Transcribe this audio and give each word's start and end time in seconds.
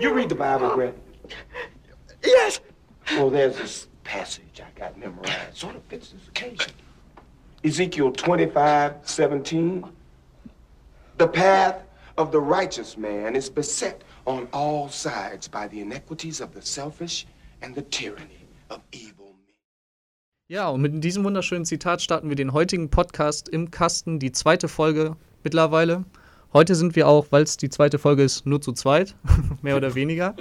You 0.00 0.14
read 0.14 0.30
the 0.30 0.34
Bible, 0.34 0.70
Grant? 0.70 0.96
Yes. 2.24 2.60
Well, 3.12 3.28
there's 3.28 3.58
this 3.58 3.86
passage 4.02 4.62
I 4.62 4.78
got 4.78 4.98
memorized. 4.98 5.54
Sort 5.54 5.76
of 5.76 5.82
fits 5.84 6.12
this 6.12 6.26
occasion. 6.26 6.72
Ezekiel 7.62 8.10
25, 8.10 8.94
17. 9.02 9.84
The 11.18 11.28
path 11.28 11.82
of 12.16 12.32
the 12.32 12.40
righteous 12.40 12.96
man 12.96 13.36
is 13.36 13.50
beset 13.50 14.02
on 14.26 14.48
all 14.54 14.88
sides 14.88 15.48
by 15.48 15.68
the 15.68 15.82
iniquities 15.82 16.40
of 16.40 16.54
the 16.54 16.62
selfish 16.62 17.26
and 17.60 17.74
the 17.74 17.82
tyranny 17.82 18.46
of 18.70 18.80
evil 18.92 19.26
men. 19.26 19.54
Ja, 20.48 20.70
und 20.70 20.80
mit 20.80 21.04
diesem 21.04 21.24
wunderschönen 21.24 21.66
Zitat 21.66 22.00
starten 22.00 22.30
wir 22.30 22.36
den 22.36 22.54
heutigen 22.54 22.88
Podcast 22.88 23.50
im 23.50 23.70
Kasten, 23.70 24.18
die 24.18 24.32
zweite 24.32 24.68
Folge 24.68 25.16
mittlerweile. 25.44 26.06
Heute 26.52 26.74
sind 26.74 26.96
wir 26.96 27.06
auch, 27.06 27.28
weil 27.30 27.44
es 27.44 27.56
die 27.56 27.68
zweite 27.68 28.00
Folge 28.00 28.24
ist, 28.24 28.44
nur 28.44 28.60
zu 28.60 28.72
zweit, 28.72 29.14
mehr 29.62 29.76
oder 29.76 29.94
weniger. 29.94 30.34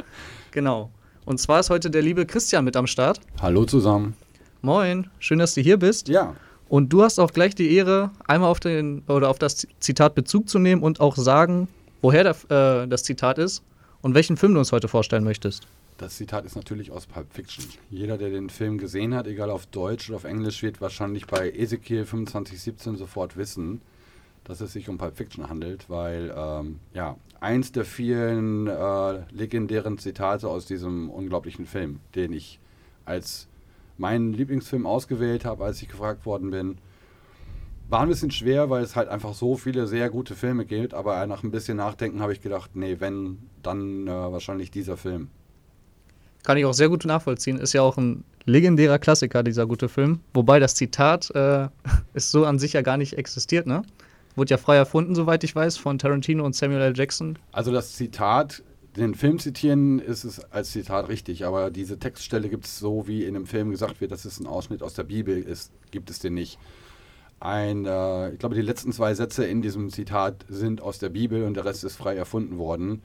Genau. 0.49 0.89
Und 1.23 1.39
zwar 1.39 1.59
ist 1.59 1.69
heute 1.69 1.91
der 1.91 2.01
liebe 2.01 2.25
Christian 2.25 2.65
mit 2.65 2.75
am 2.75 2.87
Start. 2.87 3.19
Hallo 3.39 3.63
zusammen. 3.65 4.15
Moin, 4.63 5.07
schön, 5.19 5.37
dass 5.37 5.53
du 5.53 5.61
hier 5.61 5.77
bist. 5.77 6.07
Ja. 6.07 6.35
Und 6.67 6.91
du 6.91 7.03
hast 7.03 7.19
auch 7.19 7.31
gleich 7.31 7.53
die 7.53 7.75
Ehre, 7.75 8.09
einmal 8.27 8.49
auf, 8.49 8.59
den, 8.59 9.03
oder 9.07 9.29
auf 9.29 9.37
das 9.37 9.67
Zitat 9.79 10.15
Bezug 10.15 10.49
zu 10.49 10.57
nehmen 10.57 10.81
und 10.81 10.99
auch 10.99 11.15
sagen, 11.15 11.67
woher 12.01 12.23
der, 12.23 12.83
äh, 12.83 12.87
das 12.87 13.03
Zitat 13.03 13.37
ist 13.37 13.61
und 14.01 14.15
welchen 14.15 14.35
Film 14.35 14.55
du 14.55 14.59
uns 14.59 14.71
heute 14.71 14.87
vorstellen 14.87 15.23
möchtest. 15.23 15.67
Das 15.99 16.15
Zitat 16.15 16.43
ist 16.43 16.55
natürlich 16.55 16.89
aus 16.89 17.05
Pulp 17.05 17.31
Fiction. 17.31 17.65
Jeder, 17.91 18.17
der 18.17 18.31
den 18.31 18.49
Film 18.49 18.79
gesehen 18.79 19.13
hat, 19.13 19.27
egal 19.27 19.51
auf 19.51 19.67
Deutsch 19.67 20.09
oder 20.09 20.15
auf 20.15 20.23
Englisch, 20.23 20.63
wird 20.63 20.81
wahrscheinlich 20.81 21.27
bei 21.27 21.51
Ezekiel 21.51 22.03
2517 22.03 22.95
sofort 22.95 23.37
wissen, 23.37 23.81
dass 24.49 24.61
es 24.61 24.73
sich 24.73 24.89
um 24.89 24.97
Pulp 24.97 25.15
Fiction 25.15 25.47
handelt, 25.47 25.89
weil 25.89 26.33
ähm, 26.35 26.79
ja, 26.93 27.17
eins 27.39 27.71
der 27.71 27.85
vielen 27.85 28.65
äh, 28.65 29.21
legendären 29.31 29.99
Zitate 29.99 30.49
aus 30.49 30.65
diesem 30.65 31.11
unglaublichen 31.11 31.67
Film, 31.67 31.99
den 32.15 32.33
ich 32.33 32.59
als 33.05 33.47
meinen 33.99 34.33
Lieblingsfilm 34.33 34.87
ausgewählt 34.87 35.45
habe, 35.45 35.63
als 35.63 35.79
ich 35.83 35.87
gefragt 35.87 36.25
worden 36.25 36.49
bin. 36.49 36.79
War 37.89 38.01
ein 38.01 38.07
bisschen 38.07 38.31
schwer, 38.31 38.71
weil 38.71 38.83
es 38.83 38.95
halt 38.95 39.07
einfach 39.07 39.35
so 39.35 39.55
viele 39.55 39.85
sehr 39.85 40.09
gute 40.09 40.35
Filme 40.35 40.65
gibt, 40.65 40.95
aber 40.95 41.25
nach 41.27 41.43
ein 41.43 41.51
bisschen 41.51 41.77
Nachdenken 41.77 42.19
habe 42.21 42.33
ich 42.33 42.41
gedacht, 42.41 42.71
nee, 42.75 42.95
wenn, 42.99 43.37
dann 43.61 44.07
äh, 44.07 44.11
wahrscheinlich 44.11 44.71
dieser 44.71 44.97
Film. 44.97 45.29
Kann 46.43 46.57
ich 46.57 46.65
auch 46.65 46.73
sehr 46.73 46.89
gut 46.89 47.05
nachvollziehen. 47.05 47.59
Ist 47.59 47.73
ja 47.73 47.83
auch 47.83 47.97
ein 47.97 48.23
legendärer 48.45 48.97
Klassiker, 48.97 49.43
dieser 49.43 49.67
gute 49.67 49.89
Film. 49.89 50.21
Wobei 50.33 50.59
das 50.59 50.73
Zitat 50.73 51.29
äh, 51.35 51.67
ist 52.15 52.31
so 52.31 52.45
an 52.45 52.57
sich 52.57 52.73
ja 52.73 52.81
gar 52.81 52.97
nicht 52.97 53.13
existiert, 53.13 53.67
ne? 53.67 53.83
Wurde 54.39 54.51
ja 54.51 54.57
frei 54.57 54.77
erfunden, 54.77 55.15
soweit 55.15 55.43
ich 55.43 55.53
weiß, 55.53 55.75
von 55.75 55.97
Tarantino 55.97 56.45
und 56.45 56.55
Samuel 56.55 56.79
L. 56.79 56.93
Jackson. 56.95 57.37
Also 57.51 57.73
das 57.73 57.97
Zitat, 57.97 58.63
den 58.95 59.13
Film 59.13 59.37
zitieren, 59.37 59.99
ist 59.99 60.23
es 60.23 60.39
als 60.51 60.71
Zitat 60.71 61.09
richtig, 61.09 61.43
aber 61.45 61.71
diese 61.71 61.99
Textstelle 61.99 62.47
gibt 62.47 62.63
es 62.63 62.79
so, 62.79 63.05
wie 63.05 63.25
in 63.25 63.33
dem 63.33 63.45
Film 63.45 63.69
gesagt 63.69 63.99
wird, 63.99 64.13
dass 64.13 64.23
es 64.23 64.39
ein 64.39 64.47
Ausschnitt 64.47 64.81
aus 64.81 64.93
der 64.93 65.03
Bibel 65.03 65.37
ist, 65.37 65.73
gibt 65.91 66.09
es 66.09 66.19
den 66.19 66.35
nicht. 66.35 66.57
Ein, 67.41 67.85
äh, 67.85 68.31
ich 68.31 68.39
glaube, 68.39 68.55
die 68.55 68.61
letzten 68.61 68.93
zwei 68.93 69.13
Sätze 69.13 69.45
in 69.45 69.61
diesem 69.61 69.89
Zitat 69.89 70.45
sind 70.47 70.81
aus 70.81 70.99
der 70.99 71.09
Bibel 71.09 71.43
und 71.43 71.55
der 71.55 71.65
Rest 71.65 71.83
ist 71.83 71.97
frei 71.97 72.15
erfunden 72.15 72.57
worden. 72.57 73.01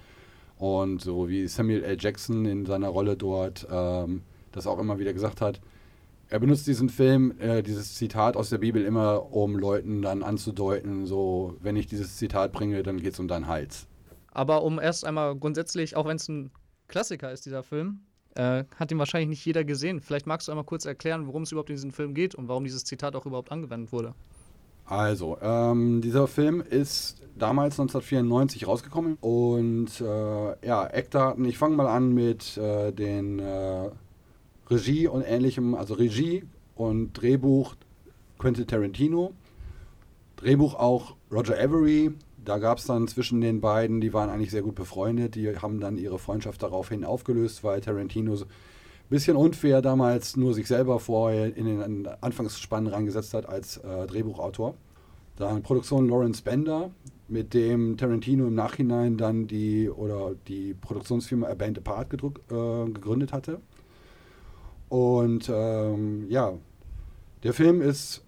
Und 0.56 1.02
so 1.02 1.28
wie 1.28 1.48
Samuel 1.48 1.82
L. 1.82 1.96
Jackson 1.98 2.44
in 2.44 2.64
seiner 2.64 2.90
Rolle 2.90 3.16
dort 3.16 3.66
ähm, 3.68 4.22
das 4.52 4.68
auch 4.68 4.78
immer 4.78 5.00
wieder 5.00 5.12
gesagt 5.12 5.40
hat, 5.40 5.60
er 6.28 6.41
benutzt 6.41 6.67
diesen 6.67 6.89
Film, 6.89 7.39
äh, 7.39 7.62
dieses 7.62 7.94
Zitat 7.94 8.36
aus 8.36 8.50
der 8.50 8.58
Bibel 8.58 8.84
immer, 8.84 9.33
um 9.33 9.56
Leuten 9.56 10.03
dann 10.03 10.22
anzudeuten, 10.22 11.06
so, 11.06 11.56
wenn 11.61 11.77
ich 11.77 11.86
dieses 11.86 12.17
Zitat 12.17 12.53
bringe, 12.53 12.83
dann 12.83 13.00
geht 13.00 13.12
es 13.14 13.20
um 13.20 13.28
deinen 13.28 13.47
Hals. 13.47 13.86
Aber 14.33 14.62
um 14.62 14.80
erst 14.80 15.05
einmal 15.05 15.36
grundsätzlich, 15.36 15.97
auch 15.97 16.06
wenn 16.06 16.17
es 16.17 16.28
ein 16.28 16.50
Klassiker 16.89 17.30
ist, 17.33 17.47
dieser 17.47 17.62
Film, 17.62 18.00
äh, 18.34 18.64
hat 18.77 18.91
ihn 18.91 18.98
wahrscheinlich 18.98 19.28
nicht 19.28 19.45
jeder 19.45 19.64
gesehen. 19.64 20.00
Vielleicht 20.00 20.27
magst 20.27 20.48
du 20.48 20.52
einmal 20.52 20.64
kurz 20.64 20.84
erklären, 20.84 21.27
worum 21.27 21.42
es 21.42 21.52
überhaupt 21.52 21.70
in 21.70 21.77
diesem 21.77 21.92
Film 21.92 22.14
geht 22.14 22.34
und 22.34 22.48
warum 22.48 22.64
dieses 22.64 22.84
Zitat 22.84 23.14
auch 23.14 23.27
überhaupt 23.27 23.52
angewendet 23.52 23.92
wurde. 23.92 24.14
Also, 24.86 25.39
ähm, 25.40 26.02
dieser 26.02 26.27
Film 26.27 26.61
ist 26.61 27.23
damals 27.36 27.80
1994 27.80 28.67
rausgekommen 28.67 29.17
und 29.20 30.01
äh, 30.01 30.67
ja, 30.67 30.86
Eckdaten, 30.86 31.45
ich 31.46 31.57
fange 31.57 31.77
mal 31.77 31.86
an 31.86 32.13
mit 32.13 32.58
äh, 32.58 32.92
den 32.92 33.39
äh, 33.39 33.89
Regie 34.70 35.08
und 35.08 35.23
ähnlichem, 35.23 35.75
also 35.75 35.95
Regie 35.95 36.45
und 36.75 37.13
Drehbuch 37.13 37.75
Quentin 38.39 38.67
Tarantino, 38.67 39.33
Drehbuch 40.36 40.75
auch 40.75 41.17
Roger 41.30 41.58
Avery, 41.58 42.13
da 42.45 42.58
gab 42.58 42.79
es 42.79 42.85
dann 42.86 43.08
zwischen 43.08 43.41
den 43.41 43.61
beiden, 43.61 44.01
die 44.01 44.13
waren 44.13 44.29
eigentlich 44.29 44.51
sehr 44.51 44.63
gut 44.63 44.75
befreundet, 44.75 45.35
die 45.35 45.57
haben 45.57 45.80
dann 45.80 45.97
ihre 45.97 46.19
Freundschaft 46.19 46.63
daraufhin 46.63 47.05
aufgelöst, 47.05 47.64
weil 47.64 47.80
Tarantino 47.80 48.35
ein 48.35 48.47
bisschen 49.08 49.36
unfair 49.36 49.80
damals 49.80 50.36
nur 50.36 50.55
sich 50.55 50.67
selber 50.67 50.98
vorher 51.01 51.57
in 51.57 51.67
den 51.67 52.07
Anfangsspann 52.07 52.86
reingesetzt 52.86 53.35
hat 53.35 53.48
als 53.48 53.79
äh, 53.79 54.07
Drehbuchautor. 54.07 54.75
Dann 55.36 55.63
Produktion 55.63 56.08
Lawrence 56.08 56.42
Bender, 56.42 56.91
mit 57.29 57.55
dem 57.55 57.96
Tarantino 57.96 58.46
im 58.46 58.55
Nachhinein 58.55 59.17
dann 59.17 59.46
die 59.46 59.89
oder 59.89 60.35
die 60.46 60.75
Produktionsfirma 60.75 61.48
A 61.48 61.55
Band 61.55 61.79
Apart 61.79 62.11
gedruck, 62.11 62.41
äh, 62.51 62.91
gegründet 62.91 63.33
hatte. 63.33 63.61
Und 64.89 65.50
ähm, 65.52 66.27
ja, 66.28 66.55
der 67.42 67.52
Film 67.52 67.83
ist 67.83 68.24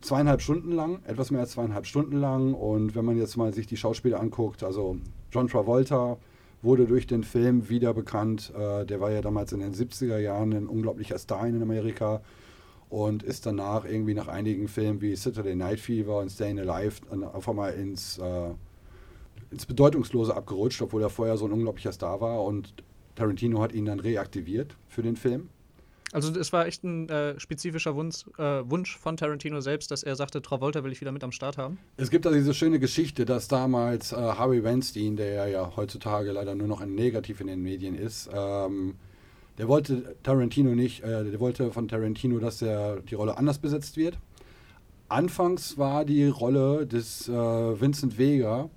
zweieinhalb 0.00 0.42
Stunden 0.42 0.72
lang, 0.72 1.00
etwas 1.04 1.30
mehr 1.30 1.40
als 1.40 1.52
zweieinhalb 1.52 1.86
Stunden 1.86 2.16
lang. 2.16 2.54
Und 2.54 2.94
wenn 2.94 3.04
man 3.04 3.16
jetzt 3.16 3.36
mal 3.36 3.52
sich 3.54 3.66
die 3.66 3.76
Schauspieler 3.76 4.20
anguckt, 4.20 4.62
also 4.62 4.96
John 5.32 5.48
Travolta 5.48 6.18
wurde 6.64 6.86
durch 6.86 7.06
den 7.06 7.24
Film 7.24 7.68
wieder 7.68 7.94
bekannt. 7.94 8.52
Äh, 8.56 8.86
der 8.86 9.00
war 9.00 9.10
ja 9.10 9.20
damals 9.20 9.52
in 9.52 9.60
den 9.60 9.74
70er 9.74 10.18
Jahren 10.18 10.52
ein 10.52 10.66
unglaublicher 10.66 11.18
Star 11.18 11.46
in 11.46 11.62
Amerika 11.62 12.22
und 12.88 13.22
ist 13.22 13.44
danach 13.46 13.84
irgendwie 13.84 14.14
nach 14.14 14.28
einigen 14.28 14.68
Filmen 14.68 15.00
wie 15.00 15.14
Saturday 15.14 15.54
Night 15.54 15.80
Fever 15.80 16.18
und 16.18 16.30
Staying 16.30 16.58
Alive 16.58 17.02
auf 17.32 17.48
einmal 17.48 17.74
ins, 17.74 18.18
äh, 18.18 18.50
ins 19.50 19.66
Bedeutungslose 19.66 20.34
abgerutscht, 20.34 20.80
obwohl 20.80 21.02
er 21.02 21.10
vorher 21.10 21.36
so 21.36 21.44
ein 21.44 21.52
unglaublicher 21.52 21.92
Star 21.92 22.20
war. 22.20 22.42
Und 22.44 22.72
Tarantino 23.14 23.60
hat 23.60 23.72
ihn 23.72 23.84
dann 23.84 24.00
reaktiviert 24.00 24.76
für 24.88 25.02
den 25.02 25.16
Film. 25.16 25.48
Also 26.14 26.38
es 26.38 26.52
war 26.52 26.66
echt 26.66 26.84
ein 26.84 27.08
äh, 27.08 27.40
spezifischer 27.40 27.96
Wunsch, 27.96 28.24
äh, 28.38 28.62
Wunsch, 28.70 28.96
von 28.96 29.16
Tarantino 29.16 29.60
selbst, 29.60 29.90
dass 29.90 30.04
er 30.04 30.14
sagte, 30.14 30.40
Travolta 30.40 30.84
will 30.84 30.92
ich 30.92 31.00
wieder 31.00 31.10
mit 31.10 31.24
am 31.24 31.32
Start 31.32 31.58
haben. 31.58 31.78
Es 31.96 32.08
gibt 32.08 32.24
da 32.24 32.30
diese 32.30 32.54
schöne 32.54 32.78
Geschichte, 32.78 33.24
dass 33.24 33.48
damals 33.48 34.12
äh, 34.12 34.16
Harvey 34.16 34.62
Weinstein, 34.62 35.16
der 35.16 35.48
ja 35.48 35.72
heutzutage 35.74 36.30
leider 36.30 36.54
nur 36.54 36.68
noch 36.68 36.80
ein 36.80 36.94
Negativ 36.94 37.40
in 37.40 37.48
den 37.48 37.62
Medien 37.62 37.96
ist, 37.96 38.30
ähm, 38.32 38.94
der 39.58 39.66
wollte 39.66 40.14
Tarantino 40.22 40.76
nicht, 40.76 41.02
äh, 41.02 41.24
der 41.24 41.40
wollte 41.40 41.72
von 41.72 41.88
Tarantino, 41.88 42.38
dass 42.38 42.58
der, 42.58 43.00
die 43.00 43.16
Rolle 43.16 43.36
anders 43.36 43.58
besetzt 43.58 43.96
wird. 43.96 44.16
Anfangs 45.08 45.78
war 45.78 46.04
die 46.04 46.28
Rolle 46.28 46.86
des 46.86 47.28
äh, 47.28 47.32
Vincent 47.32 48.18
Vega 48.18 48.70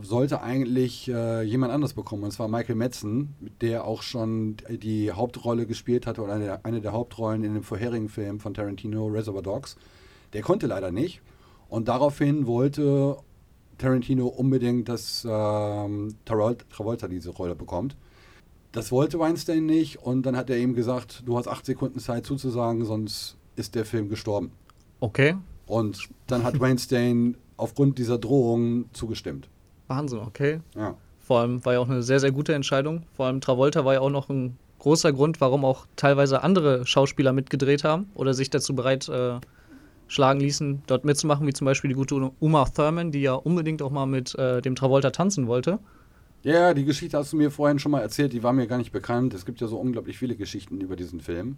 sollte 0.00 0.42
eigentlich 0.42 1.08
äh, 1.08 1.42
jemand 1.42 1.72
anders 1.72 1.92
bekommen, 1.92 2.24
und 2.24 2.30
zwar 2.30 2.48
Michael 2.48 2.76
Madsen, 2.76 3.34
der 3.60 3.84
auch 3.84 4.02
schon 4.02 4.56
die 4.68 5.12
Hauptrolle 5.12 5.66
gespielt 5.66 6.06
hatte 6.06 6.22
oder 6.22 6.32
eine, 6.34 6.64
eine 6.64 6.80
der 6.80 6.92
Hauptrollen 6.92 7.44
in 7.44 7.54
dem 7.54 7.62
vorherigen 7.62 8.08
Film 8.08 8.40
von 8.40 8.54
Tarantino, 8.54 9.06
Reservoir 9.06 9.42
Dogs. 9.42 9.76
Der 10.32 10.42
konnte 10.42 10.66
leider 10.66 10.90
nicht. 10.90 11.20
Und 11.68 11.88
daraufhin 11.88 12.46
wollte 12.46 13.16
Tarantino 13.78 14.28
unbedingt, 14.28 14.88
dass 14.88 15.26
ähm, 15.28 16.14
Travolta 16.24 17.08
diese 17.08 17.30
Rolle 17.30 17.54
bekommt. 17.54 17.96
Das 18.72 18.90
wollte 18.90 19.18
Weinstein 19.18 19.66
nicht 19.66 19.98
und 19.98 20.24
dann 20.24 20.36
hat 20.36 20.48
er 20.48 20.58
ihm 20.58 20.74
gesagt, 20.74 21.22
du 21.26 21.36
hast 21.36 21.46
acht 21.46 21.66
Sekunden 21.66 21.98
Zeit 21.98 22.24
zuzusagen, 22.24 22.86
sonst 22.86 23.36
ist 23.56 23.74
der 23.74 23.84
Film 23.84 24.08
gestorben. 24.08 24.52
Okay. 25.00 25.36
Und 25.66 26.08
dann 26.26 26.42
hat 26.42 26.58
Weinstein 26.60 27.36
aufgrund 27.58 27.98
dieser 27.98 28.16
Drohung 28.16 28.86
zugestimmt. 28.94 29.50
Wahnsinn, 29.96 30.20
okay. 30.20 30.60
Ja. 30.74 30.94
Vor 31.20 31.40
allem 31.40 31.64
war 31.64 31.74
ja 31.74 31.78
auch 31.78 31.88
eine 31.88 32.02
sehr, 32.02 32.20
sehr 32.20 32.32
gute 32.32 32.54
Entscheidung. 32.54 33.02
Vor 33.14 33.26
allem 33.26 33.40
Travolta 33.40 33.84
war 33.84 33.94
ja 33.94 34.00
auch 34.00 34.10
noch 34.10 34.28
ein 34.28 34.58
großer 34.78 35.12
Grund, 35.12 35.40
warum 35.40 35.64
auch 35.64 35.86
teilweise 35.96 36.42
andere 36.42 36.86
Schauspieler 36.86 37.32
mitgedreht 37.32 37.84
haben 37.84 38.10
oder 38.14 38.34
sich 38.34 38.50
dazu 38.50 38.74
bereit 38.74 39.08
äh, 39.08 39.38
schlagen 40.08 40.40
ließen, 40.40 40.82
dort 40.86 41.04
mitzumachen, 41.04 41.46
wie 41.46 41.52
zum 41.52 41.66
Beispiel 41.66 41.88
die 41.88 41.94
gute 41.94 42.32
Uma 42.40 42.64
Thurman, 42.64 43.12
die 43.12 43.22
ja 43.22 43.34
unbedingt 43.34 43.82
auch 43.82 43.90
mal 43.90 44.06
mit 44.06 44.34
äh, 44.34 44.60
dem 44.60 44.74
Travolta 44.74 45.10
tanzen 45.10 45.46
wollte. 45.46 45.78
Ja, 46.42 46.74
die 46.74 46.84
Geschichte 46.84 47.16
hast 47.16 47.32
du 47.32 47.36
mir 47.36 47.52
vorhin 47.52 47.78
schon 47.78 47.92
mal 47.92 48.00
erzählt, 48.00 48.32
die 48.32 48.42
war 48.42 48.52
mir 48.52 48.66
gar 48.66 48.78
nicht 48.78 48.90
bekannt. 48.90 49.32
Es 49.32 49.46
gibt 49.46 49.60
ja 49.60 49.68
so 49.68 49.76
unglaublich 49.78 50.18
viele 50.18 50.34
Geschichten 50.34 50.80
über 50.80 50.96
diesen 50.96 51.20
Film. 51.20 51.56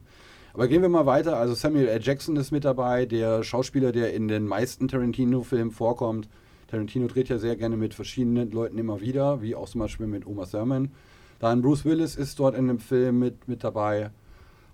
Aber 0.53 0.69
gehen 0.69 0.83
wir 0.83 0.91
mal 0.91 1.07
weiter. 1.07 1.39
Also 1.39 1.55
Samuel 1.55 1.89
L. 1.89 2.01
Jackson 2.03 2.37
ist 2.37 2.53
mit 2.53 2.65
dabei, 2.65 3.07
der 3.07 3.43
Schauspieler, 3.43 3.93
der 3.93 4.13
in 4.13 4.29
den 4.29 4.47
meisten 4.47 4.87
Tarantino-Filmen 4.87 5.73
vorkommt. 5.73 6.29
Tarantino 6.67 7.07
dreht 7.07 7.29
ja 7.29 7.39
sehr 7.39 7.57
gerne 7.57 7.77
mit 7.77 7.95
verschiedenen 7.95 8.51
Leuten 8.51 8.79
immer 8.79 9.01
wieder, 9.01 9.43
wie 9.43 9.55
auch 9.55 9.69
zum 9.69 9.81
Beispiel 9.81 10.07
mit 10.07 10.27
Uma 10.27 10.47
Thurman. 10.47 10.91
Dann 11.39 11.63
Bruce 11.63 11.85
Willis 11.85 12.17
ist 12.17 12.39
dort 12.39 12.55
in 12.55 12.69
dem 12.69 12.79
Film 12.79 13.19
mit, 13.19 13.49
mit 13.49 13.65
dabei. 13.65 14.11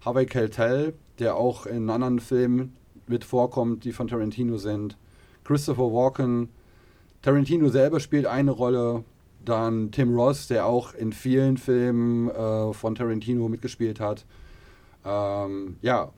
Harvey 0.04 0.26
Keitel, 0.26 0.94
der 1.18 1.36
auch 1.36 1.66
in 1.66 1.90
anderen 1.90 2.20
Filmen 2.20 2.74
mit 3.06 3.24
vorkommt, 3.24 3.84
die 3.84 3.92
von 3.92 4.08
Tarantino 4.08 4.56
sind. 4.56 4.96
Christopher 5.44 5.92
Walken. 5.92 6.48
Tarantino 7.22 7.68
selber 7.68 8.00
spielt 8.00 8.26
eine 8.26 8.52
Rolle. 8.52 9.04
Dann 9.44 9.90
Tim 9.90 10.14
Ross, 10.14 10.48
der 10.48 10.66
auch 10.66 10.94
in 10.94 11.12
vielen 11.12 11.56
Filmen 11.56 12.30
äh, 12.30 12.72
von 12.72 12.94
Tarantino 12.94 13.48
mitgespielt 13.48 13.98
hat. 14.00 14.26
Ähm, 15.04 15.76
ja, 15.82 16.12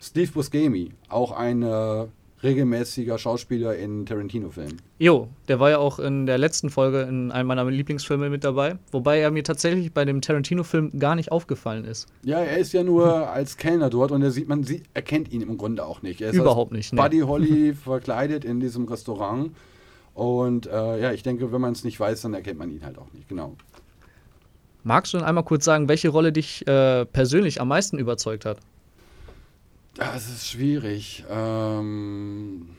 Steve 0.00 0.32
Buscemi, 0.32 0.90
auch 1.08 1.32
ein 1.32 1.62
äh, 1.62 2.06
regelmäßiger 2.42 3.18
Schauspieler 3.18 3.76
in 3.76 4.04
Tarantino-Filmen. 4.06 4.80
Jo, 4.98 5.28
der 5.48 5.60
war 5.60 5.70
ja 5.70 5.78
auch 5.78 5.98
in 5.98 6.26
der 6.26 6.38
letzten 6.38 6.70
Folge 6.70 7.02
in 7.02 7.30
einem 7.30 7.46
meiner 7.46 7.64
Lieblingsfilme 7.64 8.30
mit 8.30 8.44
dabei, 8.44 8.78
wobei 8.90 9.20
er 9.20 9.30
mir 9.30 9.44
tatsächlich 9.44 9.92
bei 9.92 10.04
dem 10.04 10.20
Tarantino-Film 10.20 10.98
gar 10.98 11.14
nicht 11.14 11.30
aufgefallen 11.30 11.84
ist. 11.84 12.08
Ja, 12.24 12.40
er 12.40 12.58
ist 12.58 12.72
ja 12.72 12.82
nur 12.82 13.28
als 13.30 13.56
Kellner 13.56 13.90
dort 13.90 14.10
und 14.10 14.22
er 14.22 14.30
sieht, 14.30 14.48
man 14.48 14.64
sieht, 14.64 14.84
erkennt 14.94 15.32
ihn 15.32 15.42
im 15.42 15.56
Grunde 15.56 15.84
auch 15.84 16.02
nicht. 16.02 16.20
Er 16.20 16.30
ist 16.30 16.36
Überhaupt 16.36 16.72
nicht, 16.72 16.92
nee. 16.92 17.00
Buddy 17.00 17.20
Holly 17.20 17.74
verkleidet 17.84 18.44
in 18.44 18.60
diesem 18.60 18.86
Restaurant. 18.86 19.52
Und 20.14 20.66
äh, 20.66 21.00
ja, 21.00 21.12
ich 21.12 21.22
denke, 21.22 21.52
wenn 21.52 21.60
man 21.60 21.72
es 21.72 21.84
nicht 21.84 21.98
weiß, 21.98 22.22
dann 22.22 22.34
erkennt 22.34 22.58
man 22.58 22.70
ihn 22.70 22.84
halt 22.84 22.98
auch 22.98 23.10
nicht, 23.12 23.28
genau. 23.28 23.56
Magst 24.84 25.14
du 25.14 25.18
denn 25.18 25.26
einmal 25.26 25.44
kurz 25.44 25.64
sagen, 25.64 25.88
welche 25.88 26.08
Rolle 26.08 26.32
dich 26.32 26.66
äh, 26.66 27.06
persönlich 27.06 27.60
am 27.60 27.68
meisten 27.68 27.98
überzeugt 27.98 28.44
hat? 28.44 28.58
Das 29.94 30.28
ist 30.28 30.48
schwierig. 30.48 31.24
Ähm, 31.28 32.70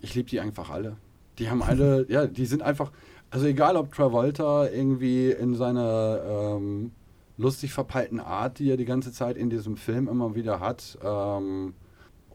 ich 0.00 0.14
liebe 0.14 0.28
die 0.28 0.40
einfach 0.40 0.70
alle. 0.70 0.96
Die 1.38 1.50
haben 1.50 1.62
alle, 1.62 2.06
ja, 2.10 2.26
die 2.26 2.46
sind 2.46 2.62
einfach, 2.62 2.92
also 3.30 3.46
egal 3.46 3.76
ob 3.76 3.92
Travolta 3.92 4.68
irgendwie 4.68 5.30
in 5.30 5.54
seiner 5.54 6.20
ähm, 6.56 6.92
lustig 7.36 7.72
verpeilten 7.72 8.20
Art, 8.20 8.58
die 8.58 8.70
er 8.70 8.76
die 8.76 8.84
ganze 8.84 9.12
Zeit 9.12 9.36
in 9.36 9.50
diesem 9.50 9.76
Film 9.76 10.08
immer 10.08 10.34
wieder 10.34 10.60
hat, 10.60 10.98
ähm, 11.02 11.74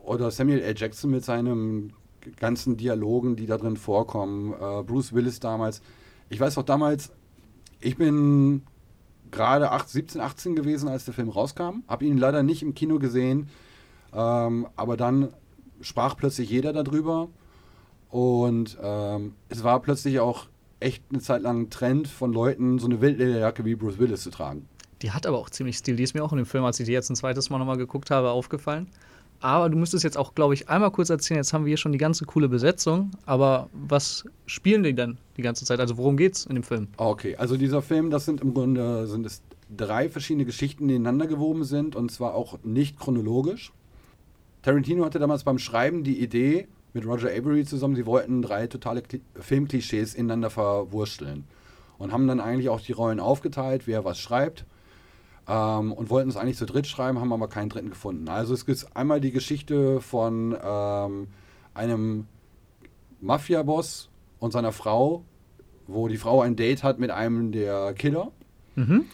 oder 0.03 0.31
Samuel 0.31 0.61
L. 0.61 0.73
Jackson 0.75 1.11
mit 1.11 1.23
seinen 1.23 1.93
ganzen 2.37 2.77
Dialogen, 2.77 3.35
die 3.35 3.45
da 3.45 3.57
drin 3.57 3.77
vorkommen, 3.77 4.53
äh, 4.53 4.83
Bruce 4.83 5.13
Willis 5.13 5.39
damals. 5.39 5.81
Ich 6.29 6.39
weiß 6.39 6.57
auch 6.57 6.63
damals, 6.63 7.11
ich 7.79 7.95
bin 7.95 8.63
gerade 9.31 9.71
8, 9.71 9.87
17, 9.89 10.21
18 10.21 10.55
gewesen, 10.55 10.89
als 10.89 11.05
der 11.05 11.13
Film 11.13 11.29
rauskam, 11.29 11.83
habe 11.87 12.05
ihn 12.05 12.17
leider 12.17 12.43
nicht 12.43 12.63
im 12.63 12.73
Kino 12.73 12.99
gesehen. 12.99 13.49
Ähm, 14.17 14.67
aber 14.75 14.97
dann 14.97 15.29
sprach 15.79 16.17
plötzlich 16.17 16.49
jeder 16.49 16.73
darüber 16.73 17.29
und 18.09 18.75
ähm, 18.81 19.33
es 19.49 19.63
war 19.63 19.79
plötzlich 19.79 20.19
auch 20.19 20.47
echt 20.79 21.03
eine 21.11 21.21
Zeit 21.21 21.43
lang 21.43 21.61
ein 21.61 21.69
Trend 21.69 22.07
von 22.07 22.33
Leuten, 22.33 22.79
so 22.79 22.87
eine 22.87 22.99
Wildlederjacke 22.99 23.63
wie 23.63 23.75
Bruce 23.75 23.99
Willis 23.99 24.23
zu 24.23 24.31
tragen. 24.31 24.67
Die 25.03 25.11
hat 25.11 25.27
aber 25.27 25.37
auch 25.37 25.51
ziemlich 25.51 25.77
Stil. 25.77 25.95
Die 25.95 26.03
ist 26.03 26.15
mir 26.15 26.23
auch 26.23 26.31
in 26.31 26.37
dem 26.37 26.47
Film, 26.47 26.63
als 26.63 26.79
ich 26.79 26.87
die 26.87 26.91
jetzt 26.91 27.11
ein 27.11 27.15
zweites 27.15 27.51
Mal 27.51 27.59
nochmal 27.59 27.77
geguckt 27.77 28.09
habe, 28.09 28.31
aufgefallen. 28.31 28.87
Aber 29.39 29.69
du 29.69 29.77
müsstest 29.77 30.03
jetzt 30.03 30.17
auch, 30.17 30.33
glaube 30.33 30.55
ich, 30.55 30.67
einmal 30.67 30.89
kurz 30.89 31.11
erzählen, 31.11 31.37
jetzt 31.37 31.53
haben 31.53 31.65
wir 31.65 31.69
hier 31.69 31.77
schon 31.77 31.91
die 31.91 31.99
ganze 31.99 32.25
coole 32.25 32.49
Besetzung, 32.49 33.11
aber 33.27 33.69
was 33.71 34.25
spielen 34.47 34.81
die 34.81 34.95
denn 34.95 35.19
die 35.37 35.43
ganze 35.43 35.63
Zeit? 35.63 35.79
Also 35.79 35.97
worum 35.97 36.17
geht's 36.17 36.47
in 36.47 36.55
dem 36.55 36.63
Film? 36.63 36.87
Okay, 36.97 37.35
also 37.35 37.55
dieser 37.55 37.83
Film, 37.83 38.09
das 38.09 38.25
sind 38.25 38.41
im 38.41 38.55
Grunde 38.55 39.05
sind 39.05 39.27
es 39.27 39.43
drei 39.75 40.09
verschiedene 40.09 40.45
Geschichten, 40.45 40.87
die 40.87 40.95
ineinander 40.95 41.27
gewoben 41.27 41.65
sind 41.65 41.95
und 41.95 42.09
zwar 42.11 42.33
auch 42.33 42.57
nicht 42.63 42.99
chronologisch. 42.99 43.73
Tarantino 44.61 45.05
hatte 45.05 45.19
damals 45.19 45.43
beim 45.43 45.59
Schreiben 45.59 46.03
die 46.03 46.21
Idee 46.21 46.67
mit 46.93 47.05
Roger 47.05 47.29
Avery 47.29 47.63
zusammen, 47.65 47.95
sie 47.95 48.05
wollten 48.05 48.41
drei 48.41 48.67
totale 48.67 49.01
Kli 49.01 49.21
Filmklischees 49.35 50.13
ineinander 50.13 50.49
verwursteln 50.49 51.45
und 51.97 52.11
haben 52.11 52.27
dann 52.27 52.39
eigentlich 52.39 52.69
auch 52.69 52.81
die 52.81 52.91
Rollen 52.91 53.19
aufgeteilt, 53.19 53.83
wer 53.85 54.03
was 54.03 54.19
schreibt 54.19 54.65
ähm, 55.47 55.91
und 55.93 56.09
wollten 56.09 56.29
es 56.29 56.37
eigentlich 56.37 56.57
zu 56.57 56.65
dritt 56.65 56.87
schreiben, 56.87 57.19
haben 57.19 57.33
aber 57.33 57.47
keinen 57.47 57.69
dritten 57.69 57.89
gefunden. 57.89 58.27
Also 58.29 58.53
es 58.53 58.65
gibt 58.65 58.85
einmal 58.95 59.21
die 59.21 59.31
Geschichte 59.31 60.01
von 60.01 60.57
ähm, 60.61 61.27
einem 61.73 62.27
Mafia-Boss 63.21 64.09
und 64.39 64.51
seiner 64.51 64.71
Frau, 64.71 65.23
wo 65.87 66.07
die 66.07 66.17
Frau 66.17 66.41
ein 66.41 66.55
Date 66.55 66.83
hat 66.83 66.99
mit 66.99 67.11
einem 67.11 67.51
der 67.51 67.93
Killer. 67.93 68.31
Mhm. 68.75 69.05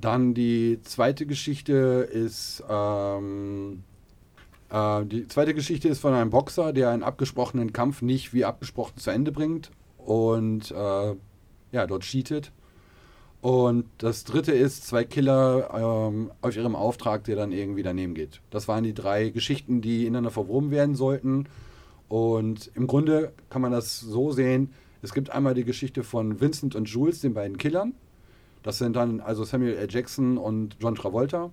Dann 0.00 0.34
die 0.34 0.80
zweite 0.82 1.26
Geschichte 1.26 2.08
ist 2.10 2.64
ähm, 2.68 3.84
äh, 4.72 5.04
die 5.04 5.28
zweite 5.28 5.54
Geschichte 5.54 5.88
ist 5.88 6.00
von 6.00 6.14
einem 6.14 6.30
Boxer, 6.30 6.72
der 6.72 6.90
einen 6.90 7.02
abgesprochenen 7.02 7.72
Kampf 7.72 8.02
nicht 8.02 8.32
wie 8.32 8.44
abgesprochen 8.44 8.96
zu 8.96 9.10
Ende 9.10 9.30
bringt 9.30 9.70
und 9.98 10.70
äh, 10.70 11.14
ja 11.72 11.86
dort 11.86 12.02
cheatet. 12.02 12.52
Und 13.42 13.86
das 13.98 14.24
dritte 14.24 14.52
ist 14.52 14.86
zwei 14.86 15.04
Killer 15.04 15.70
ähm, 15.74 16.30
auf 16.40 16.56
ihrem 16.56 16.76
Auftrag, 16.76 17.24
der 17.24 17.36
dann 17.36 17.50
irgendwie 17.50 17.82
daneben 17.82 18.14
geht. 18.14 18.40
Das 18.50 18.68
waren 18.68 18.84
die 18.84 18.94
drei 18.94 19.30
Geschichten, 19.30 19.80
die 19.80 20.06
ineinander 20.06 20.30
verwoben 20.30 20.70
werden 20.70 20.94
sollten. 20.94 21.48
Und 22.08 22.70
im 22.74 22.86
Grunde 22.86 23.32
kann 23.50 23.60
man 23.60 23.72
das 23.72 23.98
so 23.98 24.30
sehen: 24.30 24.70
Es 25.02 25.12
gibt 25.12 25.30
einmal 25.30 25.54
die 25.54 25.64
Geschichte 25.64 26.04
von 26.04 26.40
Vincent 26.40 26.76
und 26.76 26.88
Jules, 26.88 27.20
den 27.20 27.34
beiden 27.34 27.58
Killern. 27.58 27.94
Das 28.62 28.78
sind 28.78 28.94
dann 28.94 29.20
also 29.20 29.42
Samuel 29.44 29.74
L. 29.74 29.88
Jackson 29.90 30.38
und 30.38 30.76
John 30.80 30.94
Travolta. 30.94 31.50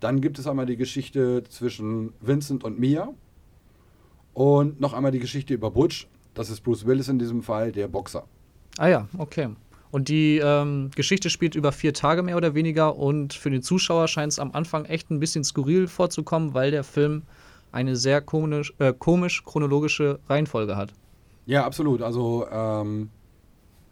Dann 0.00 0.20
gibt 0.20 0.38
es 0.38 0.46
einmal 0.46 0.66
die 0.66 0.76
Geschichte 0.76 1.42
zwischen 1.48 2.12
Vincent 2.20 2.64
und 2.64 2.78
Mia. 2.78 3.08
Und 4.34 4.80
noch 4.80 4.92
einmal 4.92 5.12
die 5.12 5.18
Geschichte 5.18 5.54
über 5.54 5.70
Butch. 5.70 6.08
Das 6.34 6.50
ist 6.50 6.60
Bruce 6.60 6.84
Willis 6.84 7.08
in 7.08 7.18
diesem 7.18 7.42
Fall, 7.42 7.72
der 7.72 7.88
Boxer. 7.88 8.24
Ah 8.76 8.88
ja, 8.88 9.08
okay. 9.16 9.48
Und 9.90 10.08
die 10.08 10.38
ähm, 10.44 10.90
Geschichte 10.94 11.30
spielt 11.30 11.54
über 11.54 11.72
vier 11.72 11.94
Tage 11.94 12.22
mehr 12.22 12.36
oder 12.36 12.54
weniger 12.54 12.96
und 12.96 13.32
für 13.32 13.50
den 13.50 13.62
Zuschauer 13.62 14.08
scheint 14.08 14.32
es 14.32 14.38
am 14.38 14.52
Anfang 14.52 14.84
echt 14.84 15.10
ein 15.10 15.20
bisschen 15.20 15.44
skurril 15.44 15.86
vorzukommen, 15.86 16.52
weil 16.52 16.70
der 16.70 16.84
Film 16.84 17.22
eine 17.72 17.96
sehr 17.96 18.20
komisch, 18.20 18.74
äh, 18.78 18.92
komisch 18.92 19.44
chronologische 19.44 20.18
Reihenfolge 20.28 20.76
hat. 20.76 20.92
Ja, 21.46 21.64
absolut. 21.64 22.02
Also 22.02 22.46
ähm, 22.50 23.08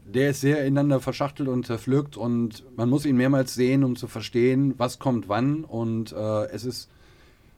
der 0.05 0.31
ist 0.31 0.41
sehr 0.41 0.65
ineinander 0.65 1.01
verschachtelt 1.01 1.49
und 1.49 1.67
zerpflückt 1.67 2.17
und 2.17 2.65
man 2.77 2.89
muss 2.91 3.06
ihn 3.06 3.17
mehrmals 3.17 3.55
sehen, 3.55 3.85
um 3.85 3.97
zu 3.97 4.06
verstehen, 4.06 4.75
was 4.77 4.99
kommt 4.99 5.29
wann. 5.29 5.65
Und 5.65 6.12
äh, 6.12 6.47
es 6.47 6.65
ist, 6.65 6.91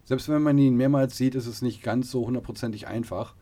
selbst 0.05 0.29
wenn 0.29 0.43
man 0.43 0.57
ihn 0.59 0.77
mehrmals 0.77 1.17
sieht, 1.17 1.35
ist 1.35 1.47
es 1.47 1.63
nicht 1.63 1.83
ganz 1.83 2.11
so 2.11 2.27
hundertprozentig 2.27 2.87
einfach 2.87 3.35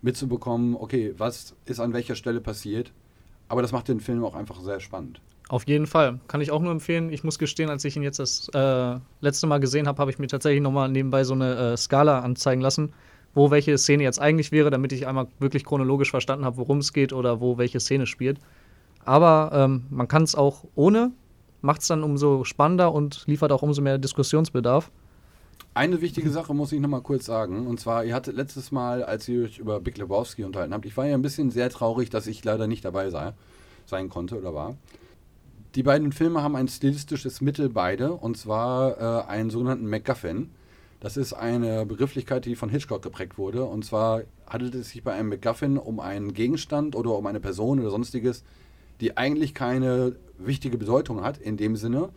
mitzubekommen, 0.00 0.74
okay, 0.74 1.14
was 1.16 1.54
ist 1.64 1.78
an 1.78 1.92
welcher 1.92 2.16
Stelle 2.16 2.40
passiert. 2.40 2.92
Aber 3.48 3.62
das 3.62 3.72
macht 3.72 3.88
den 3.88 4.00
Film 4.00 4.24
auch 4.24 4.34
einfach 4.34 4.60
sehr 4.60 4.80
spannend. 4.80 5.20
Auf 5.48 5.68
jeden 5.68 5.86
Fall. 5.86 6.18
Kann 6.28 6.40
ich 6.40 6.50
auch 6.50 6.62
nur 6.62 6.72
empfehlen. 6.72 7.12
Ich 7.12 7.24
muss 7.24 7.38
gestehen, 7.38 7.68
als 7.68 7.84
ich 7.84 7.96
ihn 7.96 8.02
jetzt 8.02 8.18
das 8.18 8.48
äh, 8.54 8.98
letzte 9.20 9.46
Mal 9.46 9.60
gesehen 9.60 9.86
habe, 9.86 9.98
habe 9.98 10.10
ich 10.10 10.18
mir 10.18 10.26
tatsächlich 10.26 10.62
nochmal 10.62 10.88
nebenbei 10.88 11.24
so 11.24 11.34
eine 11.34 11.72
äh, 11.72 11.76
Skala 11.76 12.20
anzeigen 12.20 12.62
lassen, 12.62 12.92
wo 13.34 13.50
welche 13.50 13.76
Szene 13.78 14.02
jetzt 14.02 14.20
eigentlich 14.20 14.52
wäre, 14.52 14.70
damit 14.70 14.92
ich 14.92 15.06
einmal 15.06 15.28
wirklich 15.38 15.64
chronologisch 15.64 16.10
verstanden 16.10 16.44
habe, 16.44 16.56
worum 16.58 16.78
es 16.78 16.92
geht 16.92 17.12
oder 17.12 17.40
wo 17.40 17.58
welche 17.58 17.80
Szene 17.80 18.06
spielt. 18.06 18.38
Aber 19.04 19.50
ähm, 19.52 19.84
man 19.90 20.08
kann 20.08 20.22
es 20.22 20.34
auch 20.34 20.64
ohne, 20.74 21.12
macht 21.60 21.80
es 21.80 21.88
dann 21.88 22.02
umso 22.02 22.44
spannender 22.44 22.92
und 22.92 23.24
liefert 23.26 23.52
auch 23.52 23.62
umso 23.62 23.82
mehr 23.82 23.98
Diskussionsbedarf. 23.98 24.90
Eine 25.74 26.02
wichtige 26.02 26.28
Sache 26.28 26.52
muss 26.52 26.72
ich 26.72 26.80
noch 26.80 26.88
mal 26.88 27.00
kurz 27.00 27.24
sagen. 27.24 27.66
Und 27.66 27.80
zwar, 27.80 28.04
ihr 28.04 28.14
hattet 28.14 28.36
letztes 28.36 28.72
Mal, 28.72 29.02
als 29.02 29.26
ihr 29.28 29.44
euch 29.44 29.58
über 29.58 29.80
Big 29.80 29.96
Lebowski 29.96 30.44
unterhalten 30.44 30.74
habt, 30.74 30.84
ich 30.84 30.96
war 30.96 31.06
ja 31.06 31.14
ein 31.14 31.22
bisschen 31.22 31.50
sehr 31.50 31.70
traurig, 31.70 32.10
dass 32.10 32.26
ich 32.26 32.44
leider 32.44 32.66
nicht 32.66 32.84
dabei 32.84 33.08
sei, 33.08 33.32
sein 33.86 34.10
konnte 34.10 34.38
oder 34.38 34.54
war. 34.54 34.76
Die 35.74 35.82
beiden 35.82 36.12
Filme 36.12 36.42
haben 36.42 36.56
ein 36.56 36.68
stilistisches 36.68 37.40
Mittel 37.40 37.70
beide, 37.70 38.12
und 38.12 38.36
zwar 38.36 39.24
äh, 39.24 39.26
einen 39.28 39.48
sogenannten 39.48 39.88
MacGuffin. 39.88 40.50
Das 41.02 41.16
ist 41.16 41.32
eine 41.32 41.84
Begrifflichkeit, 41.84 42.44
die 42.44 42.54
von 42.54 42.68
Hitchcock 42.68 43.02
geprägt 43.02 43.36
wurde. 43.36 43.64
Und 43.64 43.84
zwar 43.84 44.22
handelt 44.46 44.76
es 44.76 44.90
sich 44.90 45.02
bei 45.02 45.12
einem 45.12 45.30
MacGuffin 45.30 45.76
um 45.76 45.98
einen 45.98 46.32
Gegenstand 46.32 46.94
oder 46.94 47.18
um 47.18 47.26
eine 47.26 47.40
Person 47.40 47.80
oder 47.80 47.90
sonstiges, 47.90 48.44
die 49.00 49.16
eigentlich 49.16 49.52
keine 49.52 50.14
wichtige 50.38 50.78
Bedeutung 50.78 51.24
hat 51.24 51.38
in 51.38 51.56
dem 51.56 51.74
Sinne, 51.74 52.10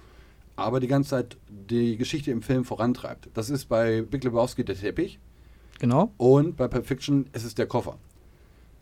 aber 0.56 0.80
die 0.80 0.86
ganze 0.86 1.10
Zeit 1.10 1.36
die 1.50 1.98
Geschichte 1.98 2.30
im 2.30 2.44
Film 2.44 2.64
vorantreibt. 2.64 3.28
Das 3.34 3.50
ist 3.50 3.66
bei 3.66 4.04
Big 4.04 4.24
Lebowski 4.24 4.64
der 4.64 4.76
Teppich 4.76 5.18
Genau. 5.80 6.12
und 6.18 6.56
bei 6.56 6.68
Pulp 6.68 6.86
Fiction 6.86 7.26
ist 7.34 7.44
es 7.44 7.56
der 7.56 7.66
Koffer. 7.66 7.98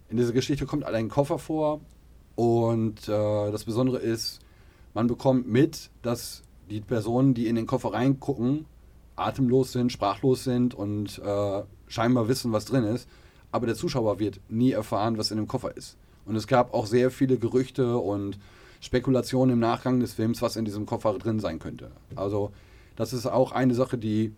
In 0.09 0.17
dieser 0.17 0.33
Geschichte 0.33 0.65
kommt 0.65 0.83
ein 0.83 1.07
Koffer 1.07 1.39
vor 1.39 1.79
und 2.35 3.07
äh, 3.07 3.51
das 3.51 3.63
Besondere 3.63 3.99
ist, 3.99 4.41
man 4.93 5.07
bekommt 5.07 5.47
mit, 5.47 5.91
dass 6.01 6.43
die 6.69 6.81
Personen, 6.81 7.33
die 7.33 7.47
in 7.47 7.55
den 7.55 7.67
Koffer 7.67 7.93
reingucken, 7.93 8.65
atemlos 9.15 9.71
sind, 9.71 9.91
sprachlos 9.91 10.43
sind 10.43 10.73
und 10.73 11.19
äh, 11.19 11.61
scheinbar 11.87 12.27
wissen, 12.27 12.51
was 12.51 12.65
drin 12.65 12.83
ist. 12.83 13.07
Aber 13.51 13.67
der 13.67 13.75
Zuschauer 13.75 14.19
wird 14.19 14.39
nie 14.49 14.71
erfahren, 14.71 15.17
was 15.17 15.31
in 15.31 15.37
dem 15.37 15.47
Koffer 15.47 15.77
ist. 15.77 15.95
Und 16.25 16.35
es 16.35 16.47
gab 16.47 16.73
auch 16.73 16.85
sehr 16.85 17.11
viele 17.11 17.37
Gerüchte 17.37 17.97
und 17.97 18.39
Spekulationen 18.81 19.53
im 19.53 19.59
Nachgang 19.59 19.99
des 19.99 20.13
Films, 20.13 20.41
was 20.41 20.55
in 20.55 20.65
diesem 20.65 20.85
Koffer 20.85 21.17
drin 21.17 21.39
sein 21.39 21.59
könnte. 21.59 21.91
Also 22.15 22.51
das 22.95 23.13
ist 23.13 23.25
auch 23.25 23.51
eine 23.51 23.75
Sache, 23.75 23.97
die... 23.97 24.33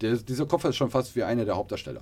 Der, 0.00 0.16
dieser 0.16 0.46
Koffer 0.46 0.70
ist 0.70 0.76
schon 0.76 0.90
fast 0.90 1.14
wie 1.14 1.22
einer 1.22 1.44
der 1.44 1.56
Hauptdarsteller. 1.56 2.00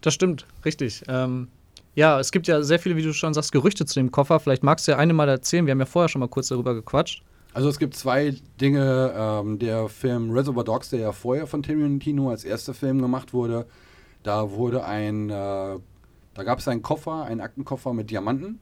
Das 0.00 0.14
stimmt, 0.14 0.46
richtig. 0.64 1.02
Ähm, 1.08 1.48
ja, 1.94 2.20
es 2.20 2.30
gibt 2.30 2.46
ja 2.46 2.62
sehr 2.62 2.78
viele, 2.78 2.96
wie 2.96 3.02
du 3.02 3.12
schon 3.12 3.34
sagst, 3.34 3.52
Gerüchte 3.52 3.86
zu 3.86 3.98
dem 3.98 4.10
Koffer. 4.10 4.38
Vielleicht 4.38 4.62
magst 4.62 4.86
du 4.86 4.92
ja 4.92 4.98
eine 4.98 5.14
mal 5.14 5.28
erzählen. 5.28 5.66
Wir 5.66 5.72
haben 5.72 5.80
ja 5.80 5.86
vorher 5.86 6.08
schon 6.08 6.20
mal 6.20 6.28
kurz 6.28 6.48
darüber 6.48 6.74
gequatscht. 6.74 7.22
Also 7.58 7.70
es 7.70 7.80
gibt 7.80 7.96
zwei 7.96 8.36
Dinge. 8.60 9.12
Ähm, 9.16 9.58
der 9.58 9.88
Film 9.88 10.30
Reservoir 10.30 10.62
Dogs, 10.62 10.90
der 10.90 11.00
ja 11.00 11.10
vorher 11.10 11.48
von 11.48 11.64
Tarantino 11.64 12.30
als 12.30 12.44
erster 12.44 12.72
Film 12.72 13.02
gemacht 13.02 13.32
wurde, 13.32 13.66
da 14.22 14.52
wurde 14.52 14.84
ein, 14.84 15.28
äh, 15.28 15.32
da 15.32 16.44
gab 16.44 16.60
es 16.60 16.68
einen 16.68 16.82
Koffer, 16.82 17.24
einen 17.24 17.40
Aktenkoffer 17.40 17.92
mit 17.94 18.12
Diamanten. 18.12 18.60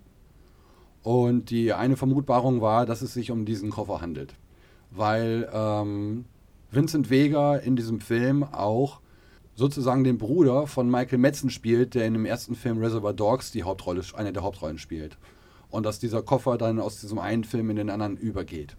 Und 1.02 1.50
die 1.50 1.74
eine 1.74 1.98
Vermutbarung 1.98 2.62
war, 2.62 2.86
dass 2.86 3.02
es 3.02 3.12
sich 3.12 3.30
um 3.30 3.44
diesen 3.44 3.68
Koffer 3.68 4.00
handelt. 4.00 4.32
Weil 4.90 5.46
ähm, 5.52 6.24
Vincent 6.70 7.10
Vega 7.10 7.54
in 7.56 7.76
diesem 7.76 8.00
Film 8.00 8.44
auch 8.44 9.00
sozusagen 9.56 10.04
den 10.04 10.16
Bruder 10.16 10.66
von 10.66 10.90
Michael 10.90 11.18
Metzen 11.18 11.50
spielt, 11.50 11.94
der 11.94 12.06
in 12.06 12.14
dem 12.14 12.24
ersten 12.24 12.54
Film 12.54 12.78
Reservoir 12.78 13.12
Dogs 13.12 13.50
die 13.50 13.64
Hauptrolle, 13.64 14.00
eine 14.14 14.32
der 14.32 14.42
Hauptrollen 14.42 14.78
spielt. 14.78 15.18
Und 15.68 15.84
dass 15.84 15.98
dieser 15.98 16.22
Koffer 16.22 16.56
dann 16.56 16.80
aus 16.80 17.02
diesem 17.02 17.18
einen 17.18 17.44
Film 17.44 17.68
in 17.68 17.76
den 17.76 17.90
anderen 17.90 18.16
übergeht. 18.16 18.74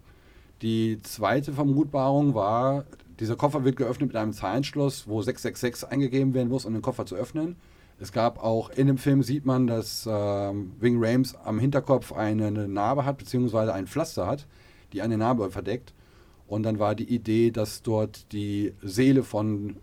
Die 0.62 1.00
zweite 1.04 1.54
Vermutbarung 1.54 2.34
war, 2.34 2.86
dieser 3.20 3.36
Koffer 3.36 3.64
wird 3.64 3.76
geöffnet 3.76 4.10
mit 4.10 4.16
einem 4.16 4.34
Zahlenschloss, 4.34 5.08
wo 5.08 5.22
666 5.22 5.90
eingegeben 5.90 6.34
werden 6.34 6.50
muss, 6.50 6.66
um 6.66 6.74
den 6.74 6.82
Koffer 6.82 7.06
zu 7.06 7.16
öffnen. 7.16 7.56
Es 8.00 8.12
gab 8.12 8.44
auch, 8.44 8.70
in 8.70 8.88
dem 8.88 8.98
Film 8.98 9.24
sieht 9.24 9.46
man, 9.46 9.66
dass 9.66 10.08
ähm, 10.10 10.74
Wing 10.80 10.98
Rames 11.00 11.36
am 11.36 11.60
Hinterkopf 11.60 12.12
eine, 12.12 12.48
eine 12.48 12.68
Narbe 12.68 13.06
hat, 13.06 13.18
beziehungsweise 13.18 13.74
ein 13.74 13.88
Pflaster 13.88 14.28
hat, 14.28 14.48
die 14.94 15.02
eine 15.02 15.18
Narbe 15.18 15.50
verdeckt. 15.50 15.94
Und 16.48 16.64
dann 16.64 16.80
war 16.80 16.96
die 16.96 17.14
Idee, 17.14 17.52
dass 17.52 17.82
dort 17.82 18.32
die 18.32 18.74
Seele 18.82 19.24
von 19.24 19.78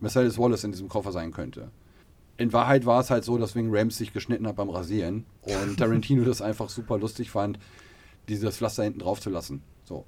Marcellus 0.00 0.38
Wallace 0.38 0.64
in 0.64 0.72
diesem 0.72 0.88
Koffer 0.88 1.12
sein 1.12 1.32
könnte. 1.32 1.70
In 2.38 2.54
Wahrheit 2.54 2.86
war 2.86 3.00
es 3.00 3.10
halt 3.10 3.24
so, 3.24 3.36
dass 3.36 3.54
Wing 3.54 3.68
Rams 3.70 3.98
sich 3.98 4.14
geschnitten 4.14 4.46
hat 4.46 4.56
beim 4.56 4.70
Rasieren 4.70 5.26
und 5.42 5.76
Tarantino 5.78 6.24
das 6.24 6.40
einfach 6.40 6.70
super 6.70 6.98
lustig 6.98 7.30
fand, 7.30 7.58
dieses 8.28 8.56
Pflaster 8.56 8.84
hinten 8.84 9.00
drauf 9.00 9.20
zu 9.20 9.28
lassen. 9.28 9.62
So. 9.90 10.04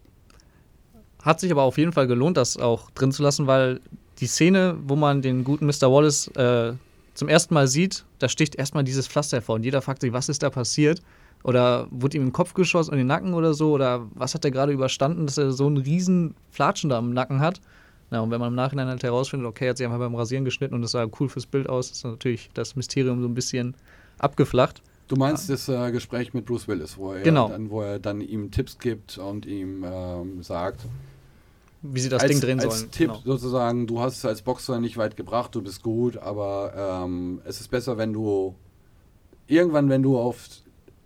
Hat 1.23 1.41
sich 1.41 1.51
aber 1.51 1.63
auf 1.63 1.77
jeden 1.77 1.93
Fall 1.93 2.07
gelohnt, 2.07 2.37
das 2.37 2.57
auch 2.57 2.91
drin 2.93 3.11
zu 3.11 3.23
lassen, 3.23 3.49
weil 3.49 3.81
die 4.21 4.27
Szene, 4.27 4.77
wo 4.87 4.95
man 4.95 5.23
den 5.23 5.43
guten 5.43 5.67
Mr. 5.67 5.91
Wallace 5.91 6.29
äh, 6.37 6.75
zum 7.15 7.29
ersten 7.29 7.53
Mal 7.53 7.67
sieht, 7.67 8.05
da 8.21 8.29
sticht 8.29 8.55
erstmal 8.55 8.85
dieses 8.85 9.09
Pflaster 9.09 9.39
hervor 9.39 9.57
und 9.57 9.65
jeder 9.65 9.83
fragt 9.83 10.01
sich, 10.01 10.13
was 10.13 10.29
ist 10.29 10.43
da 10.43 10.51
passiert? 10.51 11.03
Oder 11.43 11.89
wurde 11.91 12.17
ihm 12.17 12.23
im 12.23 12.33
Kopf 12.33 12.55
geschossen, 12.55 12.93
in 12.93 12.99
den 12.99 13.09
Nacken 13.09 13.35
oder 13.35 13.55
so? 13.55 13.73
Oder 13.73 14.07
was 14.15 14.35
hat 14.35 14.45
er 14.45 14.53
gerade 14.53 14.73
überstanden, 14.73 15.27
dass 15.27 15.39
er 15.39 15.51
so 15.51 15.67
einen 15.67 15.79
riesen 15.79 16.37
Flatschen 16.51 16.89
da 16.89 17.01
im 17.01 17.13
Nacken 17.13 17.41
hat? 17.41 17.61
Ja, 18.13 18.21
und 18.21 18.31
wenn 18.31 18.39
man 18.39 18.51
im 18.51 18.55
Nachhinein 18.55 18.87
halt 18.87 19.03
herausfindet, 19.03 19.49
okay, 19.49 19.65
er 19.65 19.71
hat 19.71 19.79
sich 19.79 19.87
einfach 19.87 19.99
beim 19.99 20.15
Rasieren 20.15 20.45
geschnitten 20.45 20.75
und 20.75 20.83
das 20.83 20.93
sah 20.93 21.09
cool 21.19 21.29
fürs 21.29 21.47
Bild 21.47 21.69
aus, 21.69 21.91
ist 21.91 22.05
natürlich 22.05 22.51
das 22.55 22.77
Mysterium 22.77 23.21
so 23.21 23.27
ein 23.27 23.35
bisschen 23.35 23.75
abgeflacht. 24.19 24.83
Du 25.13 25.19
meinst 25.19 25.51
das 25.51 25.69
äh, 25.69 25.93
Gespräch 25.93 26.33
mit 26.33 26.47
Bruce 26.47 26.67
Willis, 26.69 26.97
wo 26.97 27.13
er, 27.13 27.21
Genau. 27.21 27.51
dann, 27.51 27.69
wo 27.69 27.83
er 27.83 27.99
dann 27.99 28.23
ihm 28.23 28.51
Tipps 28.51 28.79
gibt 28.79 29.19
und 29.19 29.45
ihm 29.45 29.85
ähm, 29.85 30.43
sagt, 30.43 30.87
Wie 31.83 32.01
sie 32.01 32.09
das 32.09 32.23
als, 32.23 32.31
Ding 32.33 32.41
drehen 32.41 32.61
als 32.61 32.79
sollen. 32.79 32.91
Tipp 32.93 33.09
Genau. 33.09 33.21
sozusagen, 33.23 33.87
du 33.87 34.01
hast 34.01 34.17
es 34.17 34.25
als 34.25 34.41
Boxer 34.41 34.81
nicht 34.81 34.97
weit 34.97 35.19
gebracht, 35.19 35.55
du 35.55 35.61
bist 35.61 35.83
gut, 35.83 36.17
aber 36.17 37.03
ähm, 37.05 37.43
es 37.45 37.61
ist 37.61 37.71
besser, 37.71 37.99
wenn 37.99 38.15
du 38.15 38.55
irgendwann, 39.49 39.91
wenn 39.91 40.03
du 40.03 40.17
auf 40.19 40.49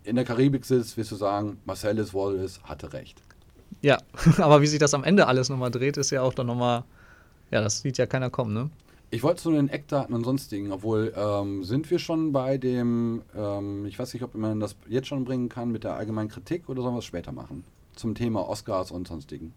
in 0.05 0.15
der 0.15 0.23
Karibik 0.23 0.63
sitzt, 0.63 0.95
wirst 0.95 1.11
du 1.11 1.17
sagen, 1.17 1.57
Marcellus 1.65 2.13
Wallace 2.13 2.61
hatte 2.63 2.93
recht. 2.93 3.21
Ja, 3.81 3.97
aber 4.37 4.61
wie 4.61 4.67
sich 4.67 4.79
das 4.79 4.93
am 4.93 5.03
Ende 5.03 5.27
alles 5.27 5.49
nochmal 5.49 5.69
dreht, 5.69 5.97
ist 5.97 6.11
ja 6.11 6.21
auch 6.21 6.33
dann 6.33 6.47
nochmal, 6.47 6.85
ja, 7.51 7.59
das 7.59 7.81
sieht 7.81 7.97
ja 7.97 8.05
keiner 8.05 8.29
kommen, 8.29 8.53
ne? 8.53 8.69
Ich 9.09 9.23
wollte 9.23 9.41
zu 9.41 9.51
den 9.51 9.69
Eckdaten 9.69 10.13
und 10.13 10.25
sonstigen, 10.25 10.71
obwohl 10.73 11.13
ähm, 11.15 11.63
sind 11.63 11.89
wir 11.89 11.97
schon 11.97 12.33
bei 12.33 12.57
dem, 12.57 13.21
ähm, 13.35 13.85
ich 13.85 13.97
weiß 13.97 14.13
nicht, 14.13 14.23
ob 14.23 14.35
man 14.35 14.59
das 14.59 14.75
jetzt 14.89 15.07
schon 15.07 15.23
bringen 15.23 15.47
kann 15.47 15.71
mit 15.71 15.85
der 15.85 15.95
allgemeinen 15.95 16.27
Kritik 16.27 16.67
oder 16.67 16.81
sollen 16.81 16.95
wir 16.95 16.99
es 16.99 17.05
später 17.05 17.31
machen? 17.31 17.63
Zum 17.95 18.15
Thema 18.15 18.47
Oscars 18.47 18.91
und 18.91 19.07
sonstigen. 19.07 19.53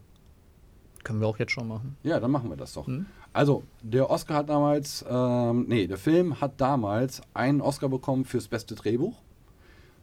Können 1.03 1.19
wir 1.19 1.27
auch 1.27 1.37
jetzt 1.37 1.51
schon 1.51 1.67
machen. 1.67 1.97
Ja, 2.03 2.19
dann 2.21 2.31
machen 2.31 2.49
wir 2.49 2.55
das 2.55 2.73
doch. 2.73 2.87
Mhm. 2.87 3.07
Also, 3.33 3.63
der 3.81 4.09
Oscar 4.09 4.35
hat 4.35 4.49
damals, 4.49 5.03
ähm, 5.09 5.65
nee, 5.67 5.87
der 5.87 5.97
Film 5.97 6.39
hat 6.39 6.59
damals 6.61 7.21
einen 7.33 7.59
Oscar 7.59 7.89
bekommen 7.89 8.23
fürs 8.23 8.47
beste 8.47 8.75
Drehbuch, 8.75 9.15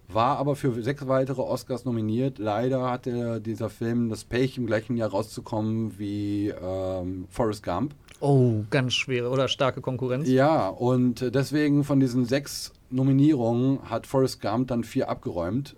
war 0.09 0.39
aber 0.39 0.57
für 0.57 0.83
sechs 0.83 1.07
weitere 1.07 1.41
Oscars 1.41 1.85
nominiert. 1.85 2.39
Leider 2.39 2.91
hatte 2.91 3.41
dieser 3.41 3.71
Film 3.71 4.09
das 4.09 4.25
Pech, 4.25 4.59
im 4.59 4.67
gleichen 4.67 4.97
Jahr 4.97 5.11
rauszukommen 5.11 5.99
wie 5.99 6.49
ähm, 6.49 7.27
Forrest 7.29 7.63
Gump. 7.63 7.95
Oh, 8.21 8.65
ganz 8.71 8.95
schwere 8.95 9.29
oder 9.31 9.49
starke 9.49 9.81
Konkurrenz. 9.81 10.29
Ja, 10.29 10.69
und 10.69 11.35
deswegen 11.35 11.85
von 11.85 12.01
diesen 12.01 12.25
sechs 12.25 12.73
Nominierungen 12.91 13.91
hat 13.91 14.07
Forrest 14.07 14.41
Gump 14.41 14.69
dann 14.69 14.85
vier 14.85 15.09
abgeräumt. 15.09 15.77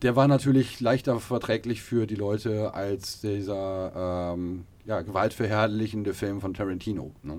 Der 0.00 0.16
war 0.16 0.26
natürlich 0.26 0.80
leichter 0.80 1.20
verträglich 1.20 1.82
für 1.82 2.06
die 2.06 2.14
Leute 2.14 2.74
als 2.74 3.20
dieser 3.20 4.32
ähm, 4.34 4.64
ja, 4.84 5.02
gewaltverherrlichende 5.02 6.14
Film 6.14 6.40
von 6.40 6.54
Tarantino. 6.54 7.12
Ne? 7.22 7.38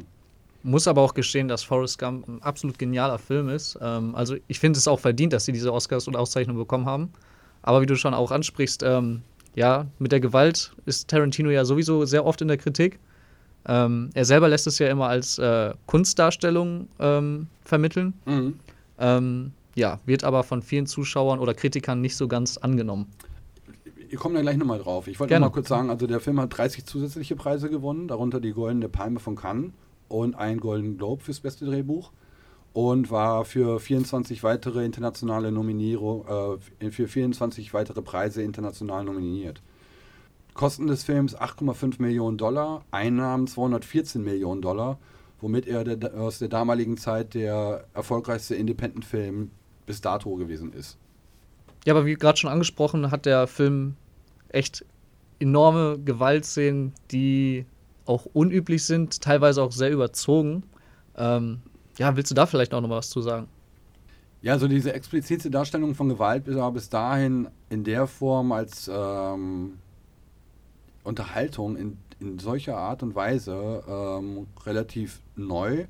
Muss 0.61 0.87
aber 0.87 1.01
auch 1.01 1.13
gestehen, 1.13 1.49
dass 1.49 1.63
Forrest 1.63 1.99
Gump 1.99 2.27
ein 2.27 2.41
absolut 2.41 2.79
genialer 2.79 3.19
Film 3.19 3.49
ist. 3.49 3.77
Ähm, 3.81 4.15
also 4.15 4.35
ich 4.47 4.59
finde 4.59 4.77
es 4.77 4.87
auch 4.87 4.99
verdient, 4.99 5.33
dass 5.33 5.45
sie 5.45 5.51
diese 5.51 5.73
Oscars 5.73 6.07
und 6.07 6.15
Auszeichnungen 6.15 6.59
bekommen 6.59 6.85
haben. 6.85 7.11
Aber 7.63 7.81
wie 7.81 7.85
du 7.85 7.95
schon 7.95 8.13
auch 8.13 8.31
ansprichst, 8.31 8.83
ähm, 8.83 9.23
ja, 9.55 9.87
mit 9.99 10.11
der 10.11 10.19
Gewalt 10.19 10.73
ist 10.85 11.09
Tarantino 11.09 11.49
ja 11.49 11.65
sowieso 11.65 12.05
sehr 12.05 12.25
oft 12.25 12.41
in 12.41 12.47
der 12.47 12.57
Kritik. 12.57 12.99
Ähm, 13.67 14.09
er 14.13 14.25
selber 14.25 14.49
lässt 14.49 14.67
es 14.67 14.79
ja 14.79 14.89
immer 14.89 15.07
als 15.07 15.37
äh, 15.37 15.73
Kunstdarstellung 15.85 16.87
ähm, 16.99 17.47
vermitteln. 17.63 18.13
Mhm. 18.25 18.59
Ähm, 18.99 19.51
ja, 19.75 19.99
wird 20.05 20.23
aber 20.23 20.43
von 20.43 20.61
vielen 20.61 20.85
Zuschauern 20.85 21.39
oder 21.39 21.53
Kritikern 21.53 22.01
nicht 22.01 22.15
so 22.15 22.27
ganz 22.27 22.57
angenommen. 22.57 23.07
Wir 24.07 24.19
kommen 24.19 24.35
da 24.35 24.41
gleich 24.41 24.57
nochmal 24.57 24.79
drauf. 24.79 25.07
Ich 25.07 25.19
wollte 25.19 25.33
noch 25.33 25.47
mal 25.47 25.49
kurz 25.49 25.69
sagen, 25.69 25.89
also 25.89 26.05
der 26.05 26.19
Film 26.19 26.39
hat 26.39 26.55
30 26.55 26.85
zusätzliche 26.85 27.35
Preise 27.35 27.69
gewonnen, 27.69 28.07
darunter 28.07 28.39
die 28.39 28.51
Goldene 28.51 28.87
Palme 28.87 29.19
von 29.19 29.35
Cannes 29.35 29.71
und 30.07 30.35
einen 30.35 30.59
Golden 30.59 30.97
Globe 30.97 31.23
fürs 31.23 31.39
beste 31.39 31.65
Drehbuch 31.65 32.11
und 32.73 33.09
war 33.09 33.45
für 33.45 33.79
24 33.79 34.43
weitere 34.43 34.85
internationale 34.85 35.51
Nominierung, 35.51 36.59
äh, 36.79 36.91
für 36.91 37.07
24 37.07 37.73
weitere 37.73 38.01
Preise 38.01 38.43
international 38.43 39.03
nominiert. 39.03 39.61
Kosten 40.53 40.87
des 40.87 41.03
Films 41.03 41.35
8,5 41.37 42.01
Millionen 42.01 42.37
Dollar, 42.37 42.83
Einnahmen 42.91 43.47
214 43.47 44.23
Millionen 44.23 44.61
Dollar, 44.61 44.99
womit 45.41 45.67
er 45.67 45.83
der, 45.83 46.13
aus 46.13 46.39
der 46.39 46.47
damaligen 46.47 46.97
Zeit 46.97 47.33
der 47.33 47.85
erfolgreichste 47.93 48.55
Independent-Film 48.55 49.51
bis 49.85 50.01
dato 50.01 50.35
gewesen 50.35 50.71
ist. 50.73 50.97
Ja, 51.85 51.93
aber 51.93 52.05
wie 52.05 52.13
gerade 52.13 52.37
schon 52.37 52.49
angesprochen, 52.49 53.11
hat 53.11 53.25
der 53.25 53.47
Film 53.47 53.95
echt 54.49 54.85
enorme 55.39 55.99
Gewaltszenen, 55.99 56.93
die 57.11 57.65
auch 58.05 58.25
unüblich 58.33 58.83
sind, 58.83 59.21
teilweise 59.21 59.61
auch 59.61 59.71
sehr 59.71 59.91
überzogen. 59.91 60.63
Ähm, 61.17 61.61
ja, 61.97 62.15
willst 62.15 62.31
du 62.31 62.35
da 62.35 62.45
vielleicht 62.45 62.73
auch 62.73 62.81
noch 62.81 62.89
was 62.89 63.09
zu 63.09 63.21
sagen? 63.21 63.47
Ja, 64.41 64.53
also 64.53 64.67
diese 64.67 64.93
explizite 64.93 65.49
Darstellung 65.49 65.95
von 65.95 66.09
Gewalt 66.09 66.53
war 66.53 66.71
bis 66.71 66.89
dahin 66.89 67.47
in 67.69 67.83
der 67.83 68.07
Form 68.07 68.51
als 68.51 68.89
ähm, 68.93 69.77
Unterhaltung 71.03 71.75
in, 71.75 71.97
in 72.19 72.39
solcher 72.39 72.77
Art 72.77 73.03
und 73.03 73.15
Weise 73.15 73.83
ähm, 73.87 74.47
relativ 74.65 75.21
neu. 75.35 75.85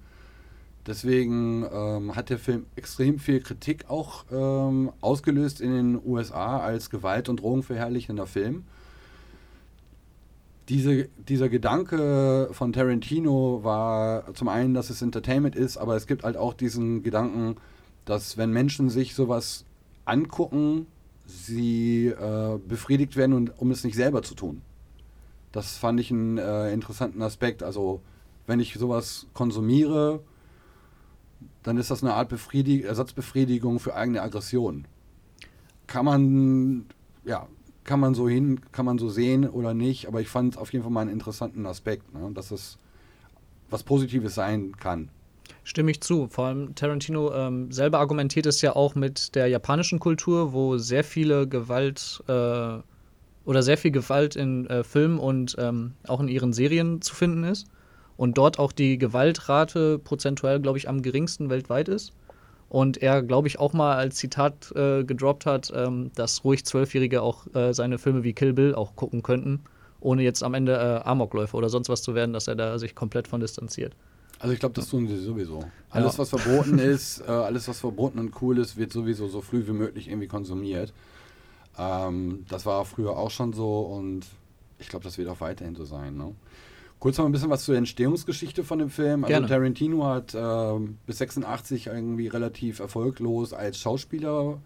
Deswegen 0.86 1.66
ähm, 1.72 2.16
hat 2.16 2.30
der 2.30 2.38
Film 2.38 2.66
extrem 2.76 3.18
viel 3.18 3.40
Kritik 3.40 3.90
auch 3.90 4.26
ähm, 4.32 4.92
ausgelöst 5.00 5.62
in 5.62 5.72
den 5.72 6.02
USA 6.06 6.60
als 6.60 6.90
Gewalt- 6.90 7.30
und 7.30 7.38
Drogenverherrlichender 7.38 8.28
Film. 8.28 8.66
Diese, 10.68 11.08
dieser 11.28 11.50
Gedanke 11.50 12.50
von 12.52 12.74
Tarantino 12.74 13.64
war 13.64 14.34
zum 14.34 14.48
einen, 14.50 14.74
dass 14.74 14.90
es 14.90 15.02
Entertainment 15.02 15.56
ist, 15.56 15.78
aber 15.78 15.96
es 15.96 16.08
gibt 16.08 16.24
halt 16.24 16.38
auch 16.38 16.54
diesen 16.54 17.04
Gedanken, 17.04 17.56
dass 18.06 18.38
wenn 18.38 18.52
Menschen 18.52 18.90
sich 18.90 19.14
sowas 19.14 19.66
angucken, 20.06 20.88
sie 21.26 22.08
äh, 22.08 22.58
befriedigt 22.68 23.16
werden, 23.16 23.34
und, 23.34 23.60
um 23.60 23.72
es 23.72 23.84
nicht 23.84 23.96
selber 23.96 24.22
zu 24.22 24.36
tun. 24.36 24.62
Das 25.54 25.78
fand 25.78 26.00
ich 26.00 26.12
einen 26.12 26.38
äh, 26.38 26.74
interessanten 26.74 27.22
Aspekt. 27.22 27.64
Also 27.64 28.02
wenn 28.46 28.60
ich 28.60 28.74
sowas 28.74 29.28
konsumiere, 29.34 30.20
dann 31.62 31.78
ist 31.78 31.92
das 31.92 32.04
eine 32.04 32.16
Art 32.16 32.28
Befriedig 32.28 32.84
Ersatzbefriedigung 32.84 33.80
für 33.80 33.96
eigene 33.96 34.22
Aggression. 34.22 34.86
Kann 35.88 36.06
man, 36.06 36.86
ja, 37.24 37.48
kann 37.84 38.00
man 38.00 38.16
so 38.16 38.28
hin, 38.28 38.62
kann 38.72 38.86
man 38.86 38.98
so 38.98 39.10
sehen 39.10 39.48
oder 39.48 39.74
nicht, 39.74 40.08
aber 40.08 40.22
ich 40.22 40.28
fand 40.28 40.56
es 40.56 40.58
auf 40.60 40.74
jeden 40.74 40.84
Fall 40.84 40.92
mal 40.92 41.02
einen 41.02 41.12
interessanten 41.12 41.66
Aspekt, 41.66 42.14
ne? 42.14 42.32
dass 42.34 42.52
es 42.52 42.80
was 43.70 43.84
Positives 43.84 44.36
sein 44.36 44.76
kann. 44.78 45.10
Stimme 45.64 45.92
ich 45.92 46.02
zu. 46.02 46.28
Vor 46.28 46.46
allem 46.46 46.74
Tarantino 46.76 47.32
ähm, 47.34 47.72
selber 47.72 48.00
argumentiert 48.00 48.46
es 48.48 48.62
ja 48.62 48.76
auch 48.76 48.96
mit 48.96 49.36
der 49.36 49.48
japanischen 49.48 50.00
Kultur, 50.00 50.52
wo 50.52 50.78
sehr 50.78 51.04
viele 51.04 51.48
Gewalt 51.48 52.24
äh, 52.28 52.80
oder 53.46 53.64
sehr 53.64 53.78
viel 53.78 53.92
Gewalt 53.92 54.36
in 54.36 54.68
äh, 54.68 54.84
Filmen 54.84 55.20
und 55.20 55.56
ähm, 55.60 55.94
auch 56.08 56.20
in 56.20 56.28
ihren 56.28 56.54
Serien 56.54 57.02
zu 57.02 57.14
finden 57.14 57.44
ist. 57.44 57.68
Und 58.16 58.38
dort 58.38 58.60
auch 58.60 58.72
die 58.72 58.98
Gewaltrate 58.98 60.00
prozentuell, 60.00 60.60
glaube 60.60 60.78
ich, 60.78 60.88
am 60.88 61.02
geringsten 61.02 61.50
weltweit 61.50 61.90
ist. 61.90 62.14
Und 62.70 63.02
er, 63.02 63.22
glaube 63.22 63.48
ich, 63.48 63.60
auch 63.60 63.74
mal 63.74 63.96
als 63.96 64.16
Zitat 64.16 64.72
äh, 64.76 65.04
gedroppt 65.04 65.46
hat, 65.46 65.72
ähm, 65.76 66.12
dass 66.16 66.44
ruhig 66.44 66.66
Zwölfjährige 66.66 67.22
auch 67.22 67.46
äh, 67.54 67.74
seine 67.74 67.98
Filme 67.98 68.24
wie 68.24 68.34
Kill 68.34 68.54
Bill 68.54 68.74
auch 68.74 68.96
gucken 68.96 69.22
könnten, 69.24 69.62
ohne 70.00 70.24
jetzt 70.24 70.44
am 70.44 70.54
Ende 70.54 70.74
äh, 70.74 71.08
Amokläufer 71.08 71.58
oder 71.58 71.70
sonst 71.70 71.90
was 71.90 72.02
zu 72.02 72.16
werden, 72.16 72.34
dass 72.34 72.48
er 72.48 72.56
da 72.56 72.80
sich 72.80 72.96
komplett 72.96 73.28
von 73.28 73.42
distanziert. 73.42 73.96
Also 74.40 74.54
ich 74.54 74.60
glaube, 74.60 74.74
das 74.74 74.90
tun 74.90 75.08
sie 75.08 75.18
sowieso. 75.18 75.64
Alles, 75.90 76.18
was 76.18 76.30
verboten 76.30 76.80
ist, 76.80 77.22
äh, 77.22 77.32
alles, 77.32 77.68
was 77.68 77.80
verboten 77.80 78.20
und 78.20 78.42
cool 78.42 78.58
ist, 78.58 78.76
wird 78.76 78.92
sowieso 78.92 79.28
so 79.28 79.42
früh 79.42 79.66
wie 79.68 79.72
möglich 79.72 80.10
irgendwie 80.10 80.28
konsumiert. 80.28 80.94
Ähm, 81.78 82.46
das 82.50 82.66
war 82.66 82.86
früher 82.86 83.18
auch 83.18 83.32
schon 83.32 83.54
so 83.54 83.82
und 83.82 84.26
ich 84.80 84.90
glaube, 84.90 85.04
das 85.04 85.18
wird 85.18 85.30
auch 85.30 85.42
weiterhin 85.42 85.76
so 85.76 85.86
sein. 85.86 86.18
Ne? 86.18 86.34
Kurz 87.00 87.18
noch 87.18 87.26
ein 87.26 87.32
bisschen 87.32 87.50
was 87.50 87.66
zur 87.66 87.76
Entstehungsgeschichte 87.76 88.64
von 88.64 88.80
dem 88.80 88.90
Film. 88.90 89.24
Also 89.24 89.34
Gerne. 89.34 89.48
Tarantino 89.48 90.06
hat 90.06 90.36
ähm, 90.36 90.98
bis 91.06 91.18
86 91.18 91.88
irgendwie 91.88 92.28
relativ 92.28 92.80
erfolglos 92.80 93.54
als 93.54 93.78
Schauspieler 93.78 94.60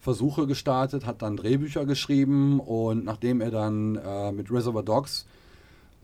Versuche 0.00 0.46
gestartet, 0.46 1.06
hat 1.06 1.22
dann 1.22 1.38
Drehbücher 1.38 1.86
geschrieben 1.86 2.60
und 2.60 3.06
nachdem 3.06 3.40
er 3.40 3.50
dann 3.50 3.96
äh, 3.96 4.32
mit 4.32 4.50
Reservoir 4.50 4.82
Dogs 4.82 5.24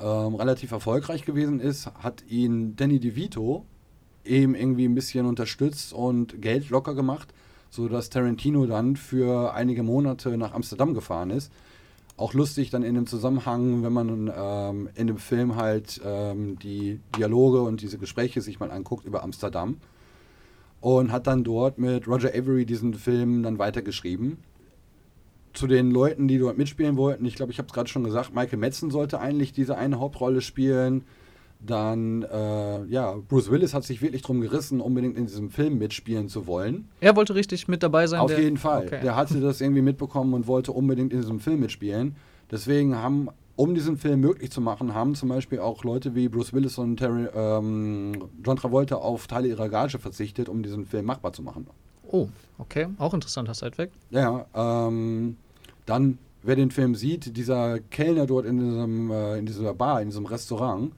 ähm, 0.00 0.34
relativ 0.34 0.72
erfolgreich 0.72 1.26
gewesen 1.26 1.60
ist, 1.60 1.86
hat 1.96 2.24
ihn 2.26 2.76
Danny 2.76 2.98
DeVito 2.98 3.66
eben 4.24 4.54
irgendwie 4.54 4.86
ein 4.86 4.94
bisschen 4.94 5.26
unterstützt 5.26 5.92
und 5.92 6.40
Geld 6.40 6.70
locker 6.70 6.94
gemacht, 6.94 7.34
sodass 7.70 8.10
Tarantino 8.10 8.66
dann 8.66 8.96
für 8.96 9.54
einige 9.54 9.82
Monate 9.82 10.36
nach 10.36 10.52
Amsterdam 10.52 10.92
gefahren 10.92 11.30
ist. 11.30 11.50
Auch 12.16 12.34
lustig 12.34 12.68
dann 12.68 12.82
in 12.82 12.94
dem 12.94 13.06
Zusammenhang, 13.06 13.82
wenn 13.82 13.92
man 13.94 14.30
ähm, 14.36 14.88
in 14.94 15.06
dem 15.06 15.16
Film 15.16 15.56
halt 15.56 16.00
ähm, 16.04 16.58
die 16.58 17.00
Dialoge 17.16 17.62
und 17.62 17.80
diese 17.80 17.96
Gespräche 17.96 18.42
sich 18.42 18.60
mal 18.60 18.70
anguckt 18.70 19.06
über 19.06 19.22
Amsterdam 19.22 19.78
und 20.80 21.12
hat 21.12 21.26
dann 21.26 21.44
dort 21.44 21.78
mit 21.78 22.06
Roger 22.06 22.30
Avery 22.34 22.66
diesen 22.66 22.92
Film 22.94 23.42
dann 23.42 23.58
weitergeschrieben. 23.58 24.38
Zu 25.52 25.66
den 25.66 25.90
Leuten, 25.90 26.28
die 26.28 26.38
dort 26.38 26.58
mitspielen 26.58 26.96
wollten, 26.96 27.24
ich 27.24 27.34
glaube, 27.34 27.52
ich 27.52 27.58
habe 27.58 27.68
es 27.68 27.72
gerade 27.72 27.88
schon 27.88 28.04
gesagt, 28.04 28.34
Michael 28.34 28.58
Metzen 28.58 28.90
sollte 28.90 29.18
eigentlich 29.18 29.52
diese 29.52 29.76
eine 29.76 29.98
Hauptrolle 29.98 30.42
spielen. 30.42 31.04
Dann, 31.64 32.22
äh, 32.22 32.84
ja, 32.86 33.16
Bruce 33.28 33.50
Willis 33.50 33.74
hat 33.74 33.84
sich 33.84 34.00
wirklich 34.00 34.22
drum 34.22 34.40
gerissen, 34.40 34.80
unbedingt 34.80 35.18
in 35.18 35.26
diesem 35.26 35.50
Film 35.50 35.78
mitspielen 35.78 36.28
zu 36.28 36.46
wollen. 36.46 36.88
Er 37.00 37.16
wollte 37.16 37.34
richtig 37.34 37.68
mit 37.68 37.82
dabei 37.82 38.06
sein. 38.06 38.20
Auf 38.20 38.36
jeden 38.36 38.56
Fall. 38.56 38.86
Okay. 38.86 39.00
Der 39.02 39.14
hatte 39.14 39.40
das 39.40 39.60
irgendwie 39.60 39.82
mitbekommen 39.82 40.32
und 40.32 40.46
wollte 40.46 40.72
unbedingt 40.72 41.12
in 41.12 41.20
diesem 41.20 41.38
Film 41.38 41.60
mitspielen. 41.60 42.16
Deswegen 42.50 42.96
haben, 42.96 43.28
um 43.56 43.74
diesen 43.74 43.98
Film 43.98 44.20
möglich 44.20 44.50
zu 44.50 44.62
machen, 44.62 44.94
haben 44.94 45.14
zum 45.14 45.28
Beispiel 45.28 45.58
auch 45.58 45.84
Leute 45.84 46.14
wie 46.14 46.28
Bruce 46.28 46.54
Willis 46.54 46.78
und 46.78 46.96
Terry, 46.96 47.28
ähm, 47.34 48.12
John 48.42 48.56
Travolta 48.56 48.96
auf 48.96 49.26
Teile 49.26 49.48
ihrer 49.48 49.68
Gage 49.68 49.98
verzichtet, 49.98 50.48
um 50.48 50.62
diesen 50.62 50.86
Film 50.86 51.04
machbar 51.04 51.34
zu 51.34 51.42
machen. 51.42 51.66
Oh, 52.10 52.28
okay. 52.58 52.88
Auch 52.98 53.14
interessanter 53.14 53.54
Sidefact. 53.54 53.92
Ja, 54.10 54.46
ähm, 54.54 55.36
dann, 55.86 56.18
wer 56.42 56.56
den 56.56 56.70
Film 56.70 56.94
sieht, 56.94 57.36
dieser 57.36 57.78
Kellner 57.78 58.26
dort 58.26 58.46
in, 58.46 58.58
diesem, 58.58 59.10
äh, 59.10 59.38
in 59.38 59.46
dieser 59.46 59.74
Bar, 59.74 60.00
in 60.00 60.08
diesem 60.08 60.26
Restaurant, 60.26 60.92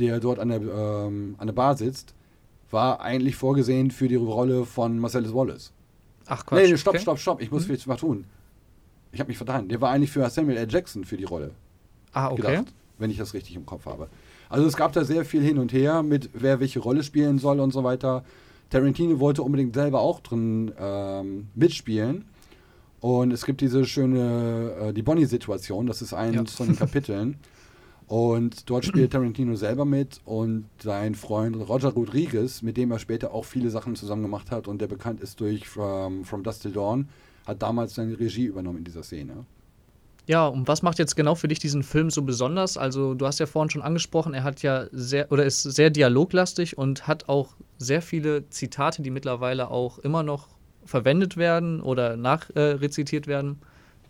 der 0.00 0.18
dort 0.20 0.38
an 0.38 0.48
der, 0.48 0.60
ähm, 0.62 1.34
an 1.38 1.46
der 1.46 1.54
Bar 1.54 1.76
sitzt, 1.76 2.14
war 2.70 3.00
eigentlich 3.00 3.36
vorgesehen 3.36 3.90
für 3.90 4.08
die 4.08 4.14
Rolle 4.16 4.64
von 4.64 4.98
Marcellus 4.98 5.34
Wallace. 5.34 5.72
Ach 6.26 6.44
Quatsch. 6.46 6.68
Nee, 6.70 6.76
stopp, 6.76 6.94
okay. 6.94 7.02
stopp, 7.02 7.18
stopp, 7.18 7.42
ich 7.42 7.50
muss 7.50 7.66
Mhm. 7.66 7.72
jetzt 7.74 7.86
mal 7.86 7.96
tun. 7.96 8.24
Ich 9.12 9.18
habe 9.20 9.28
mich 9.28 9.36
vertan. 9.36 9.68
Der 9.68 9.80
war 9.80 9.90
eigentlich 9.90 10.10
für 10.12 10.28
Samuel 10.30 10.56
L. 10.56 10.66
Jackson 10.70 11.04
für 11.04 11.16
die 11.16 11.24
Rolle 11.24 11.50
Ah, 12.12 12.28
okay. 12.30 12.36
gedacht, 12.42 12.66
wenn 12.98 13.10
ich 13.10 13.16
das 13.18 13.34
richtig 13.34 13.56
im 13.56 13.66
Kopf 13.66 13.86
habe. 13.86 14.08
Also 14.48 14.66
es 14.66 14.76
gab 14.76 14.92
da 14.92 15.04
sehr 15.04 15.24
viel 15.24 15.42
hin 15.42 15.58
und 15.58 15.72
her 15.72 16.02
mit 16.02 16.30
wer 16.32 16.60
welche 16.60 16.78
Rolle 16.80 17.02
spielen 17.02 17.38
soll 17.38 17.58
und 17.60 17.72
so 17.72 17.82
weiter. 17.84 18.24
Tarantino 18.70 19.18
wollte 19.18 19.42
unbedingt 19.42 19.74
selber 19.74 20.00
auch 20.00 20.20
drin 20.20 20.72
ähm, 20.78 21.48
mitspielen. 21.56 22.24
Und 23.00 23.32
es 23.32 23.44
gibt 23.46 23.62
diese 23.62 23.84
schöne, 23.86 24.72
äh, 24.80 24.92
die 24.92 25.02
Bonnie-Situation, 25.02 25.86
das 25.86 26.02
ist 26.02 26.12
eins 26.12 26.36
Ja. 26.36 26.44
von 26.44 26.66
den 26.68 26.76
Kapiteln. 26.76 27.36
Und 28.10 28.68
dort 28.68 28.84
spielt 28.84 29.12
Tarantino 29.12 29.54
selber 29.54 29.84
mit 29.84 30.20
und 30.24 30.64
sein 30.82 31.14
Freund 31.14 31.54
Roger 31.54 31.90
Rodriguez, 31.90 32.60
mit 32.60 32.76
dem 32.76 32.90
er 32.90 32.98
später 32.98 33.32
auch 33.32 33.44
viele 33.44 33.70
Sachen 33.70 33.94
zusammen 33.94 34.22
gemacht 34.22 34.50
hat 34.50 34.66
und 34.66 34.80
der 34.80 34.88
bekannt 34.88 35.20
ist 35.20 35.38
durch 35.38 35.68
From, 35.68 36.24
From 36.24 36.42
Dust 36.42 36.62
Till 36.62 36.72
Dawn, 36.72 37.08
hat 37.46 37.62
damals 37.62 37.94
seine 37.94 38.18
Regie 38.18 38.46
übernommen 38.46 38.78
in 38.78 38.84
dieser 38.84 39.04
Szene. 39.04 39.46
Ja, 40.26 40.48
und 40.48 40.66
was 40.66 40.82
macht 40.82 40.98
jetzt 40.98 41.14
genau 41.14 41.36
für 41.36 41.46
dich 41.46 41.60
diesen 41.60 41.84
Film 41.84 42.10
so 42.10 42.22
besonders? 42.22 42.76
Also, 42.76 43.14
du 43.14 43.28
hast 43.28 43.38
ja 43.38 43.46
vorhin 43.46 43.70
schon 43.70 43.82
angesprochen, 43.82 44.34
er 44.34 44.42
hat 44.42 44.60
ja 44.62 44.86
sehr 44.90 45.30
oder 45.30 45.44
ist 45.44 45.62
sehr 45.62 45.90
dialoglastig 45.90 46.76
und 46.76 47.06
hat 47.06 47.28
auch 47.28 47.54
sehr 47.78 48.02
viele 48.02 48.50
Zitate, 48.50 49.02
die 49.02 49.10
mittlerweile 49.10 49.70
auch 49.70 50.00
immer 50.00 50.24
noch 50.24 50.48
verwendet 50.84 51.36
werden 51.36 51.80
oder 51.80 52.16
nachrezitiert 52.16 53.26
äh, 53.26 53.30
werden. 53.30 53.60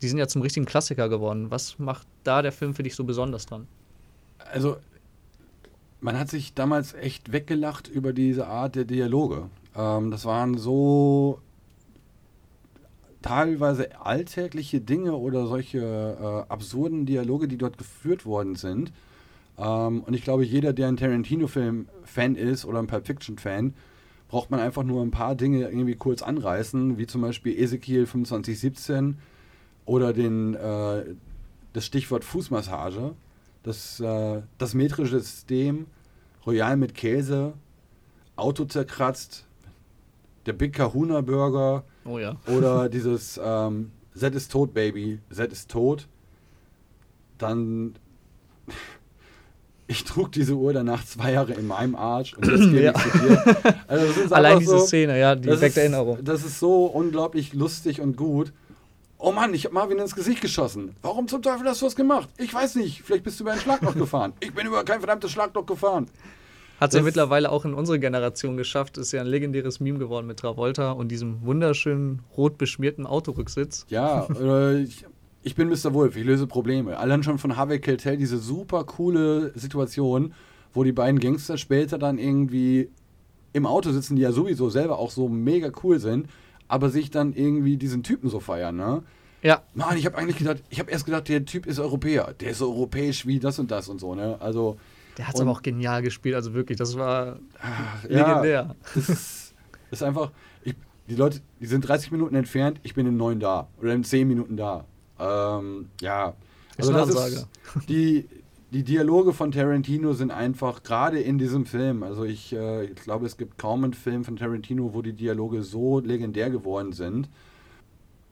Die 0.01 0.09
sind 0.09 0.16
ja 0.16 0.27
zum 0.27 0.40
richtigen 0.40 0.64
Klassiker 0.64 1.11
geworden. 1.11 1.51
Was 1.51 1.79
macht 1.79 2.07
da 2.25 2.40
der 2.40 2.53
Film 2.53 2.75
für 2.75 2.83
dich 2.83 2.94
so 2.94 3.05
besonders 3.05 3.44
dran? 3.44 3.66
Also, 4.53 4.76
man 6.00 6.18
hat 6.18 6.29
sich 6.29 6.55
damals 6.55 6.94
echt 6.94 7.33
weggelacht 7.33 7.88
über 7.88 8.12
diese 8.12 8.46
Art 8.46 8.74
der 8.74 8.85
Dialoge. 8.85 9.48
Ähm, 9.76 10.11
das 10.11 10.24
waren 10.24 10.59
so 10.59 11.40
teilweise 13.22 14.00
alltägliche 14.00 14.81
Dinge 14.81 15.14
oder 15.14 15.46
solche 15.46 15.79
äh, 15.79 16.53
absurden 16.53 17.07
Dialoge, 17.07 17.48
die 17.48 17.59
dort 17.59 17.79
geführt 17.79 18.24
worden 18.24 18.55
sind. 18.55 18.92
Ähm, 19.59 20.03
und 20.03 20.14
ich 20.14 20.24
glaube, 20.24 20.44
jeder, 20.44 20.72
der 20.72 20.88
ein 20.88 20.96
Tarantino-Film-Fan 20.96 22.35
ist 22.35 22.64
oder 22.64 22.79
ein 22.79 22.87
Pulp 22.87 23.07
Fiction-Fan, 23.07 23.74
braucht 24.29 24.50
man 24.50 24.61
einfach 24.61 24.85
nur 24.85 25.03
ein 25.03 25.11
paar 25.11 25.35
Dinge 25.35 25.68
irgendwie 25.68 25.96
kurz 25.96 26.22
anreißen, 26.22 26.98
wie 26.98 27.07
zum 27.07 27.20
Beispiel 27.20 27.59
Ezekiel 27.59 28.07
2517 28.07 29.18
oder 29.85 30.12
den, 30.12 30.55
äh, 30.55 31.05
das 31.72 31.85
Stichwort 31.85 32.24
Fußmassage, 32.24 33.14
das, 33.62 34.01
äh, 34.01 34.42
das 34.59 34.75
metrische 34.75 35.20
System, 35.20 35.87
Royal 36.46 36.77
mit 36.77 36.94
Käse, 36.94 37.53
Auto 38.37 38.64
zerkratzt, 38.64 39.44
der 40.46 40.55
Big 40.55 40.73
Kahuna 40.75 41.20
Burger 41.20 41.85
Oh 42.05 42.18
ja. 42.18 42.37
oder 42.46 42.88
dieses 42.90 43.38
ähm, 43.42 43.92
Z 44.14 44.35
ist 44.35 44.51
tot, 44.51 44.73
Baby, 44.73 45.20
Z 45.31 45.53
ist 45.53 45.70
tot. 45.70 46.09
Dann 47.38 47.94
ich 49.87 50.05
trug 50.05 50.33
diese 50.33 50.55
Uhr 50.55 50.73
danach 50.73 51.05
zwei 51.05 51.33
Jahre 51.33 51.53
in 51.53 51.66
meinem 51.66 51.94
Arsch 51.94 52.35
und 52.35 52.46
jetzt 52.46 52.61
Ja. 52.73 52.92
ich 52.96 53.12
sie 53.12 53.18
dir. 53.29 53.75
Also 53.87 54.07
Allein 54.35 54.59
diese 54.61 54.79
so, 54.79 54.87
Szene, 54.87 55.18
ja, 55.18 55.35
die 55.35 55.49
weckt 55.49 55.77
Erinnerung. 55.77 56.18
Das 56.25 56.44
ist 56.44 56.59
so 56.59 56.87
unglaublich 56.87 57.53
lustig 57.53 58.01
und 58.01 58.16
gut. 58.16 58.53
Oh 59.22 59.33
Mann, 59.33 59.52
ich 59.52 59.66
habe 59.66 59.74
Marvin 59.74 59.98
ins 59.98 60.14
Gesicht 60.14 60.40
geschossen. 60.40 60.96
Warum 61.02 61.28
zum 61.28 61.42
Teufel 61.42 61.68
hast 61.68 61.83
du 61.83 61.85
das 61.85 61.94
gemacht? 61.94 62.30
Ich 62.38 62.54
weiß 62.54 62.76
nicht. 62.76 63.02
Vielleicht 63.02 63.22
bist 63.22 63.38
du 63.38 63.44
über 63.44 63.52
ein 63.52 63.59
Schlagloch 63.59 63.94
gefahren. 63.94 64.33
Ich 64.40 64.54
bin 64.54 64.66
über 64.66 64.83
kein 64.83 65.00
verdammtes 65.00 65.30
Schlagloch 65.30 65.66
gefahren. 65.66 66.06
Hat 66.80 66.90
es 66.90 66.96
ja 66.96 67.02
mittlerweile 67.02 67.52
auch 67.52 67.66
in 67.66 67.74
unsere 67.74 68.00
Generation 68.00 68.56
geschafft. 68.56 68.96
Ist 68.96 69.12
ja 69.12 69.20
ein 69.20 69.26
legendäres 69.26 69.78
Meme 69.78 69.98
geworden 69.98 70.26
mit 70.26 70.38
Travolta 70.38 70.92
und 70.92 71.09
diesem 71.09 71.42
wunderschönen 71.44 72.22
rot 72.35 72.56
beschmierten 72.56 73.06
Autorücksitz. 73.06 73.85
Ja, 73.90 74.26
oder 74.30 74.78
ich, 74.78 75.04
ich 75.42 75.54
bin 75.54 75.68
Mr. 75.68 75.92
Wolf, 75.92 76.16
ich 76.16 76.24
löse 76.24 76.46
Probleme. 76.46 76.96
Allein 76.96 77.22
schon 77.22 77.38
von 77.38 77.59
Harvey 77.59 77.78
Keitel 77.78 78.16
diese 78.16 78.38
super 78.38 78.85
coole 78.85 79.52
Situation, 79.54 80.33
wo 80.72 80.83
die 80.83 80.92
beiden 80.92 81.20
Gangster 81.20 81.59
später 81.59 81.98
dann 81.98 82.16
irgendwie 82.16 82.88
im 83.52 83.66
Auto 83.66 83.90
sitzen, 83.90 84.16
die 84.16 84.22
ja 84.22 84.33
sowieso 84.33 84.70
selber 84.70 84.98
auch 84.98 85.11
so 85.11 85.28
mega 85.28 85.70
cool 85.83 85.98
sind, 85.98 86.28
aber 86.70 86.88
sich 86.88 87.11
dann 87.11 87.33
irgendwie 87.33 87.76
diesen 87.76 88.04
Typen 88.04 88.30
so 88.30 88.38
feiern, 88.38 88.76
ne? 88.76 89.02
Ja, 89.42 89.62
Mann, 89.74 89.96
ich 89.96 90.06
habe 90.06 90.16
eigentlich 90.16 90.37
gedacht, 90.37 90.62
ich 90.70 90.78
habe 90.78 90.90
erst 90.90 91.04
gedacht, 91.04 91.28
der 91.28 91.44
Typ 91.44 91.66
ist 91.66 91.80
Europäer. 91.80 92.35
Der 92.38 92.50
ist 92.50 92.59
so 92.59 92.70
europäisch 92.70 93.26
wie 93.26 93.40
das 93.40 93.59
und 93.59 93.70
das 93.70 93.88
und 93.88 94.00
so, 94.00 94.14
ne? 94.14 94.37
Also, 94.40 94.78
der 95.18 95.26
hat 95.26 95.35
es 95.35 95.40
aber 95.40 95.50
auch 95.50 95.62
genial 95.62 96.00
gespielt. 96.02 96.37
Also 96.37 96.54
wirklich, 96.54 96.78
das 96.78 96.96
war 96.96 97.38
ach, 97.61 98.04
legendär. 98.04 98.76
das 98.94 99.09
ist, 99.09 99.54
das 99.90 100.00
ist 100.00 100.02
einfach, 100.02 100.30
ich, 100.62 100.74
die 101.09 101.16
Leute, 101.16 101.40
die 101.59 101.66
sind 101.66 101.88
30 101.88 102.12
Minuten 102.12 102.37
entfernt, 102.37 102.78
ich 102.85 102.94
bin 102.94 103.06
in 103.06 103.16
9 103.16 103.40
da 103.40 103.66
oder 103.80 103.92
in 103.92 104.04
10 104.04 104.28
Minuten 104.28 104.56
da. 104.56 104.85
Ähm, 105.18 105.88
ja, 106.00 106.35
Ist 106.76 106.88
eine 106.88 107.02
Ansage. 107.02 107.46
die, 107.88 108.28
die 108.70 108.85
Dialoge 108.85 109.33
von 109.33 109.50
Tarantino 109.50 110.12
sind 110.12 110.30
einfach, 110.30 110.83
gerade 110.83 111.20
in 111.20 111.38
diesem 111.38 111.66
Film, 111.66 112.02
also 112.02 112.24
ich, 112.24 112.52
äh, 112.52 112.85
ich 112.85 112.96
glaube, 112.96 113.26
es 113.26 113.37
gibt 113.37 113.59
kaum 113.59 113.83
einen 113.83 113.94
Film 113.94 114.24
von 114.24 114.37
Tarantino, 114.37 114.94
wo 114.94 115.02
die 115.02 115.12
Dialoge 115.12 115.62
so 115.62 115.98
legendär 115.98 116.50
geworden 116.50 116.92
sind. 116.92 117.28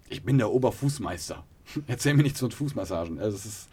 Ich 0.08 0.22
bin 0.22 0.38
der 0.38 0.50
Oberfußmeister. 0.52 1.44
Erzähl 1.86 2.14
mir 2.14 2.22
nichts 2.22 2.40
von 2.40 2.52
Fußmassagen. 2.52 3.18
Also 3.18 3.36
ist, 3.36 3.68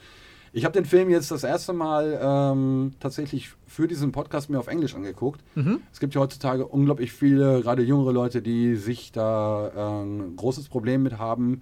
ich 0.53 0.65
habe 0.65 0.73
den 0.73 0.85
Film 0.85 1.09
jetzt 1.09 1.29
das 1.29 1.43
erste 1.43 1.71
Mal 1.71 2.19
ähm, 2.21 2.93
tatsächlich 2.99 3.51
für 3.67 3.87
diesen 3.87 4.11
Podcast 4.11 4.49
mir 4.49 4.57
auf 4.57 4.67
Englisch 4.67 4.95
angeguckt. 4.95 5.41
Mhm. 5.55 5.81
Es 5.93 5.99
gibt 5.99 6.15
ja 6.15 6.21
heutzutage 6.21 6.65
unglaublich 6.65 7.11
viele, 7.11 7.61
gerade 7.61 7.83
jüngere 7.83 8.11
Leute, 8.11 8.41
die 8.41 8.75
sich 8.75 9.11
da 9.11 9.67
äh, 9.67 10.03
ein 10.03 10.35
großes 10.35 10.69
Problem 10.69 11.03
mit 11.03 11.19
haben, 11.19 11.61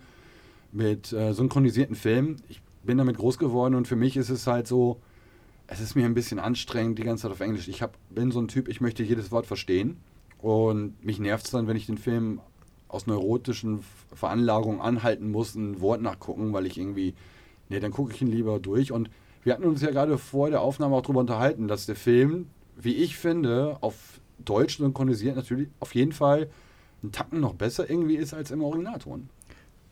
mit 0.71 1.11
äh, 1.11 1.33
synchronisierten 1.33 1.95
Filmen. 1.95 2.37
Ich 2.47 2.62
bin 2.83 2.97
damit 2.97 3.17
groß 3.17 3.37
geworden 3.37 3.75
und 3.75 3.87
für 3.87 3.95
mich 3.95 4.17
ist 4.17 4.29
es 4.29 4.47
halt 4.47 4.67
so, 4.67 4.99
es 5.67 5.79
ist 5.79 5.95
mir 5.95 6.05
ein 6.05 6.13
bisschen 6.13 6.39
anstrengend, 6.39 6.99
die 6.99 7.03
ganze 7.03 7.23
Zeit 7.23 7.31
auf 7.31 7.39
Englisch. 7.39 7.67
Ich 7.67 7.81
hab, 7.81 7.97
bin 8.09 8.31
so 8.31 8.39
ein 8.39 8.47
Typ, 8.47 8.67
ich 8.67 8.81
möchte 8.81 9.03
jedes 9.03 9.31
Wort 9.31 9.45
verstehen. 9.45 9.97
Und 10.39 11.03
mich 11.03 11.19
nervt 11.19 11.45
es 11.45 11.51
dann, 11.51 11.67
wenn 11.67 11.77
ich 11.77 11.85
den 11.85 11.97
Film 11.97 12.41
aus 12.89 13.07
neurotischen 13.07 13.83
Veranlagungen 14.13 14.81
anhalten 14.81 15.31
muss, 15.31 15.55
ein 15.55 15.79
Wort 15.81 16.01
nachgucken, 16.01 16.53
weil 16.53 16.65
ich 16.65 16.77
irgendwie, 16.77 17.13
nee, 17.69 17.79
dann 17.79 17.91
gucke 17.91 18.13
ich 18.13 18.21
ihn 18.21 18.27
lieber 18.27 18.59
durch. 18.59 18.91
Und 18.91 19.09
wir 19.43 19.53
hatten 19.53 19.63
uns 19.63 19.81
ja 19.81 19.89
gerade 19.89 20.17
vor 20.17 20.49
der 20.49 20.61
Aufnahme 20.61 20.95
auch 20.95 21.01
darüber 21.01 21.21
unterhalten, 21.21 21.67
dass 21.67 21.85
der 21.85 21.95
Film, 21.95 22.47
wie 22.75 22.95
ich 22.95 23.17
finde, 23.17 23.77
auf 23.81 24.19
Deutsch 24.43 24.77
synchronisiert 24.77 25.35
natürlich 25.35 25.69
auf 25.79 25.95
jeden 25.95 26.11
Fall 26.11 26.49
einen 27.01 27.11
Tacken 27.11 27.39
noch 27.39 27.53
besser 27.53 27.89
irgendwie 27.89 28.15
ist 28.15 28.33
als 28.33 28.51
im 28.51 28.63
Originalton. 28.63 29.29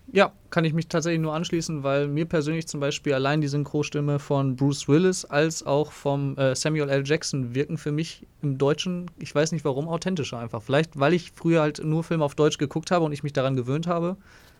Ja, 0.08 0.34
kann 0.50 0.66
ich 0.66 0.74
mich 0.74 0.88
tatsächlich 0.88 1.22
nur 1.22 1.34
anschließen, 1.34 1.84
weil 1.84 2.08
mir 2.08 2.26
persönlich 2.26 2.68
zum 2.68 2.82
Beispiel 2.82 3.14
allein 3.14 3.40
die 3.40 3.48
Synchrostimme 3.48 4.20
von 4.20 4.58
Bruce 4.58 4.90
Willis 4.90 5.24
als 5.24 5.66
auch 5.66 5.94
vom 5.94 6.38
äh, 6.38 6.54
Samuel 6.54 6.90
L. 6.90 7.04
Jackson 7.06 7.56
wirken 7.56 7.78
für 7.78 7.94
mich 7.94 8.28
im 8.42 8.58
Deutschen, 8.58 9.10
ich 9.20 9.34
weiß 9.34 9.54
nicht 9.54 9.64
warum, 9.64 9.88
authentischer 9.88 10.38
einfach. 10.38 10.62
Vielleicht, 10.62 11.00
weil 11.00 11.14
ich 11.14 11.32
früher 11.32 11.62
halt 11.62 11.82
nur 11.84 12.04
Filme 12.04 12.26
auf 12.26 12.36
Deutsch 12.36 12.58
geguckt 12.58 12.92
habe 12.92 13.06
und 13.06 13.14
ich 13.14 13.24
mich 13.24 13.32
daran 13.32 13.56
gewöhnt 13.56 13.88
habe. 13.88 14.18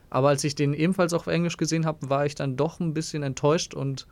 Aber 0.08 0.28
als 0.28 0.42
ich 0.44 0.54
den 0.54 0.72
ebenfalls 0.72 1.12
auf 1.12 1.26
Englisch 1.26 1.58
gesehen 1.58 1.84
habe, 1.84 2.08
war 2.08 2.24
ich 2.24 2.34
dann 2.34 2.56
doch 2.56 2.80
ein 2.80 2.94
bisschen 2.94 3.22
enttäuscht 3.22 3.74
und 3.74 4.06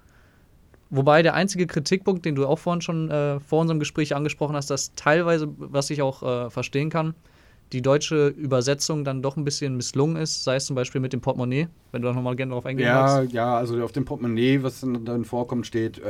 Wobei 0.92 1.22
der 1.22 1.34
einzige 1.34 1.68
Kritikpunkt, 1.68 2.24
den 2.24 2.34
du 2.34 2.48
auch 2.48 2.58
vorhin 2.58 2.80
schon 2.80 3.10
äh, 3.10 3.38
vor 3.38 3.60
unserem 3.60 3.78
Gespräch 3.78 4.16
angesprochen 4.16 4.56
hast, 4.56 4.70
dass 4.70 4.92
teilweise, 4.96 5.48
was 5.56 5.88
ich 5.90 6.02
auch 6.02 6.22
äh, 6.24 6.50
verstehen 6.50 6.90
kann, 6.90 7.14
die 7.72 7.82
deutsche 7.82 8.28
Übersetzung 8.28 9.04
dann 9.04 9.22
doch 9.22 9.36
ein 9.36 9.44
bisschen 9.44 9.76
misslungen 9.76 10.16
ist, 10.16 10.44
sei 10.44 10.56
es 10.56 10.66
zum 10.66 10.76
Beispiel 10.76 11.00
mit 11.00 11.12
dem 11.12 11.20
Portemonnaie, 11.20 11.68
wenn 11.92 12.02
du 12.02 12.08
da 12.08 12.14
nochmal 12.14 12.36
gerne 12.36 12.50
darauf 12.50 12.66
eingehen 12.66 12.86
ja, 12.86 13.02
magst. 13.02 13.32
Ja, 13.32 13.56
also 13.56 13.82
auf 13.82 13.92
dem 13.92 14.04
Portemonnaie, 14.04 14.62
was 14.62 14.80
dann 14.80 15.24
vorkommt, 15.24 15.66
steht 15.66 15.98
äh, 15.98 16.02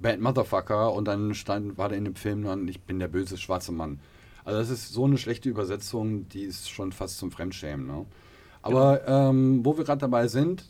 Bad 0.00 0.20
Motherfucker 0.20 0.92
und 0.92 1.06
dann 1.06 1.34
stand, 1.34 1.78
war 1.78 1.88
da 1.88 1.94
in 1.94 2.04
dem 2.04 2.14
Film 2.14 2.44
dann, 2.44 2.68
ich 2.68 2.80
bin 2.80 2.98
der 2.98 3.08
böse 3.08 3.38
schwarze 3.38 3.72
Mann. 3.72 4.00
Also 4.44 4.60
das 4.60 4.70
ist 4.70 4.92
so 4.92 5.04
eine 5.04 5.18
schlechte 5.18 5.48
Übersetzung, 5.48 6.28
die 6.28 6.42
ist 6.42 6.70
schon 6.70 6.92
fast 6.92 7.18
zum 7.18 7.30
Fremdschämen. 7.30 7.86
Ne? 7.86 8.04
Aber 8.62 9.06
ja. 9.06 9.30
ähm, 9.30 9.64
wo 9.64 9.76
wir 9.76 9.84
gerade 9.84 10.00
dabei 10.00 10.28
sind, 10.28 10.64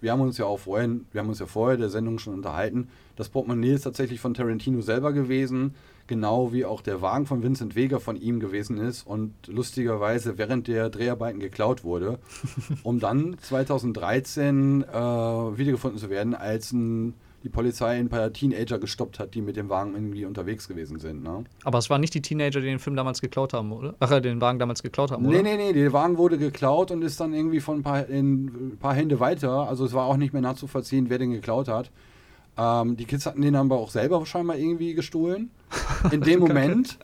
wir 0.00 0.12
haben 0.12 0.20
uns 0.20 0.38
ja 0.38 0.44
auch 0.44 0.60
vorhin, 0.60 1.06
wir 1.12 1.20
haben 1.20 1.28
uns 1.28 1.40
ja 1.40 1.46
vorher 1.46 1.76
der 1.76 1.88
Sendung 1.88 2.18
schon 2.18 2.34
unterhalten. 2.34 2.88
Das 3.16 3.28
Portemonnaie 3.28 3.72
ist 3.72 3.82
tatsächlich 3.82 4.20
von 4.20 4.34
Tarantino 4.34 4.80
selber 4.80 5.12
gewesen, 5.12 5.74
genau 6.08 6.52
wie 6.52 6.64
auch 6.64 6.80
der 6.80 7.00
Wagen 7.02 7.26
von 7.26 7.42
Vincent 7.42 7.76
Vega 7.76 7.98
von 7.98 8.16
ihm 8.16 8.40
gewesen 8.40 8.78
ist 8.78 9.06
und 9.06 9.34
lustigerweise 9.46 10.38
während 10.38 10.66
der 10.66 10.90
Dreharbeiten 10.90 11.40
geklaut 11.40 11.84
wurde, 11.84 12.18
um 12.82 12.98
dann 12.98 13.36
2013 13.40 14.82
äh, 14.82 14.94
wiedergefunden 14.94 16.00
zu 16.00 16.10
werden, 16.10 16.34
als 16.34 16.72
ein 16.72 17.14
die 17.44 17.48
Polizei 17.48 17.98
ein 17.98 18.08
paar 18.08 18.32
Teenager 18.32 18.78
gestoppt 18.78 19.18
hat, 19.18 19.34
die 19.34 19.40
mit 19.40 19.56
dem 19.56 19.68
Wagen 19.68 19.94
irgendwie 19.94 20.24
unterwegs 20.24 20.66
gewesen 20.66 20.98
sind. 20.98 21.22
Ne? 21.22 21.44
Aber 21.64 21.78
es 21.78 21.88
waren 21.88 22.00
nicht 22.00 22.14
die 22.14 22.22
Teenager, 22.22 22.60
die 22.60 22.66
den 22.66 22.78
Film 22.78 22.96
damals 22.96 23.20
geklaut 23.20 23.52
haben, 23.52 23.72
oder? 23.72 23.94
Ach, 24.00 24.10
äh, 24.10 24.20
den 24.20 24.40
Wagen 24.40 24.58
damals 24.58 24.82
geklaut 24.82 25.12
haben, 25.12 25.24
oder? 25.26 25.42
Nee, 25.42 25.56
nee, 25.56 25.56
nee, 25.56 25.72
der 25.72 25.92
Wagen 25.92 26.18
wurde 26.18 26.36
geklaut 26.36 26.90
und 26.90 27.02
ist 27.02 27.20
dann 27.20 27.32
irgendwie 27.32 27.60
von 27.60 27.78
ein 27.78 27.82
paar, 27.82 28.06
in, 28.06 28.46
ein 28.46 28.78
paar 28.78 28.94
Hände 28.94 29.20
weiter. 29.20 29.68
Also 29.68 29.84
es 29.84 29.92
war 29.92 30.06
auch 30.06 30.16
nicht 30.16 30.32
mehr 30.32 30.42
nachzuvollziehen, 30.42 31.10
wer 31.10 31.18
den 31.18 31.30
geklaut 31.30 31.68
hat. 31.68 31.90
Ähm, 32.58 32.96
die 32.96 33.04
Kids 33.04 33.24
hatten 33.24 33.40
den 33.40 33.54
aber 33.54 33.76
auch 33.76 33.90
selber 33.90 34.24
scheinbar 34.26 34.56
irgendwie 34.56 34.94
gestohlen. 34.94 35.50
In 36.10 36.20
dem 36.20 36.40
Moment. 36.46 36.98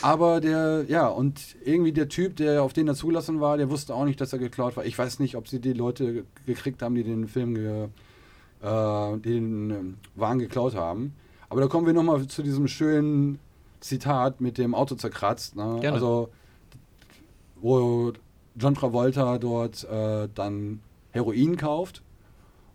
Aber 0.00 0.40
der, 0.40 0.86
ja, 0.88 1.08
und 1.08 1.40
irgendwie 1.62 1.92
der 1.92 2.08
Typ, 2.08 2.36
der 2.36 2.62
auf 2.62 2.72
den 2.72 2.88
er 2.88 2.94
zugelassen 2.94 3.40
war, 3.40 3.58
der 3.58 3.68
wusste 3.68 3.94
auch 3.94 4.06
nicht, 4.06 4.18
dass 4.18 4.32
er 4.32 4.38
geklaut 4.38 4.78
war. 4.78 4.86
Ich 4.86 4.98
weiß 4.98 5.18
nicht, 5.18 5.36
ob 5.36 5.46
sie 5.46 5.60
die 5.60 5.74
Leute 5.74 6.24
gekriegt 6.46 6.80
haben, 6.82 6.94
die 6.94 7.04
den 7.04 7.28
Film 7.28 7.54
ge 7.54 7.88
äh, 8.62 9.18
den 9.18 9.70
äh, 9.70 9.74
Wagen 10.18 10.38
geklaut 10.38 10.74
haben. 10.74 11.14
Aber 11.50 11.60
da 11.60 11.66
kommen 11.66 11.86
wir 11.86 11.92
nochmal 11.92 12.26
zu 12.26 12.42
diesem 12.42 12.66
schönen 12.66 13.38
Zitat 13.80 14.40
mit 14.40 14.56
dem 14.56 14.74
Auto 14.74 14.94
zerkratzt. 14.94 15.54
Ne? 15.54 15.80
Also, 15.92 16.30
wo 17.56 18.12
John 18.56 18.74
Travolta 18.74 19.36
dort 19.36 19.84
äh, 19.84 20.28
dann 20.34 20.80
Heroin 21.10 21.56
kauft 21.58 22.02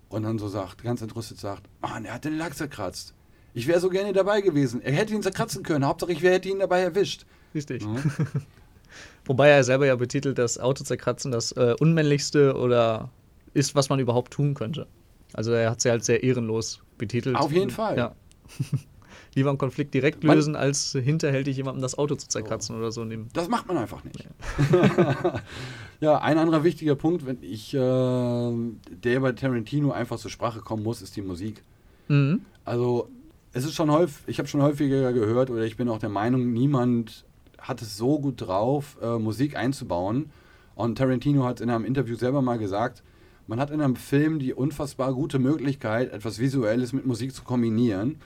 und 0.10 0.24
dann 0.24 0.40
so 0.40 0.48
sagt, 0.48 0.84
ganz 0.84 1.02
entrüstet 1.02 1.40
sagt, 1.40 1.64
Mann, 1.82 2.06
er 2.06 2.16
hat 2.16 2.26
den 2.26 2.38
Lack 2.38 2.56
zerkratzt. 2.56 3.14
Ich 3.54 3.68
wäre 3.68 3.80
so 3.80 3.90
gerne 3.90 4.14
dabei 4.14 4.42
gewesen. 4.42 4.82
Er 4.82 4.94
hätte 4.94 5.14
ihn 5.14 5.24
zerkratzen 5.24 5.64
können. 5.64 5.86
Hauptsache, 5.86 6.12
ich 6.12 6.22
hätte 6.22 6.50
ihn 6.50 6.60
dabei 6.60 6.82
erwischt. 6.82 7.26
Richtig. 7.54 7.82
Ja. 7.82 7.96
Wobei 9.26 9.50
er 9.50 9.64
selber 9.64 9.86
ja 9.86 9.96
betitelt, 9.96 10.38
das 10.38 10.60
Auto 10.60 10.84
zerkratzen 10.84 11.32
das 11.32 11.52
äh, 11.54 11.76
unmännlichste 11.80 12.56
oder 12.56 13.10
ist, 13.54 13.76
was 13.76 13.90
man 13.90 14.00
überhaupt 14.00 14.34
tun 14.34 14.54
könnte. 14.54 14.88
Also 15.34 15.52
er 15.52 15.72
hat 15.72 15.82
sie 15.82 15.90
halt 15.90 16.04
sehr 16.04 16.24
ehrenlos 16.24 16.82
betitelt. 16.98 17.36
Auf 17.36 17.52
jeden 17.52 17.70
Fall. 17.70 17.98
Ja. 17.98 18.16
Lieber 19.40 19.50
einen 19.50 19.58
Konflikt 19.58 19.94
direkt 19.94 20.24
lösen, 20.24 20.54
man, 20.54 20.62
als 20.62 20.92
hinterhältig 20.92 21.56
jemandem 21.56 21.82
das 21.82 21.98
Auto 21.98 22.16
zu 22.16 22.28
zerkratzen 22.28 22.76
oh. 22.76 22.80
oder 22.80 22.92
so 22.92 23.06
nehmen. 23.06 23.30
Das 23.32 23.48
macht 23.48 23.68
man 23.68 23.78
einfach 23.78 24.04
nicht. 24.04 24.28
Ja, 24.72 25.42
ja 26.02 26.18
ein 26.20 26.38
anderer 26.38 26.66
wichtiger 26.66 26.96
Punkt, 26.96 27.26
wenn 27.26 27.38
ich, 27.42 27.74
äh, 27.74 27.78
der 27.78 29.20
bei 29.22 29.32
Tarantino 29.32 29.92
einfach 29.92 30.18
zur 30.18 30.30
Sprache 30.30 30.60
kommen 30.60 30.84
muss, 30.84 31.02
ist 31.02 31.16
die 31.16 31.22
Musik. 31.22 31.64
Mhm. 32.10 32.42
Also 32.66 33.08
es 33.54 33.64
ist 33.64 33.76
schon 33.76 33.90
häufig, 33.92 34.24
ich 34.28 34.40
habe 34.40 34.50
schon 34.50 34.62
häufiger 34.62 35.14
gehört 35.14 35.50
oder 35.50 35.64
ich 35.64 35.78
bin 35.78 35.88
auch 35.88 36.00
der 36.00 36.10
Meinung, 36.10 36.52
niemand 36.52 37.26
hat 37.58 37.82
es 37.82 37.98
so 37.98 38.20
gut 38.20 38.42
drauf, 38.42 38.98
äh, 39.02 39.18
Musik 39.18 39.56
einzubauen. 39.56 40.32
Und 40.76 40.98
Tarantino 40.98 41.46
hat 41.46 41.62
in 41.62 41.70
einem 41.70 41.86
Interview 41.86 42.16
selber 42.16 42.42
mal 42.42 42.58
gesagt, 42.58 43.04
man 43.48 43.60
hat 43.60 43.72
in 43.72 43.82
einem 43.82 43.96
Film 43.96 44.38
die 44.38 44.54
unfassbar 44.54 45.14
gute 45.14 45.40
Möglichkeit, 45.40 46.14
etwas 46.14 46.38
Visuelles 46.38 46.94
mit 46.94 47.08
Musik 47.08 47.34
zu 47.34 47.44
kombinieren. 47.44 48.18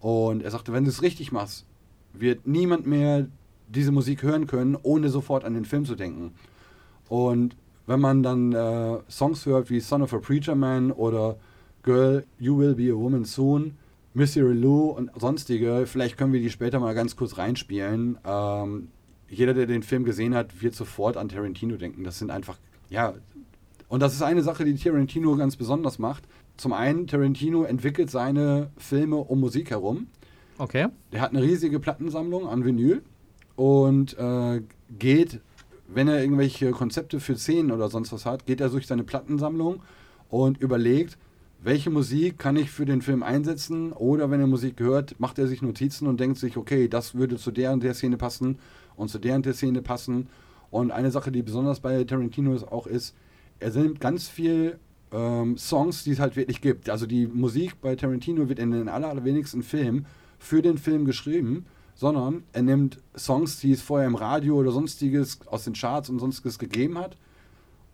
Und 0.00 0.42
er 0.42 0.50
sagte, 0.50 0.72
wenn 0.72 0.84
du 0.84 0.90
es 0.90 1.02
richtig 1.02 1.32
machst, 1.32 1.66
wird 2.12 2.46
niemand 2.46 2.86
mehr 2.86 3.26
diese 3.68 3.92
Musik 3.92 4.22
hören 4.22 4.46
können, 4.46 4.76
ohne 4.82 5.08
sofort 5.08 5.44
an 5.44 5.54
den 5.54 5.64
Film 5.64 5.84
zu 5.84 5.94
denken. 5.94 6.32
Und 7.08 7.56
wenn 7.86 8.00
man 8.00 8.22
dann 8.22 8.52
äh, 8.52 8.98
Songs 9.10 9.46
hört 9.46 9.70
wie 9.70 9.80
Son 9.80 10.02
of 10.02 10.12
a 10.12 10.18
Preacher 10.18 10.54
Man 10.54 10.92
oder 10.92 11.36
Girl, 11.82 12.24
You 12.38 12.58
Will 12.58 12.74
Be 12.74 12.92
a 12.92 12.96
Woman 12.96 13.24
Soon, 13.24 13.76
Mystery 14.14 14.54
Lou 14.54 14.90
und 14.90 15.10
sonstige, 15.16 15.84
vielleicht 15.86 16.16
können 16.16 16.32
wir 16.32 16.40
die 16.40 16.50
später 16.50 16.80
mal 16.80 16.94
ganz 16.94 17.16
kurz 17.16 17.38
reinspielen. 17.38 18.18
Ähm, 18.24 18.88
jeder, 19.28 19.54
der 19.54 19.66
den 19.66 19.82
Film 19.82 20.04
gesehen 20.04 20.34
hat, 20.34 20.62
wird 20.62 20.74
sofort 20.74 21.16
an 21.16 21.28
Tarantino 21.28 21.76
denken. 21.76 22.04
Das 22.04 22.18
sind 22.18 22.30
einfach, 22.30 22.58
ja, 22.88 23.14
und 23.88 24.00
das 24.00 24.14
ist 24.14 24.22
eine 24.22 24.42
Sache, 24.42 24.64
die 24.64 24.74
Tarantino 24.74 25.36
ganz 25.36 25.56
besonders 25.56 25.98
macht. 25.98 26.24
Zum 26.58 26.72
einen, 26.72 27.06
Tarantino 27.06 27.62
entwickelt 27.62 28.10
seine 28.10 28.70
Filme 28.76 29.16
um 29.16 29.38
Musik 29.38 29.70
herum. 29.70 30.08
Okay. 30.58 30.88
Der 31.12 31.20
hat 31.20 31.30
eine 31.30 31.40
riesige 31.40 31.78
Plattensammlung 31.78 32.48
an 32.48 32.64
Vinyl 32.64 33.00
und 33.54 34.18
äh, 34.18 34.60
geht, 34.98 35.40
wenn 35.86 36.08
er 36.08 36.20
irgendwelche 36.20 36.72
Konzepte 36.72 37.20
für 37.20 37.36
Szenen 37.36 37.70
oder 37.70 37.88
sonst 37.88 38.12
was 38.12 38.26
hat, 38.26 38.44
geht 38.44 38.60
er 38.60 38.70
durch 38.70 38.88
seine 38.88 39.04
Plattensammlung 39.04 39.82
und 40.30 40.58
überlegt, 40.58 41.16
welche 41.62 41.90
Musik 41.90 42.38
kann 42.38 42.56
ich 42.56 42.72
für 42.72 42.84
den 42.84 43.02
Film 43.02 43.22
einsetzen 43.22 43.92
oder 43.92 44.28
wenn 44.32 44.40
er 44.40 44.48
Musik 44.48 44.80
hört, 44.80 45.18
macht 45.20 45.38
er 45.38 45.46
sich 45.46 45.62
Notizen 45.62 46.08
und 46.08 46.18
denkt 46.18 46.38
sich, 46.38 46.56
okay, 46.56 46.88
das 46.88 47.14
würde 47.14 47.36
zu 47.36 47.52
der 47.52 47.72
und 47.72 47.84
der 47.84 47.94
Szene 47.94 48.16
passen 48.16 48.58
und 48.96 49.10
zu 49.10 49.20
der 49.20 49.36
und 49.36 49.46
der 49.46 49.54
Szene 49.54 49.80
passen. 49.80 50.28
Und 50.70 50.90
eine 50.90 51.12
Sache, 51.12 51.30
die 51.30 51.42
besonders 51.42 51.78
bei 51.78 52.02
Tarantino 52.02 52.56
auch 52.66 52.88
ist, 52.88 53.14
er 53.60 53.70
nimmt 53.70 54.00
ganz 54.00 54.28
viel 54.28 54.78
ähm, 55.12 55.56
Songs, 55.56 56.04
die 56.04 56.12
es 56.12 56.20
halt 56.20 56.36
wirklich 56.36 56.60
gibt. 56.60 56.90
Also 56.90 57.06
die 57.06 57.26
Musik 57.26 57.80
bei 57.80 57.96
Tarantino 57.96 58.48
wird 58.48 58.58
in 58.58 58.70
den 58.70 58.88
allerwenigsten 58.88 59.62
Filmen 59.62 60.06
für 60.38 60.62
den 60.62 60.78
Film 60.78 61.04
geschrieben, 61.04 61.66
sondern 61.94 62.44
er 62.52 62.62
nimmt 62.62 62.98
Songs, 63.16 63.58
die 63.60 63.72
es 63.72 63.82
vorher 63.82 64.06
im 64.06 64.14
Radio 64.14 64.56
oder 64.56 64.70
sonstiges 64.70 65.40
aus 65.46 65.64
den 65.64 65.74
Charts 65.74 66.08
und 66.08 66.20
sonstiges 66.20 66.58
gegeben 66.58 66.98
hat 66.98 67.16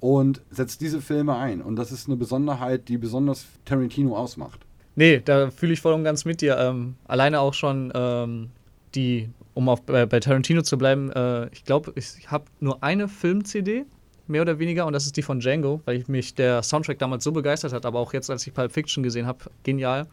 und 0.00 0.42
setzt 0.50 0.82
diese 0.82 1.00
Filme 1.00 1.36
ein. 1.36 1.62
Und 1.62 1.76
das 1.76 1.90
ist 1.90 2.06
eine 2.08 2.16
Besonderheit, 2.16 2.88
die 2.88 2.98
besonders 2.98 3.46
Tarantino 3.64 4.16
ausmacht. 4.16 4.60
Nee, 4.96 5.22
da 5.24 5.50
fühle 5.50 5.72
ich 5.72 5.80
voll 5.80 5.94
und 5.94 6.04
ganz 6.04 6.24
mit 6.24 6.40
dir. 6.40 6.58
Ähm, 6.58 6.96
alleine 7.06 7.40
auch 7.40 7.54
schon 7.54 7.90
ähm, 7.94 8.50
die, 8.94 9.30
um 9.54 9.68
auf, 9.68 9.82
bei, 9.82 10.06
bei 10.06 10.20
Tarantino 10.20 10.62
zu 10.62 10.76
bleiben, 10.78 11.10
äh, 11.10 11.48
ich 11.52 11.64
glaube, 11.64 11.92
ich 11.96 12.30
habe 12.30 12.44
nur 12.60 12.82
eine 12.82 13.08
Film-CD 13.08 13.86
mehr 14.26 14.42
oder 14.42 14.58
weniger, 14.58 14.86
und 14.86 14.92
das 14.92 15.06
ist 15.06 15.16
die 15.16 15.22
von 15.22 15.40
Django, 15.40 15.80
weil 15.84 15.96
ich 15.96 16.08
mich 16.08 16.34
der 16.34 16.62
Soundtrack 16.62 16.98
damals 16.98 17.24
so 17.24 17.32
begeistert 17.32 17.72
hat, 17.72 17.86
aber 17.86 17.98
auch 17.98 18.12
jetzt, 18.12 18.30
als 18.30 18.46
ich 18.46 18.54
Pulp 18.54 18.72
Fiction 18.72 19.02
gesehen 19.02 19.26
habe, 19.26 19.44
genial. 19.62 20.06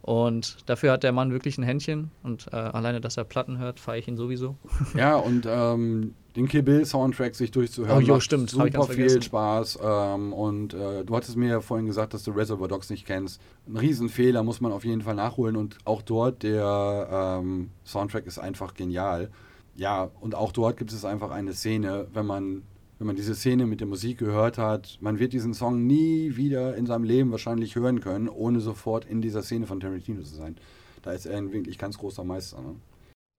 Und 0.00 0.56
dafür 0.66 0.92
hat 0.92 1.02
der 1.02 1.12
Mann 1.12 1.32
wirklich 1.32 1.58
ein 1.58 1.64
Händchen 1.64 2.10
und 2.22 2.46
äh, 2.52 2.56
alleine, 2.56 3.00
dass 3.00 3.16
er 3.16 3.24
Platten 3.24 3.58
hört, 3.58 3.80
fahre 3.80 3.98
ich 3.98 4.08
ihn 4.08 4.16
sowieso. 4.16 4.56
Ja, 4.94 5.16
und 5.16 5.44
ähm, 5.46 6.14
den 6.36 6.46
Kill 6.46 6.62
Bill 6.62 6.86
Soundtrack 6.86 7.34
sich 7.34 7.50
durchzuhören, 7.50 7.98
oh, 7.98 8.00
jo, 8.00 8.20
stimmt, 8.20 8.48
super 8.48 8.84
viel 8.84 9.20
Spaß. 9.20 9.80
Ähm, 9.82 10.32
und 10.32 10.72
äh, 10.72 11.04
du 11.04 11.16
hattest 11.16 11.36
mir 11.36 11.48
ja 11.48 11.60
vorhin 11.60 11.86
gesagt, 11.86 12.14
dass 12.14 12.22
du 12.22 12.30
Reservoir 12.30 12.68
Dogs 12.68 12.90
nicht 12.90 13.06
kennst. 13.06 13.40
Ein 13.66 13.76
Riesenfehler, 13.76 14.44
muss 14.44 14.60
man 14.60 14.70
auf 14.70 14.84
jeden 14.84 15.02
Fall 15.02 15.16
nachholen. 15.16 15.56
Und 15.56 15.78
auch 15.84 16.00
dort, 16.00 16.44
der 16.44 17.40
ähm, 17.40 17.70
Soundtrack 17.84 18.24
ist 18.26 18.38
einfach 18.38 18.74
genial. 18.74 19.30
Ja, 19.74 20.10
und 20.20 20.34
auch 20.36 20.52
dort 20.52 20.76
gibt 20.76 20.92
es 20.92 21.04
einfach 21.04 21.32
eine 21.32 21.52
Szene, 21.52 22.06
wenn 22.14 22.24
man 22.24 22.62
wenn 22.98 23.06
man 23.06 23.16
diese 23.16 23.34
Szene 23.34 23.66
mit 23.66 23.80
der 23.80 23.86
Musik 23.86 24.18
gehört 24.18 24.58
hat, 24.58 24.98
man 25.00 25.18
wird 25.18 25.32
diesen 25.32 25.54
Song 25.54 25.86
nie 25.86 26.36
wieder 26.36 26.76
in 26.76 26.86
seinem 26.86 27.04
Leben 27.04 27.30
wahrscheinlich 27.30 27.76
hören 27.76 28.00
können, 28.00 28.28
ohne 28.28 28.60
sofort 28.60 29.04
in 29.04 29.22
dieser 29.22 29.42
Szene 29.42 29.66
von 29.66 29.80
Tarantino 29.80 30.22
zu 30.22 30.34
sein. 30.34 30.56
Da 31.02 31.12
ist 31.12 31.26
er 31.26 31.38
ein 31.38 31.52
wirklich 31.52 31.78
ganz 31.78 31.98
großer 31.98 32.24
Meister. 32.24 32.60
Ne? 32.60 32.74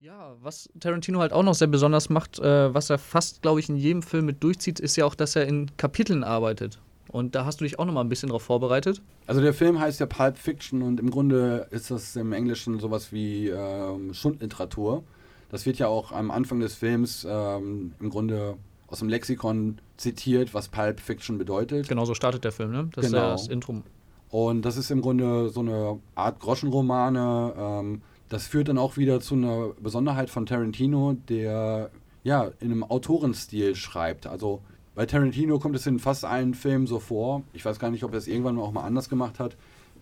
Ja, 0.02 0.36
was 0.41 0.69
Tarantino 0.80 1.19
halt 1.19 1.34
auch 1.34 1.43
noch 1.43 1.56
sehr 1.56 1.67
besonders 1.67 2.10
macht, 2.10 2.39
äh, 2.39 2.74
was 2.74 2.89
er 2.89 2.98
fast, 2.98 3.41
glaube 3.41 3.60
ich, 3.60 3.67
in 3.67 3.76
jedem 3.76 4.02
Film 4.02 4.26
mit 4.26 4.41
durchzieht, 4.41 4.80
ist 4.80 4.95
ja 4.95 5.06
auch, 5.06 5.15
dass 5.15 5.36
er 5.36 5.45
in 5.45 5.76
Kapiteln 5.76 6.24
arbeitet. 6.24 6.80
Und 7.10 7.36
da 7.36 7.43
hast 7.43 7.60
du 7.60 7.65
dich 7.65 7.80
auch 7.80 7.86
noch 7.86 7.93
mal 7.93 8.02
ein 8.02 8.10
bisschen 8.10 8.30
drauf 8.30 8.43
vorbereitet. 8.43 9.02
Also 9.28 9.41
der 9.41 9.54
Film 9.54 9.80
heißt 9.80 10.00
ja 10.00 10.06
Pulp 10.06 10.38
Fiction 10.38 10.84
und 10.84 11.00
im 11.00 11.10
Grunde 11.10 11.67
ist 11.72 11.91
das 11.91 12.15
im 12.15 12.32
Englischen 12.32 12.80
sowas 12.80 13.12
wie 13.12 13.50
ähm, 13.50 14.13
Schundliteratur. 14.13 15.04
Das 15.50 15.65
wird 15.65 15.80
ja 15.80 15.88
auch 15.88 16.12
am 16.12 16.32
Anfang 16.32 16.60
des 16.60 16.76
Films 16.76 17.28
ähm, 17.30 17.93
im 18.00 18.10
Grunde 18.10 18.58
aus 18.89 18.99
dem 18.99 19.10
Lexikon 19.10 19.80
zitiert, 19.97 20.54
was 20.54 20.69
Pulp 20.69 20.99
Fiction 20.99 21.38
bedeutet. 21.38 21.88
Genau 21.88 22.06
so 22.06 22.13
startet 22.13 22.43
der 22.43 22.52
Film, 22.52 22.71
ne? 22.71 22.89
Das 22.93 23.06
ist 23.06 23.12
Genau. 23.12 23.32
das 23.32 23.47
Intro. 23.47 23.82
Und 24.30 24.63
das 24.63 24.78
ist 24.78 24.91
im 24.91 25.02
Grunde 25.02 25.49
so 25.49 25.60
eine 25.62 25.99
Art 26.15 26.39
Groschenromane. 26.39 27.54
Ähm, 27.58 28.02
das 28.30 28.45
führt 28.47 28.67
dann 28.67 28.78
auch 28.78 28.97
wieder 28.97 29.19
zu 29.21 29.36
einer 29.36 29.69
Besonderheit 29.82 30.30
von 30.30 30.45
Tarantino, 30.45 31.17
der 31.30 31.89
ja 32.23 32.52
in 32.60 32.71
einem 32.71 32.84
Autorenstil 32.84 33.75
schreibt. 33.75 34.28
Also 34.28 34.62
bei 34.93 35.06
Tarantino 35.06 35.58
kommt 35.60 35.75
es 35.75 35.88
in 35.88 35.97
fast 35.99 36.25
allen 36.25 36.54
Filmen 36.54 36.86
so 36.86 36.99
vor. 36.99 37.43
Ich 37.54 37.65
weiß 37.65 37.80
gar 37.80 37.89
nicht, 37.89 38.04
ob 38.04 38.12
er 38.12 38.17
es 38.17 38.28
irgendwann 38.28 38.60
auch 38.60 38.71
mal 38.71 38.84
anders 38.84 39.10
gemacht 39.10 39.39
hat, 39.39 39.56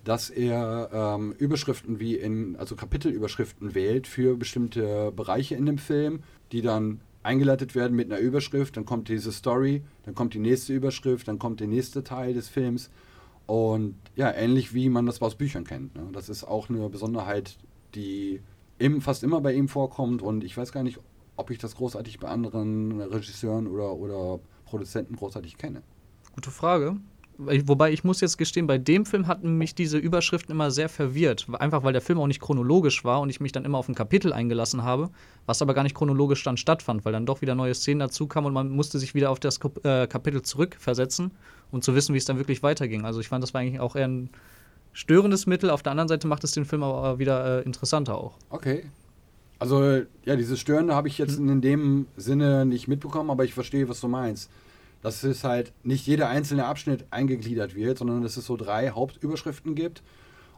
dass 0.04 0.30
er 0.30 0.90
ähm, 0.92 1.34
Überschriften 1.38 2.00
wie 2.00 2.16
in, 2.16 2.56
also 2.58 2.76
Kapitelüberschriften 2.76 3.76
wählt 3.76 4.08
für 4.08 4.36
bestimmte 4.36 5.12
Bereiche 5.16 5.56
in 5.56 5.66
dem 5.66 5.78
Film, 5.78 6.24
die 6.52 6.62
dann 6.62 7.00
eingeleitet 7.24 7.76
werden 7.76 7.96
mit 7.96 8.12
einer 8.12 8.22
Überschrift, 8.22 8.78
dann 8.78 8.86
kommt 8.86 9.10
diese 9.10 9.32
Story, 9.32 9.84
dann 10.04 10.16
kommt 10.16 10.34
die 10.34 10.40
nächste 10.40 10.74
Überschrift, 10.74 11.28
dann 11.28 11.40
kommt 11.40 11.60
der 11.60 11.68
nächste 11.68 12.04
Teil 12.04 12.34
des 12.34 12.50
Films. 12.50 12.90
Und 13.46 13.96
ja, 14.16 14.32
ähnlich 14.32 14.74
wie 14.74 14.90
man 14.90 15.06
das 15.06 15.22
aus 15.22 15.36
Büchern 15.36 15.64
kennt. 15.64 15.96
Ne? 15.96 16.10
Das 16.12 16.30
ist 16.30 16.44
auch 16.44 16.70
eine 16.70 16.90
Besonderheit, 16.90 17.58
die 17.96 18.42
im, 18.78 19.02
fast 19.02 19.24
immer 19.24 19.42
bei 19.42 19.54
ihm 19.54 19.68
vorkommt. 19.68 20.22
Und 20.22 20.44
ich 20.44 20.56
weiß 20.58 20.72
gar 20.72 20.84
nicht, 20.84 21.00
ob 21.38 21.50
ich 21.50 21.58
das 21.58 21.76
großartig 21.76 22.20
bei 22.20 22.28
anderen 22.28 23.00
Regisseuren 23.02 23.68
oder, 23.68 23.94
oder 23.94 24.40
Produzenten 24.66 25.16
großartig 25.16 25.58
kenne. 25.58 25.82
Gute 26.34 26.52
Frage. 26.52 26.98
Wobei 27.38 27.92
ich 27.92 28.04
muss 28.04 28.20
jetzt 28.20 28.38
gestehen, 28.38 28.66
bei 28.66 28.80
dem 28.80 29.06
Film 29.06 29.28
hatten 29.28 29.60
mich 29.60 29.76
diese 29.76 30.00
Überschriften 30.00 30.52
immer 30.52 30.72
sehr 30.72 30.90
verwirrt. 30.90 31.46
Einfach 31.60 31.84
weil 31.84 31.94
der 31.94 32.02
Film 32.02 32.20
auch 32.20 32.26
nicht 32.26 32.42
chronologisch 32.42 33.06
war 33.06 33.22
und 33.22 33.30
ich 33.30 33.40
mich 33.40 33.52
dann 33.52 33.64
immer 33.64 33.78
auf 33.78 33.88
ein 33.88 33.94
Kapitel 33.94 34.34
eingelassen 34.34 34.84
habe, 34.84 35.12
was 35.46 35.62
aber 35.62 35.76
gar 35.76 35.84
nicht 35.84 35.96
chronologisch 35.96 36.44
dann 36.44 36.58
stattfand, 36.58 37.06
weil 37.06 37.14
dann 37.14 37.28
doch 37.28 37.42
wieder 37.42 37.54
neue 37.54 37.76
Szenen 37.76 38.00
dazu 38.00 38.26
kamen 38.26 38.48
und 38.48 38.54
man 38.54 38.70
musste 38.70 38.98
sich 38.98 39.14
wieder 39.14 39.30
auf 39.30 39.40
das 39.40 39.60
äh, 39.84 40.08
Kapitel 40.08 40.42
zurückversetzen, 40.42 41.30
um 41.72 41.84
zu 41.84 41.94
wissen, 41.94 42.14
wie 42.14 42.18
es 42.18 42.26
dann 42.26 42.40
wirklich 42.40 42.64
weiterging. 42.64 43.06
Also 43.06 43.20
ich 43.20 43.28
fand, 43.28 43.44
das 43.44 43.54
war 43.54 43.62
eigentlich 43.62 43.80
auch 43.80 43.96
eher 43.96 44.08
ein 44.08 44.32
störendes 44.94 45.46
Mittel. 45.46 45.70
Auf 45.70 45.84
der 45.84 45.92
anderen 45.92 46.08
Seite 46.08 46.28
macht 46.28 46.44
es 46.44 46.54
den 46.54 46.66
Film 46.66 46.82
aber 46.82 47.20
wieder 47.20 47.60
äh, 47.60 47.64
interessanter 47.64 48.18
auch. 48.18 48.36
Okay. 48.50 48.86
Also, 49.60 50.02
ja, 50.26 50.36
dieses 50.36 50.60
Störende 50.60 50.96
habe 50.96 51.08
ich 51.08 51.18
jetzt 51.20 51.38
in 51.38 51.62
dem 51.62 52.08
Sinne 52.16 52.66
nicht 52.66 52.88
mitbekommen, 52.88 53.30
aber 53.30 53.44
ich 53.44 53.54
verstehe, 53.54 53.88
was 53.90 54.00
du 54.00 54.08
meinst. 54.08 54.50
Dass 55.08 55.24
es 55.24 55.46
halt 55.46 55.72
nicht 55.84 56.06
jeder 56.06 56.28
einzelne 56.28 56.66
Abschnitt 56.66 57.06
eingegliedert 57.12 57.76
wird, 57.76 57.98
sondern 57.98 58.24
dass 58.24 58.36
es 58.36 58.46
so 58.46 58.58
drei 58.58 58.90
Hauptüberschriften 58.90 59.74
gibt 59.74 60.04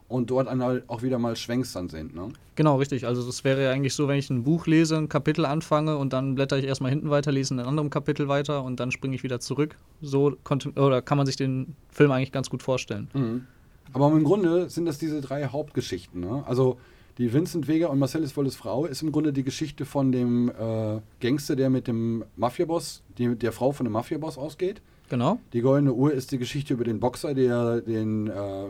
und 0.08 0.32
dort 0.32 0.48
dann 0.48 0.64
halt 0.64 0.84
auch 0.88 1.04
wieder 1.04 1.20
mal 1.20 1.36
Schwenks 1.36 1.72
dann 1.74 1.88
sind. 1.88 2.16
Ne? 2.16 2.30
Genau, 2.56 2.78
richtig. 2.78 3.06
Also 3.06 3.24
das 3.24 3.44
wäre 3.44 3.64
ja 3.64 3.72
eigentlich 3.72 3.94
so, 3.94 4.08
wenn 4.08 4.18
ich 4.18 4.32
ein 4.32 4.44
Buch 4.44 4.66
lese, 4.66 4.98
ein 4.98 5.08
Kapitel 5.08 5.46
anfange 5.46 5.98
und 5.98 6.14
dann 6.14 6.34
blätter 6.34 6.58
ich 6.58 6.66
erstmal 6.66 6.90
hinten 6.90 7.12
weiter, 7.12 7.32
lese 7.32 7.54
in 7.54 7.60
einem 7.60 7.70
anderen 7.70 7.92
Kapitel 7.92 8.28
weiter 8.28 8.64
und 8.64 8.80
dann 8.80 8.90
springe 8.90 9.14
ich 9.14 9.22
wieder 9.22 9.40
zurück. 9.40 9.76
So 10.02 10.36
konnte, 10.44 10.72
oder 10.72 11.04
kann 11.04 11.20
man 11.20 11.28
sich 11.28 11.36
den 11.36 11.76
Film 11.92 12.10
eigentlich 12.10 12.32
ganz 12.32 12.50
gut 12.50 12.64
vorstellen. 12.64 13.48
Aber 13.94 14.12
im 14.12 14.24
Grunde 14.24 14.68
sind 14.72 14.88
das 14.88 14.98
diese 14.98 15.22
drei 15.22 15.46
Hauptgeschichten. 15.46 16.22
Ne? 16.22 16.44
Also 16.48 16.80
die 17.20 17.34
Vincent 17.34 17.68
Vega 17.68 17.88
und 17.88 18.00
Marcellus 18.00 18.32
Volles 18.32 18.56
Frau 18.56 18.86
ist 18.86 19.02
im 19.02 19.12
Grunde 19.12 19.34
die 19.34 19.44
Geschichte 19.44 19.86
von 19.86 20.14
dem 20.14 20.50
äh, 20.50 21.02
Gangster, 21.20 21.58
der 21.58 21.70
mit 21.70 21.88
dem 21.88 22.24
Mafiaboss, 22.38 23.04
die, 23.18 23.36
der 23.36 23.52
Frau 23.52 23.74
von 23.74 23.86
dem 23.86 23.92
Mafiaboss 23.92 24.38
ausgeht. 24.38 24.82
Genau. 25.10 25.38
Die 25.52 25.60
Goldene 25.60 25.94
Uhr 25.94 26.14
ist 26.14 26.32
die 26.32 26.38
Geschichte 26.38 26.74
über 26.74 26.86
den 26.86 27.02
Boxer, 27.02 27.34
der 27.34 27.82
den 27.82 28.28
äh, 28.28 28.68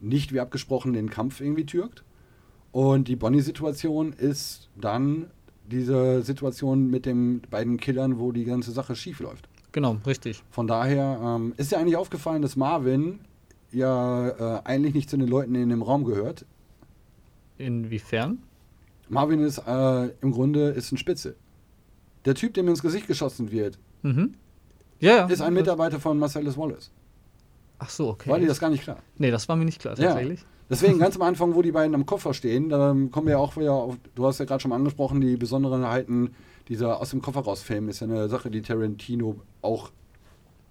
nicht 0.00 0.32
wie 0.32 0.40
abgesprochen 0.40 0.94
den 0.94 1.10
Kampf 1.10 1.40
irgendwie 1.40 1.64
türkt. 1.64 2.02
Und 2.72 3.06
die 3.06 3.16
Bonnie-Situation 3.16 4.12
ist 4.12 4.68
dann 4.80 5.30
diese 5.70 6.22
Situation 6.22 6.90
mit 6.90 7.06
den 7.06 7.42
beiden 7.50 7.76
Killern, 7.76 8.18
wo 8.18 8.32
die 8.32 8.44
ganze 8.44 8.72
Sache 8.72 8.96
schief 8.96 9.20
läuft. 9.20 9.48
Genau, 9.70 9.98
richtig. 10.06 10.42
Von 10.50 10.66
daher 10.66 11.20
ähm, 11.22 11.54
ist 11.56 11.70
ja 11.70 11.78
eigentlich 11.78 11.96
aufgefallen, 11.96 12.42
dass 12.42 12.56
Marvin 12.56 13.20
ja 13.70 14.28
äh, 14.28 14.62
eigentlich 14.64 14.94
nicht 14.94 15.08
zu 15.08 15.16
den 15.16 15.28
Leuten 15.28 15.54
in 15.54 15.68
dem 15.68 15.82
Raum 15.82 16.04
gehört. 16.04 16.46
Inwiefern? 17.58 18.38
Marvin 19.08 19.40
ist 19.40 19.58
äh, 19.58 20.06
im 20.20 20.32
Grunde 20.32 20.70
ist 20.70 20.90
ein 20.92 20.96
Spitze. 20.98 21.36
Der 22.24 22.34
Typ, 22.34 22.54
dem 22.54 22.68
ins 22.68 22.82
Gesicht 22.82 23.06
geschossen 23.06 23.50
wird, 23.50 23.78
Mhm. 24.02 24.34
Ja, 25.00 25.16
ja. 25.16 25.26
ist 25.26 25.40
ein 25.42 25.52
Mitarbeiter 25.54 26.00
von 26.00 26.18
Marcellus 26.18 26.56
Wallace. 26.56 26.90
Ach 27.78 27.88
so, 27.90 28.08
okay. 28.10 28.30
War 28.30 28.38
dir 28.38 28.46
das 28.46 28.60
gar 28.60 28.70
nicht 28.70 28.82
klar? 28.84 28.98
nee, 29.18 29.30
das 29.30 29.48
war 29.48 29.56
mir 29.56 29.64
nicht 29.64 29.80
klar, 29.80 29.96
Ja. 29.98 30.08
tatsächlich. 30.08 30.44
Deswegen 30.70 30.98
ganz 30.98 31.16
am 31.16 31.22
Anfang, 31.28 31.54
wo 31.54 31.62
die 31.62 31.72
beiden 31.72 31.94
am 31.94 32.06
Koffer 32.06 32.32
stehen, 32.34 32.68
da 32.68 32.96
kommen 33.10 33.26
wir 33.26 33.38
auch 33.38 33.56
wieder 33.56 33.72
auf, 33.72 33.96
du 34.14 34.26
hast 34.26 34.38
ja 34.38 34.44
gerade 34.44 34.60
schon 34.60 34.68
mal 34.70 34.76
angesprochen, 34.76 35.20
die 35.20 35.36
Besonderheiten 35.36 36.34
dieser 36.68 37.00
aus 37.00 37.10
dem 37.10 37.20
Koffer 37.22 37.40
raus 37.40 37.62
Film 37.62 37.88
ist 37.88 38.00
ja 38.00 38.06
eine 38.06 38.28
Sache, 38.28 38.50
die 38.50 38.62
Tarantino 38.62 39.40
auch 39.60 39.90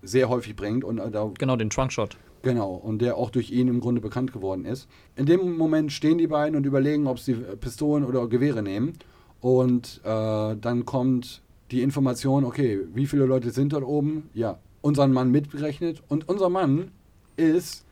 sehr 0.02 0.30
häufig 0.30 0.56
bringt 0.56 0.84
und 0.86 0.98
äh, 1.00 1.12
da 1.12 1.30
Genau, 1.38 1.56
den 1.58 1.70
Trunkshot. 1.70 2.18
Genau, 2.44 2.74
und 2.74 3.02
der 3.02 3.18
auch 3.18 3.30
durch 3.30 3.52
ihn 3.52 3.68
im 3.68 3.80
Grunde 3.80 4.02
bekannt 4.02 4.34
geworden 4.34 4.66
ist. 4.66 4.88
In 5.16 5.26
dem 5.26 5.58
Moment 5.58 5.92
stehen 5.92 6.18
die 6.18 6.28
beiden 6.28 6.56
und 6.56 6.66
überlegen, 6.66 7.08
ob 7.08 7.20
sie 7.20 7.34
äh, 7.34 7.56
Pistolen 7.56 8.04
oder 8.04 8.28
Gewehre 8.28 8.64
nehmen. 8.64 8.94
Und 9.40 10.02
äh, 10.04 10.56
dann 10.56 10.86
kommt 10.86 11.42
die 11.72 11.82
Information, 11.82 12.44
okay, 12.44 12.80
wie 12.94 13.06
viele 13.08 13.26
Leute 13.26 13.52
sind 13.52 13.74
dort 13.74 13.84
oben? 13.84 14.30
Ja, 14.34 14.60
unseren 14.82 15.14
Mann 15.14 15.32
mitberechnet. 15.32 16.02
Und 16.08 16.28
unser 16.28 16.50
Mann 16.50 16.92
ist 17.38 17.86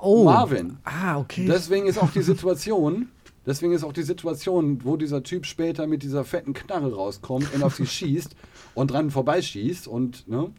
Oh. 0.00 0.24
Marvin. 0.24 0.76
Ah, 0.84 1.18
okay. 1.18 1.46
Deswegen 1.48 1.86
ist 1.86 1.98
auch 1.98 2.10
die 2.10 2.22
Situation, 2.32 3.08
deswegen 3.46 3.72
ist 3.72 3.84
auch 3.84 3.92
die 3.92 4.02
Situation, 4.02 4.84
wo 4.84 4.96
dieser 4.98 5.22
Typ 5.22 5.46
später 5.46 5.86
mit 5.86 6.02
dieser 6.02 6.24
fetten 6.24 6.52
Knarre 6.52 6.94
rauskommt 6.94 7.54
und 7.54 7.62
auf 7.62 7.76
sie 7.76 7.86
schießt 7.86 8.36
und 8.74 8.90
dran 8.90 9.10
vorbeischießt 9.10 9.88
und 9.88 10.28
ne, 10.28 10.50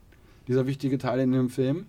dieser 0.47 0.65
wichtige 0.65 0.97
Teil 0.97 1.19
in 1.19 1.31
dem 1.31 1.49
Film, 1.49 1.85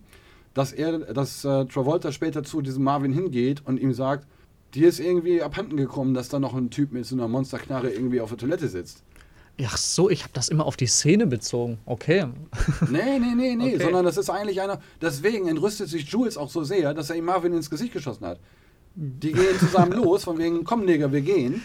dass 0.57 0.71
er, 0.73 0.97
dass 1.13 1.45
äh, 1.45 1.65
Travolta 1.65 2.11
später 2.11 2.43
zu 2.43 2.61
diesem 2.61 2.83
Marvin 2.83 3.13
hingeht 3.13 3.61
und 3.65 3.79
ihm 3.79 3.93
sagt, 3.93 4.27
dir 4.73 4.89
ist 4.89 4.99
irgendwie 4.99 5.41
abhanden 5.41 5.77
gekommen, 5.77 6.13
dass 6.15 6.29
da 6.29 6.39
noch 6.39 6.55
ein 6.55 6.71
Typ 6.71 6.91
mit 6.91 7.05
so 7.05 7.15
einer 7.15 7.27
Monsterknarre 7.27 7.89
irgendwie 7.91 8.21
auf 8.21 8.29
der 8.29 8.39
Toilette 8.39 8.67
sitzt. 8.67 9.03
Ach 9.63 9.77
so, 9.77 10.09
ich 10.09 10.23
habe 10.23 10.33
das 10.33 10.49
immer 10.49 10.65
auf 10.65 10.75
die 10.75 10.85
Szene 10.87 11.27
bezogen. 11.27 11.77
Okay. 11.85 12.25
Nee, 12.89 13.19
nee, 13.19 13.35
nee, 13.35 13.55
nee, 13.55 13.75
Okay. 13.75 13.83
sondern 13.83 14.03
das 14.05 14.17
ist 14.17 14.29
eigentlich 14.29 14.61
einer. 14.61 14.79
Deswegen 15.01 15.47
entrüstet 15.47 15.89
sich 15.89 16.07
Jules 16.09 16.37
auch 16.37 16.49
so 16.49 16.63
sehr, 16.63 16.93
dass 16.93 17.09
er 17.09 17.15
ihm 17.17 17.25
Marvin 17.25 17.53
ins 17.53 17.69
Gesicht 17.69 17.93
geschossen 17.93 18.25
hat. 18.25 18.39
Die 18.99 19.31
gehen 19.31 19.59
zusammen 19.59 19.91
los, 19.91 20.23
von 20.23 20.39
wegen, 20.39 20.63
komm, 20.63 20.83
Nigger, 20.83 21.11
wir 21.11 21.21
gehen. 21.21 21.61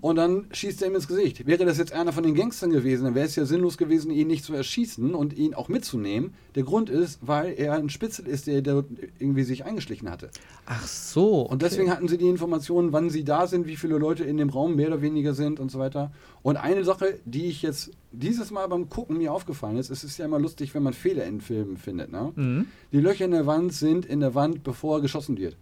Und 0.00 0.14
dann 0.14 0.46
schießt 0.52 0.80
er 0.80 0.88
ihm 0.88 0.94
ins 0.94 1.08
Gesicht. 1.08 1.44
Wäre 1.44 1.64
das 1.64 1.76
jetzt 1.76 1.92
einer 1.92 2.12
von 2.12 2.22
den 2.22 2.36
Gangstern 2.36 2.70
gewesen, 2.70 3.04
dann 3.04 3.16
wäre 3.16 3.26
es 3.26 3.34
ja 3.34 3.44
sinnlos 3.44 3.76
gewesen, 3.76 4.12
ihn 4.12 4.28
nicht 4.28 4.44
zu 4.44 4.54
erschießen 4.54 5.12
und 5.12 5.36
ihn 5.36 5.54
auch 5.54 5.68
mitzunehmen. 5.68 6.34
Der 6.54 6.62
Grund 6.62 6.88
ist, 6.88 7.18
weil 7.20 7.54
er 7.58 7.74
ein 7.74 7.90
Spitzel 7.90 8.28
ist, 8.28 8.46
der, 8.46 8.62
der 8.62 8.84
irgendwie 9.18 9.42
sich 9.42 9.64
eingeschlichen 9.64 10.08
hatte. 10.08 10.30
Ach 10.66 10.86
so. 10.86 11.40
Und 11.40 11.62
deswegen 11.62 11.90
hatten 11.90 12.06
sie 12.06 12.16
die 12.16 12.28
Informationen, 12.28 12.92
wann 12.92 13.10
sie 13.10 13.24
da 13.24 13.48
sind, 13.48 13.66
wie 13.66 13.76
viele 13.76 13.98
Leute 13.98 14.22
in 14.22 14.36
dem 14.36 14.48
Raum 14.48 14.76
mehr 14.76 14.86
oder 14.86 15.02
weniger 15.02 15.34
sind 15.34 15.58
und 15.58 15.72
so 15.72 15.80
weiter. 15.80 16.12
Und 16.42 16.58
eine 16.58 16.84
Sache, 16.84 17.18
die 17.24 17.46
ich 17.46 17.62
jetzt 17.62 17.90
dieses 18.12 18.52
Mal 18.52 18.68
beim 18.68 18.88
Gucken 18.88 19.18
mir 19.18 19.32
aufgefallen 19.32 19.76
ist, 19.78 19.90
es 19.90 20.04
ist 20.04 20.16
ja 20.16 20.26
immer 20.26 20.38
lustig, 20.38 20.74
wenn 20.74 20.84
man 20.84 20.92
Fehler 20.92 21.24
in 21.24 21.40
Filmen 21.40 21.76
findet. 21.76 22.12
Ne? 22.12 22.32
Mhm. 22.36 22.66
Die 22.92 23.00
Löcher 23.00 23.24
in 23.24 23.32
der 23.32 23.46
Wand 23.46 23.72
sind 23.72 24.06
in 24.06 24.20
der 24.20 24.36
Wand, 24.36 24.62
bevor 24.62 25.02
geschossen 25.02 25.36
wird. 25.36 25.56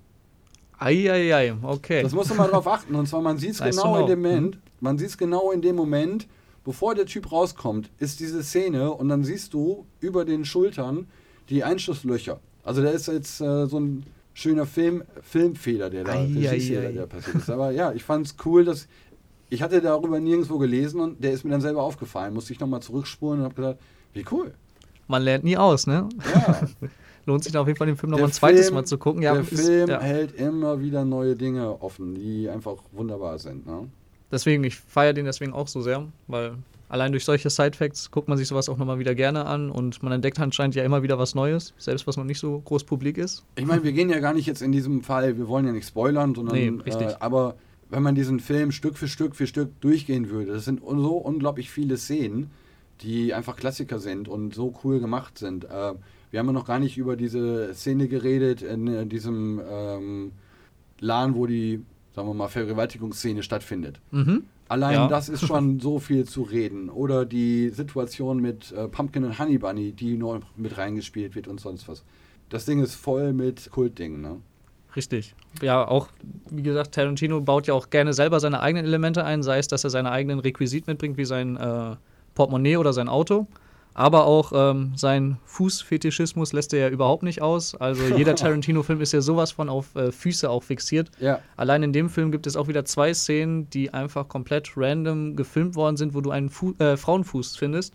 Eieiei, 0.79 1.55
okay. 1.62 2.03
Das 2.03 2.12
muss 2.12 2.29
man 2.29 2.39
mal 2.39 2.49
drauf 2.49 2.67
achten. 2.67 2.95
Und 2.95 3.09
zwar, 3.09 3.23
man 3.23 3.39
sieht 3.39 3.53
es 3.53 3.59
genau 3.77 4.01
in 4.01 4.07
dem 4.07 4.23
Moment, 4.23 4.59
man 4.81 4.99
sieht 4.99 5.09
es 5.09 5.19
genau 5.19 5.51
in 5.51 5.62
dem 5.62 5.77
Moment, 5.77 6.27
bevor 6.65 6.95
der 6.95 7.07
Typ 7.07 7.33
rauskommt, 7.33 7.91
ist 7.99 8.21
diese 8.21 8.43
Szene 8.43 8.93
und 8.93 9.09
dann 9.09 9.25
siehst 9.25 9.55
du 9.55 9.87
über 10.01 10.25
den 10.25 10.45
Schultern 10.45 11.07
die 11.49 11.65
Einschusslöcher. 11.65 12.41
Also 12.62 12.83
da 12.83 12.91
ist 12.91 13.07
jetzt 13.07 13.41
äh, 13.41 13.67
so 13.67 13.79
ein 13.79 14.05
schöner 14.35 14.67
Film, 14.67 15.03
Filmfehler, 15.23 15.89
der 15.89 16.05
da, 16.05 16.12
der 16.25 17.07
passiert 17.07 17.37
ist. 17.37 17.49
Aber 17.49 17.71
ja, 17.71 17.93
ich 17.93 18.05
fand 18.05 18.27
es 18.27 18.37
cool, 18.45 18.65
dass 18.65 18.89
ich 19.49 19.62
hatte 19.62 19.81
darüber 19.81 20.19
nirgendwo 20.19 20.59
gelesen 20.59 21.01
und 21.01 21.23
der 21.23 21.33
ist 21.33 21.45
mir 21.45 21.51
dann 21.51 21.61
selber 21.61 21.83
aufgefallen. 21.83 22.35
Musste 22.35 22.53
ich 22.53 22.61
nochmal 22.61 22.83
zurückspulen 22.83 23.41
und 23.41 23.45
habe 23.45 23.55
gesagt, 23.55 23.81
wie 24.12 24.25
cool. 24.31 24.53
Man 25.07 25.23
lernt 25.23 25.45
nie 25.45 25.57
aus, 25.57 25.87
ne? 25.87 26.09
Ja. 26.35 26.61
Lohnt 27.27 27.43
sich 27.45 27.53
da 27.53 27.61
auf 27.61 27.67
jeden 27.67 27.77
Fall, 27.77 27.89
den 27.89 27.97
Film 27.97 28.11
noch 28.11 28.19
Der 28.19 28.25
mal 28.27 28.31
ein 28.31 28.33
zweites 28.33 28.67
Film- 28.67 28.75
Mal 28.75 28.85
zu 28.85 28.99
gucken. 28.99 29.23
Ja, 29.23 29.33
der 29.35 29.43
ist- 29.43 29.61
Film 29.67 29.91
ja. 29.91 30.01
hält 30.01 30.35
immer 30.37 30.81
wieder 30.81 31.05
neue 31.05 31.35
Dinge 31.37 31.83
offen, 31.83 32.15
die 32.15 32.49
einfach 32.49 32.77
wunderbar 32.93 33.39
sind. 33.39 33.67
Ne? 33.67 33.89
Deswegen, 34.31 34.62
ich 34.65 34.77
feiere 34.77 35.12
den 35.12 35.25
deswegen 35.25 35.53
auch 35.53 35.67
so 35.69 35.81
sehr, 35.81 36.07
weil 36.29 36.55
allein 36.89 37.11
durch 37.11 37.25
solche 37.25 37.51
Side-Facts 37.51 38.12
guckt 38.12 38.29
man 38.29 38.39
sich 38.39 38.47
sowas 38.47 38.69
auch 38.69 38.77
nochmal 38.77 39.01
wieder 39.01 39.15
gerne 39.17 39.45
an 39.47 39.71
und 39.71 40.03
man 40.05 40.12
entdeckt 40.12 40.39
anscheinend 40.39 40.77
ja 40.77 40.85
immer 40.85 41.03
wieder 41.03 41.19
was 41.19 41.35
Neues, 41.35 41.75
selbst 41.79 42.07
was 42.07 42.17
noch 42.17 42.25
nicht 42.25 42.39
so 42.39 42.61
groß 42.61 42.85
publik 42.85 43.19
ist. 43.19 43.45
Ich 43.57 43.67
meine, 43.67 43.83
wir 43.83 43.91
gehen 43.93 44.09
ja 44.09 44.21
gar 44.21 44.33
nicht 44.35 44.47
jetzt 44.47 44.62
in 44.62 44.71
diesem 44.71 45.03
Fall, 45.03 45.37
wir 45.37 45.49
wollen 45.49 45.67
ja 45.67 45.73
nicht 45.73 45.89
spoilern, 45.89 46.33
sondern 46.35 46.55
Nee, 46.55 46.69
richtig. 46.85 47.09
Äh, 47.09 47.17
aber 47.19 47.57
wenn 47.91 48.03
man 48.05 48.15
diesen 48.15 48.39
Film 48.39 48.71
Stück 48.71 48.97
für 48.99 49.09
Stück 49.09 49.35
für 49.35 49.49
Stück 49.49 49.81
durchgehen 49.81 50.31
würde, 50.31 50.53
das 50.53 50.65
sind 50.65 50.81
so 50.81 51.17
unglaublich 51.17 51.71
viele 51.71 51.97
Szenen, 51.97 52.51
die 53.01 53.35
einfach 53.35 53.57
Klassiker 53.57 53.99
sind 53.99 54.29
und 54.29 54.55
so 54.55 54.75
cool 54.85 55.01
gemacht 55.01 55.39
sind. 55.39 55.65
Äh, 55.65 55.93
wir 56.31 56.41
haben 56.41 56.47
ja 56.47 56.53
noch 56.53 56.67
gar 56.67 56.79
nicht 56.79 56.97
über 56.99 57.17
diese 57.17 57.75
Szene 57.75 58.09
geredet 58.09 58.62
in 58.62 58.87
äh, 58.89 59.07
diesem 59.07 59.61
ähm, 59.71 60.33
Laden, 61.01 61.35
wo 61.35 61.47
die, 61.47 61.83
sagen 62.15 62.29
wir 62.29 62.35
mal, 62.35 62.49
Vergewaltigungsszene 62.49 63.43
stattfindet. 63.43 64.01
Mhm. 64.11 64.45
Allein 64.69 64.95
Ja. 64.95 65.09
das 65.09 65.29
ist 65.29 65.47
schon 65.47 65.79
so 65.81 65.99
viel 65.99 66.25
zu 66.25 66.43
reden. 66.43 66.91
Oder 66.91 67.25
die 67.25 67.71
Situation 67.71 68.41
mit 68.41 68.73
äh, 68.73 68.89
Pumpkin 68.89 69.25
und 69.25 69.39
Honey 69.39 69.59
Bunny, 69.59 69.93
die 69.93 70.17
noch 70.17 70.41
mit 70.57 70.77
reingespielt 70.77 71.35
wird 71.35 71.47
und 71.49 71.61
sonst 71.61 71.89
was. 71.89 72.03
Das 72.49 72.65
Ding 72.65 72.81
ist 72.83 72.95
voll 72.95 73.33
mit 73.33 73.71
Kultdingen, 73.71 74.21
ne? 74.21 74.37
Richtig. 74.95 75.35
Ja, 75.61 75.87
auch, 75.87 76.09
wie 76.51 76.62
gesagt, 76.62 76.95
Tarantino 76.95 77.41
baut 77.43 77.67
ja 77.67 77.75
auch 77.75 77.91
gerne 77.91 78.15
selber 78.15 78.41
seine 78.41 78.61
eigenen 78.61 78.87
Elemente 78.87 79.25
ein, 79.25 79.43
sei 79.43 79.59
es, 79.59 79.69
dass 79.69 79.85
er 79.85 79.91
seine 79.91 80.11
eigenen 80.11 80.39
Requisit 80.39 80.87
mitbringt, 80.87 81.19
wie 81.19 81.27
sein 81.27 81.57
äh, 81.57 81.97
Portemonnaie 82.35 82.79
oder 82.79 82.95
sein 82.95 83.09
Auto. 83.09 83.47
Aber 83.99 84.27
auch 84.27 84.53
ähm, 84.55 84.93
sein 84.95 85.39
Fußfetischismus 85.47 86.53
lässt 86.53 86.75
er 86.75 86.81
ja 86.81 86.89
überhaupt 86.91 87.23
nicht 87.23 87.41
aus. 87.41 87.75
Also 87.75 88.03
jeder 88.17 88.35
Tarantino-Film 88.35 89.01
ist 89.01 89.13
ja 89.13 89.23
sowas 89.23 89.53
von 89.53 89.71
auf 89.71 89.95
äh, 89.97 90.13
Füße 90.13 90.51
auch 90.51 90.63
fixiert. 90.63 91.11
Ja. 91.19 91.41
Allein 91.57 91.83
in 91.83 91.95
dem 91.95 92.11
Film 92.11 92.31
gibt 92.31 92.47
es 92.47 92.57
auch 92.57 92.69
wieder 92.69 92.85
zwei 92.85 93.15
Szenen, 93.15 93.71
die 93.71 93.95
einfach 93.95 94.29
komplett 94.29 94.73
random 94.77 95.35
gefilmt 95.35 95.77
worden 95.77 95.97
sind, 95.97 96.13
wo 96.13 96.21
du 96.21 96.31
einen 96.31 96.51
Fu 96.51 96.75
äh, 96.79 96.99
Frauenfuß 96.99 97.57
findest. 97.57 97.95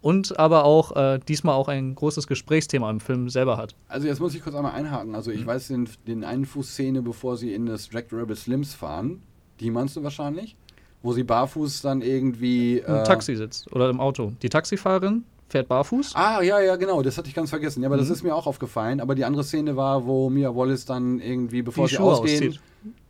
Und 0.00 0.38
aber 0.38 0.64
auch 0.64 0.96
äh, 0.96 1.20
diesmal 1.28 1.54
auch 1.54 1.68
ein 1.68 1.96
großes 1.96 2.26
Gesprächsthema 2.26 2.90
im 2.90 3.00
Film 3.00 3.28
selber 3.28 3.58
hat. 3.58 3.74
Also 3.88 4.06
jetzt 4.06 4.20
muss 4.20 4.34
ich 4.34 4.42
kurz 4.42 4.56
einmal 4.56 4.72
einhaken. 4.72 5.14
Also 5.14 5.30
ich 5.30 5.44
weiß 5.44 5.68
den, 5.68 5.86
den 6.06 6.24
einen 6.24 6.46
Fußszene, 6.46 7.02
bevor 7.02 7.36
sie 7.36 7.52
in 7.52 7.66
das 7.66 7.90
Jack 7.92 8.06
the 8.08 8.16
Rabbit 8.16 8.38
Slims 8.38 8.72
fahren. 8.72 9.20
Die 9.60 9.70
meinst 9.70 9.96
du 9.96 10.02
wahrscheinlich? 10.02 10.56
Wo 11.02 11.12
sie 11.12 11.24
barfuß 11.24 11.82
dann 11.82 12.00
irgendwie... 12.00 12.78
Im 12.78 12.94
äh, 12.94 13.02
Taxi 13.02 13.36
sitzt 13.36 13.70
oder 13.70 13.90
im 13.90 14.00
Auto. 14.00 14.32
Die 14.40 14.48
Taxifahrerin 14.48 15.24
fährt 15.52 15.68
barfuß. 15.68 16.12
Ah, 16.16 16.42
ja, 16.42 16.60
ja, 16.60 16.76
genau, 16.76 17.02
das 17.02 17.16
hatte 17.18 17.28
ich 17.28 17.34
ganz 17.34 17.50
vergessen. 17.50 17.82
Ja, 17.82 17.88
aber 17.88 17.96
das 17.96 18.08
Mhm. 18.08 18.12
ist 18.14 18.22
mir 18.24 18.34
auch 18.34 18.46
aufgefallen. 18.46 19.00
Aber 19.00 19.14
die 19.14 19.24
andere 19.24 19.44
Szene 19.44 19.76
war, 19.76 20.06
wo 20.06 20.28
Mia 20.30 20.54
Wallace 20.54 20.84
dann 20.84 21.20
irgendwie, 21.20 21.62
bevor 21.62 21.86
Die 21.86 21.90
sie 21.90 21.96
Schuhe 21.96 22.12
ausgehen. 22.12 22.48
auszieht. 22.48 22.60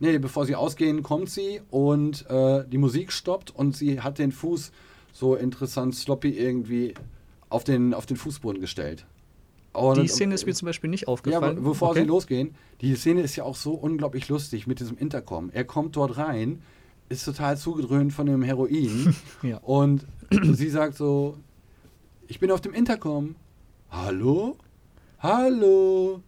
Nee, 0.00 0.18
bevor 0.18 0.44
sie 0.44 0.55
ausgehen, 0.55 1.02
kommt 1.02 1.31
sie 1.31 1.61
und 1.70 2.28
äh, 2.28 2.64
die 2.68 2.76
Musik 2.78 3.11
stoppt 3.12 3.50
und 3.55 3.74
sie 3.76 4.00
hat 4.02 4.18
den 4.18 4.31
Fuß 4.33 4.70
so 5.12 5.35
interessant 5.37 5.94
sloppy 5.94 6.31
irgendwie 6.31 6.94
auf 7.48 7.64
den, 7.64 7.94
auf 7.94 8.05
den 8.07 8.16
Fußboden 8.18 8.61
gestellt. 8.61 9.07
Und- 9.72 9.96
Die 10.02 10.09
Szene 10.09 10.35
ist 10.35 10.44
mir 10.44 10.52
zum 10.55 10.66
Beispiel 10.66 10.90
nicht 10.90 11.02
ja, 11.02 11.09
aufgefallen. 11.09 11.57
be- 11.57 11.62
bevor 11.62 11.90
Okay. 11.90 12.00
sie 12.00 12.07
losgehen, 12.07 12.55
die 12.83 12.94
Szene 12.96 13.22
ist 13.22 13.37
ja 13.37 13.44
auch 13.44 13.57
so 13.57 13.72
unglaublich 13.72 14.28
lustig 14.28 14.66
mit 14.66 14.81
diesem 14.81 14.98
Intercom. 14.98 15.48
Er 15.55 15.64
kommt 15.64 15.96
dort 15.96 16.18
rein, 16.18 16.61
ist 17.09 17.24
total 17.24 17.57
zugedröhnt 17.57 18.12
von 18.12 18.26
dem 18.26 18.42
Heroin 18.42 19.14
Ja. 19.42 19.59
und 19.59 20.05
sie 20.31 20.68
sagt 20.68 20.96
so, 20.96 21.37
ich 22.32 22.40
bin 22.40 22.50
auf 22.50 22.62
dem 22.62 22.72
Intercom. 22.72 23.34
Hallo? 23.90 24.56
Hallo? 25.20 26.20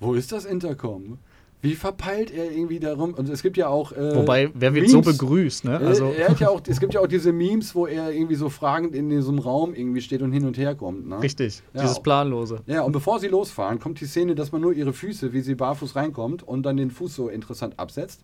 Wo 0.00 0.14
ist 0.14 0.32
das 0.32 0.46
Intercom? 0.46 1.18
Wie 1.62 1.76
verpeilt 1.76 2.32
er 2.32 2.50
irgendwie 2.50 2.80
darum? 2.80 3.14
Und 3.14 3.28
es 3.28 3.40
gibt 3.40 3.56
ja 3.56 3.68
auch. 3.68 3.92
Äh, 3.92 4.16
Wobei, 4.16 4.50
wer 4.52 4.74
wird 4.74 4.88
so 4.90 4.98
Memes. 4.98 5.16
begrüßt, 5.16 5.64
ne? 5.64 5.74
Äh, 5.80 5.86
Also, 5.86 6.06
er 6.06 6.28
hat 6.30 6.40
ja 6.40 6.48
auch, 6.48 6.60
es 6.66 6.80
gibt 6.80 6.92
ja 6.94 7.00
auch 7.00 7.06
diese 7.06 7.32
Memes, 7.32 7.72
wo 7.76 7.86
er 7.86 8.10
irgendwie 8.10 8.34
so 8.34 8.48
fragend 8.48 8.96
in 8.96 9.08
diesem 9.10 9.38
Raum 9.38 9.74
irgendwie 9.74 10.00
steht 10.00 10.22
und 10.22 10.32
hin 10.32 10.44
und 10.44 10.58
her 10.58 10.74
kommt. 10.74 11.06
Ne? 11.08 11.22
richtig, 11.22 11.62
Ja. 11.72 11.82
dieses 11.82 12.00
Planlose. 12.02 12.58
Ja, 12.66 12.82
und 12.82 12.90
bevor 12.90 13.20
sie 13.20 13.28
losfahren, 13.28 13.78
kommt 13.78 14.00
die 14.00 14.06
Szene, 14.06 14.34
dass 14.34 14.50
man 14.50 14.60
nur 14.60 14.72
ihre 14.72 14.92
Füße, 14.92 15.32
wie 15.32 15.40
sie 15.40 15.54
barfuß 15.54 15.94
reinkommt 15.94 16.42
und 16.42 16.64
dann 16.64 16.76
den 16.76 16.90
Fuß 16.90 17.14
so 17.14 17.28
interessant 17.28 17.78
absetzt. 17.78 18.22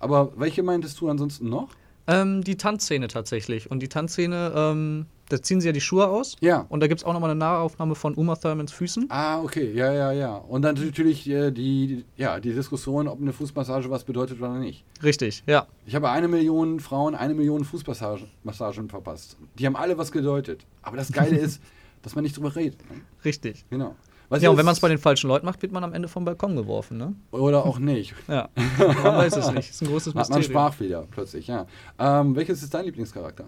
Aber 0.00 0.32
welche 0.36 0.64
meintest 0.64 1.00
du 1.00 1.08
ansonsten 1.08 1.48
noch? 1.48 1.68
Ähm, 2.06 2.42
die 2.42 2.56
Tanzszene 2.56 3.08
tatsächlich. 3.08 3.70
Und 3.70 3.80
die 3.80 3.88
Tanzszene, 3.88 4.52
ähm, 4.54 5.06
da 5.28 5.40
ziehen 5.40 5.60
sie 5.60 5.68
ja 5.68 5.72
die 5.72 5.80
Schuhe 5.80 6.08
aus. 6.08 6.36
Ja. 6.40 6.66
Und 6.68 6.80
da 6.80 6.86
gibt 6.88 7.00
es 7.00 7.04
auch 7.04 7.12
nochmal 7.12 7.30
eine 7.30 7.38
Nahaufnahme 7.38 7.94
von 7.94 8.14
Uma 8.14 8.36
Thurmans 8.36 8.72
Füßen. 8.72 9.06
Ah, 9.08 9.40
okay, 9.40 9.72
ja, 9.72 9.92
ja, 9.92 10.12
ja. 10.12 10.34
Und 10.36 10.62
dann 10.62 10.74
natürlich 10.74 11.28
äh, 11.28 11.50
die, 11.50 12.04
ja, 12.16 12.40
die 12.40 12.52
Diskussion, 12.52 13.08
ob 13.08 13.20
eine 13.20 13.32
Fußmassage 13.32 13.88
was 13.90 14.04
bedeutet 14.04 14.40
oder 14.40 14.58
nicht. 14.58 14.84
Richtig, 15.02 15.42
ja. 15.46 15.66
Ich 15.86 15.94
habe 15.94 16.10
eine 16.10 16.28
Million 16.28 16.80
Frauen, 16.80 17.14
eine 17.14 17.34
Million 17.34 17.64
Fußmassagen 17.64 18.28
Massagen 18.42 18.88
verpasst. 18.88 19.36
Die 19.58 19.66
haben 19.66 19.76
alle 19.76 19.96
was 19.96 20.10
gedeutet. 20.10 20.66
Aber 20.82 20.96
das 20.96 21.12
Geile 21.12 21.36
ist, 21.38 21.62
dass 22.02 22.14
man 22.14 22.24
nicht 22.24 22.36
drüber 22.36 22.54
redet. 22.54 22.80
Ne? 22.90 23.00
Richtig. 23.24 23.64
Genau. 23.70 23.94
Was 24.32 24.40
Ja, 24.40 24.48
und 24.48 24.56
wenn 24.56 24.64
man 24.64 24.72
es 24.72 24.80
bei 24.80 24.88
den 24.88 24.96
falschen 24.96 25.28
Leuten 25.28 25.44
macht, 25.44 25.60
wird 25.60 25.72
man 25.72 25.84
am 25.84 25.92
Ende 25.92 26.08
vom 26.08 26.24
Balkon 26.24 26.56
geworfen, 26.56 26.96
ne? 26.96 27.14
Oder 27.32 27.66
auch 27.66 27.78
nicht. 27.78 28.14
Ja. 28.28 28.48
Man 28.78 29.16
weiß 29.18 29.36
es 29.36 29.52
nicht. 29.52 29.68
Ist 29.68 29.82
ein 29.82 29.88
großes 29.88 30.14
Hat 30.14 30.30
man 30.30 30.38
Mysterium. 30.38 30.50
Sprachfehler 30.50 31.06
plötzlich, 31.10 31.48
ja. 31.48 31.66
Ähm, 31.98 32.34
welches 32.34 32.62
ist 32.62 32.72
dein 32.72 32.86
Lieblingscharakter? 32.86 33.44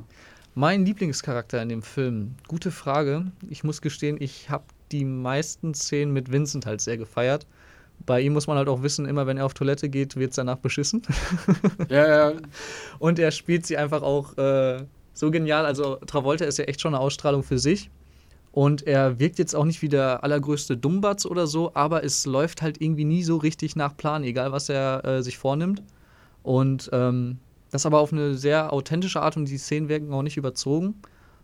Mein 0.54 0.84
Lieblingscharakter 0.84 1.62
in 1.62 1.70
dem 1.70 1.80
Film. 1.80 2.34
Gute 2.48 2.70
Frage. 2.70 3.32
Ich 3.48 3.64
muss 3.64 3.80
gestehen, 3.80 4.18
ich 4.20 4.50
habe 4.50 4.64
die 4.92 5.06
meisten 5.06 5.72
Szenen 5.72 6.12
mit 6.12 6.30
Vincent 6.30 6.66
halt 6.66 6.82
sehr 6.82 6.98
gefeiert. 6.98 7.46
Bei 8.04 8.20
ihm 8.20 8.34
muss 8.34 8.46
man 8.46 8.58
halt 8.58 8.68
auch 8.68 8.82
wissen, 8.82 9.06
immer 9.06 9.26
wenn 9.26 9.38
er 9.38 9.46
auf 9.46 9.54
Toilette 9.54 9.88
geht, 9.88 10.16
wird 10.16 10.32
es 10.32 10.36
danach 10.36 10.58
beschissen. 10.58 11.00
Ja, 11.88 12.30
ja, 12.30 12.32
Und 12.98 13.18
er 13.18 13.30
spielt 13.30 13.64
sie 13.64 13.78
einfach 13.78 14.02
auch 14.02 14.36
äh, 14.36 14.84
so 15.14 15.30
genial. 15.30 15.64
Also 15.64 15.96
Travolta 15.96 16.44
ist 16.44 16.58
ja 16.58 16.66
echt 16.66 16.82
schon 16.82 16.94
eine 16.94 17.02
Ausstrahlung 17.02 17.42
für 17.42 17.58
sich. 17.58 17.90
Und 18.54 18.86
er 18.86 19.18
wirkt 19.18 19.40
jetzt 19.40 19.56
auch 19.56 19.64
nicht 19.64 19.82
wie 19.82 19.88
der 19.88 20.22
allergrößte 20.22 20.76
Dummbatz 20.76 21.26
oder 21.26 21.48
so, 21.48 21.72
aber 21.74 22.04
es 22.04 22.24
läuft 22.24 22.62
halt 22.62 22.80
irgendwie 22.80 23.04
nie 23.04 23.24
so 23.24 23.36
richtig 23.36 23.74
nach 23.74 23.96
Plan, 23.96 24.22
egal 24.22 24.52
was 24.52 24.68
er 24.68 25.04
äh, 25.04 25.22
sich 25.24 25.38
vornimmt. 25.38 25.82
Und 26.44 26.88
ähm, 26.92 27.38
das 27.72 27.84
aber 27.84 27.98
auf 27.98 28.12
eine 28.12 28.34
sehr 28.34 28.72
authentische 28.72 29.20
Art 29.20 29.36
und 29.36 29.46
die 29.46 29.58
Szenen 29.58 29.88
wirken 29.88 30.12
auch 30.12 30.22
nicht 30.22 30.36
überzogen. 30.36 30.94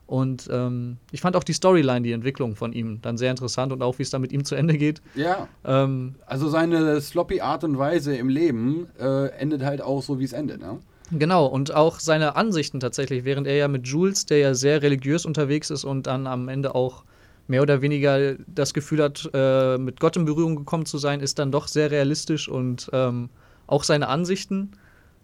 Und 0.06 0.48
ähm, 0.52 0.98
ich 1.10 1.20
fand 1.20 1.34
auch 1.34 1.42
die 1.42 1.52
Storyline, 1.52 2.02
die 2.02 2.12
Entwicklung 2.12 2.54
von 2.54 2.72
ihm 2.72 3.00
dann 3.02 3.18
sehr 3.18 3.32
interessant 3.32 3.72
und 3.72 3.82
auch 3.82 3.98
wie 3.98 4.04
es 4.04 4.10
dann 4.10 4.20
mit 4.20 4.30
ihm 4.30 4.44
zu 4.44 4.54
Ende 4.54 4.78
geht. 4.78 5.02
ja. 5.16 5.48
Ähm, 5.64 6.14
Also 6.26 6.48
seine 6.48 7.00
sloppy 7.00 7.40
Art 7.40 7.64
und 7.64 7.76
Weise 7.76 8.14
im 8.14 8.28
Leben 8.28 8.86
äh, 9.00 9.30
endet 9.30 9.64
halt 9.64 9.82
auch 9.82 10.00
so, 10.00 10.20
wie 10.20 10.24
es 10.24 10.32
endet, 10.32 10.60
ne? 10.60 10.78
Genau, 11.10 11.46
und 11.46 11.74
auch 11.74 11.98
seine 11.98 12.36
Ansichten 12.36 12.80
tatsächlich, 12.80 13.24
während 13.24 13.46
er 13.46 13.56
ja 13.56 13.68
mit 13.68 13.86
Jules, 13.86 14.26
der 14.26 14.38
ja 14.38 14.54
sehr 14.54 14.82
religiös 14.82 15.26
unterwegs 15.26 15.70
ist 15.70 15.84
und 15.84 16.06
dann 16.06 16.26
am 16.26 16.48
Ende 16.48 16.74
auch 16.74 17.04
mehr 17.48 17.62
oder 17.62 17.82
weniger 17.82 18.36
das 18.46 18.74
Gefühl 18.74 19.02
hat, 19.02 19.28
äh, 19.34 19.76
mit 19.76 19.98
Gott 19.98 20.16
in 20.16 20.24
Berührung 20.24 20.54
gekommen 20.54 20.86
zu 20.86 20.98
sein, 20.98 21.20
ist 21.20 21.38
dann 21.38 21.50
doch 21.50 21.66
sehr 21.66 21.90
realistisch 21.90 22.48
und 22.48 22.88
ähm, 22.92 23.28
auch 23.66 23.82
seine 23.82 24.08
Ansichten. 24.08 24.70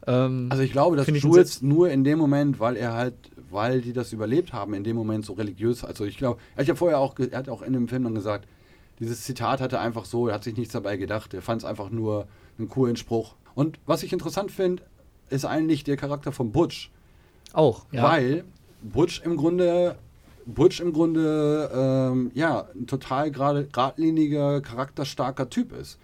Ähm, 0.06 0.48
Also 0.50 0.62
ich 0.64 0.72
glaube, 0.72 0.96
dass 0.96 1.06
ich 1.06 1.22
Jules 1.22 1.62
nur 1.62 1.88
in 1.88 2.02
dem 2.02 2.18
Moment, 2.18 2.58
weil 2.58 2.76
er 2.76 2.94
halt, 2.94 3.14
weil 3.50 3.80
die 3.80 3.92
das 3.92 4.12
überlebt 4.12 4.52
haben, 4.52 4.74
in 4.74 4.82
dem 4.82 4.96
Moment 4.96 5.24
so 5.24 5.34
religiös, 5.34 5.84
also 5.84 6.04
ich 6.04 6.18
glaube, 6.18 6.40
er 6.56 6.62
hat 6.62 6.66
ja 6.68 6.74
vorher 6.74 6.98
auch, 6.98 7.14
er 7.18 7.38
hat 7.38 7.48
auch 7.48 7.62
in 7.62 7.72
dem 7.72 7.86
Film 7.86 8.04
dann 8.04 8.14
gesagt, 8.14 8.48
dieses 8.98 9.22
Zitat 9.22 9.60
hatte 9.60 9.78
einfach 9.78 10.04
so, 10.04 10.26
er 10.28 10.34
hat 10.34 10.44
sich 10.44 10.56
nichts 10.56 10.72
dabei 10.72 10.96
gedacht, 10.96 11.32
er 11.32 11.42
fand 11.42 11.62
es 11.62 11.64
einfach 11.64 11.90
nur 11.90 12.26
einen 12.58 12.68
coolen 12.68 12.96
Spruch. 12.96 13.36
Und 13.54 13.78
was 13.86 14.02
ich 14.02 14.12
interessant 14.12 14.50
finde, 14.50 14.82
ist 15.30 15.44
eigentlich 15.44 15.84
der 15.84 15.96
Charakter 15.96 16.32
von 16.32 16.52
Butch, 16.52 16.90
auch, 17.52 17.86
ja. 17.92 18.02
weil 18.02 18.44
Butch 18.82 19.22
im 19.24 19.36
Grunde, 19.36 19.96
Butch 20.46 20.80
im 20.80 20.92
Grunde, 20.92 21.70
ähm, 21.74 22.30
ja, 22.34 22.66
ein 22.74 22.86
total 22.86 23.30
gerade 23.30 23.66
geradliniger, 23.66 24.60
charakterstarker 24.60 25.48
Typ 25.48 25.72
ist. 25.72 25.98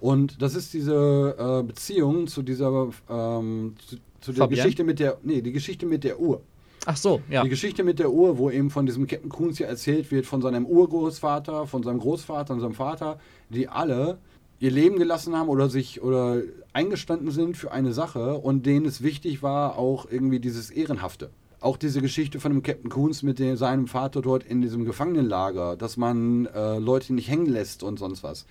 Und 0.00 0.42
das 0.42 0.54
ist 0.54 0.74
diese 0.74 1.34
äh, 1.38 1.66
Beziehung 1.66 2.26
zu 2.26 2.42
dieser, 2.42 2.88
ähm, 3.08 3.74
zu, 3.86 3.96
zu 4.20 4.32
der? 4.32 4.48
Geschichte 4.48 4.84
mit 4.84 4.98
der, 4.98 5.18
nee, 5.22 5.40
die 5.40 5.52
Geschichte 5.52 5.86
mit 5.86 6.04
der 6.04 6.20
Uhr. 6.20 6.40
Ach 6.86 6.96
so, 6.96 7.22
ja. 7.30 7.42
Die 7.42 7.48
Geschichte 7.48 7.82
mit 7.82 7.98
der 7.98 8.10
Uhr, 8.10 8.36
wo 8.36 8.50
eben 8.50 8.70
von 8.70 8.84
diesem 8.84 9.06
Captain 9.06 9.30
Coons 9.30 9.58
ja 9.58 9.66
erzählt 9.66 10.10
wird, 10.10 10.26
von 10.26 10.42
seinem 10.42 10.66
Urgroßvater, 10.66 11.66
von 11.66 11.82
seinem 11.82 11.98
Großvater 11.98 12.52
und 12.52 12.60
seinem 12.60 12.74
Vater, 12.74 13.18
die 13.48 13.68
alle 13.68 14.18
ihr 14.64 14.70
Leben 14.70 14.96
gelassen 14.96 15.36
haben 15.36 15.50
oder 15.50 15.68
sich 15.68 16.00
oder 16.00 16.40
eingestanden 16.72 17.30
sind 17.30 17.54
für 17.54 17.70
eine 17.70 17.92
Sache 17.92 18.38
und 18.38 18.64
denen 18.64 18.86
es 18.86 19.02
wichtig 19.02 19.42
war, 19.42 19.76
auch 19.76 20.10
irgendwie 20.10 20.40
dieses 20.40 20.70
Ehrenhafte. 20.70 21.28
Auch 21.60 21.76
diese 21.76 22.00
Geschichte 22.00 22.40
von 22.40 22.50
dem 22.50 22.62
Captain 22.62 22.88
Coons 22.88 23.22
mit 23.22 23.38
dem, 23.38 23.58
seinem 23.58 23.88
Vater 23.88 24.22
dort 24.22 24.42
in 24.42 24.62
diesem 24.62 24.86
Gefangenenlager, 24.86 25.76
dass 25.76 25.98
man 25.98 26.46
äh, 26.46 26.78
Leute 26.78 27.12
nicht 27.12 27.28
hängen 27.28 27.44
lässt 27.44 27.82
und 27.82 27.98
sonst 27.98 28.22
was. 28.22 28.46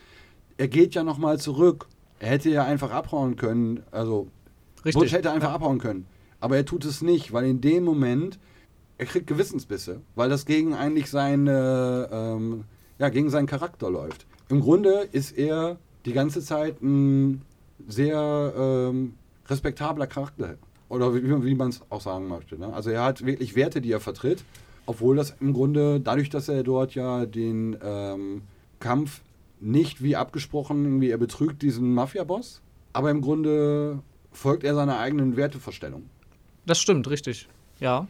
Er 0.57 0.67
geht 0.67 0.93
ja 0.93 1.03
nochmal 1.03 1.39
zurück. 1.39 1.87
Er 2.19 2.29
hätte 2.29 2.51
ja 2.51 2.63
einfach 2.63 2.91
abhauen 2.91 3.35
können. 3.35 3.81
Also 3.89 4.27
Richtig. 4.85 4.93
Butch 4.93 5.13
hätte 5.13 5.31
einfach 5.31 5.49
ja. 5.49 5.55
abhauen 5.55 5.79
können. 5.79 6.05
Aber 6.39 6.57
er 6.57 6.65
tut 6.65 6.85
es 6.85 7.01
nicht, 7.01 7.33
weil 7.33 7.45
in 7.45 7.59
dem 7.59 7.83
Moment, 7.83 8.37
er 8.99 9.07
kriegt 9.07 9.25
Gewissensbisse, 9.25 10.01
weil 10.13 10.29
das 10.29 10.45
gegen 10.45 10.75
eigentlich 10.75 11.09
seine, 11.09 12.07
ähm, 12.11 12.65
ja, 12.99 13.09
gegen 13.09 13.31
seinen 13.31 13.47
Charakter 13.47 13.89
läuft. 13.89 14.27
Im 14.49 14.61
Grunde 14.61 15.07
ist 15.11 15.31
er 15.31 15.79
die 16.05 16.13
ganze 16.13 16.41
Zeit 16.41 16.81
ein 16.81 17.41
sehr 17.87 18.53
ähm, 18.57 19.13
respektabler 19.47 20.07
Charakter. 20.07 20.55
Oder 20.89 21.15
wie, 21.15 21.43
wie 21.43 21.55
man 21.55 21.69
es 21.69 21.81
auch 21.89 22.01
sagen 22.01 22.27
möchte. 22.27 22.57
Ne? 22.57 22.71
Also 22.71 22.91
er 22.91 23.03
hat 23.03 23.25
wirklich 23.25 23.55
Werte, 23.55 23.81
die 23.81 23.91
er 23.91 23.99
vertritt, 23.99 24.43
obwohl 24.85 25.15
das 25.15 25.35
im 25.39 25.53
Grunde, 25.53 25.99
dadurch, 25.99 26.29
dass 26.29 26.49
er 26.49 26.63
dort 26.63 26.93
ja 26.93 27.25
den 27.25 27.77
ähm, 27.81 28.43
Kampf 28.79 29.21
nicht 29.59 30.03
wie 30.03 30.15
abgesprochen, 30.15 30.83
irgendwie 30.83 31.09
er 31.09 31.17
betrügt 31.17 31.61
diesen 31.61 31.93
Mafia-Boss, 31.93 32.61
aber 32.91 33.09
im 33.11 33.21
Grunde 33.21 33.99
folgt 34.31 34.63
er 34.63 34.75
seiner 34.75 34.99
eigenen 34.99 35.37
Wertevorstellung. 35.37 36.03
Das 36.65 36.79
stimmt, 36.79 37.09
richtig. 37.09 37.47
Ja. 37.79 38.07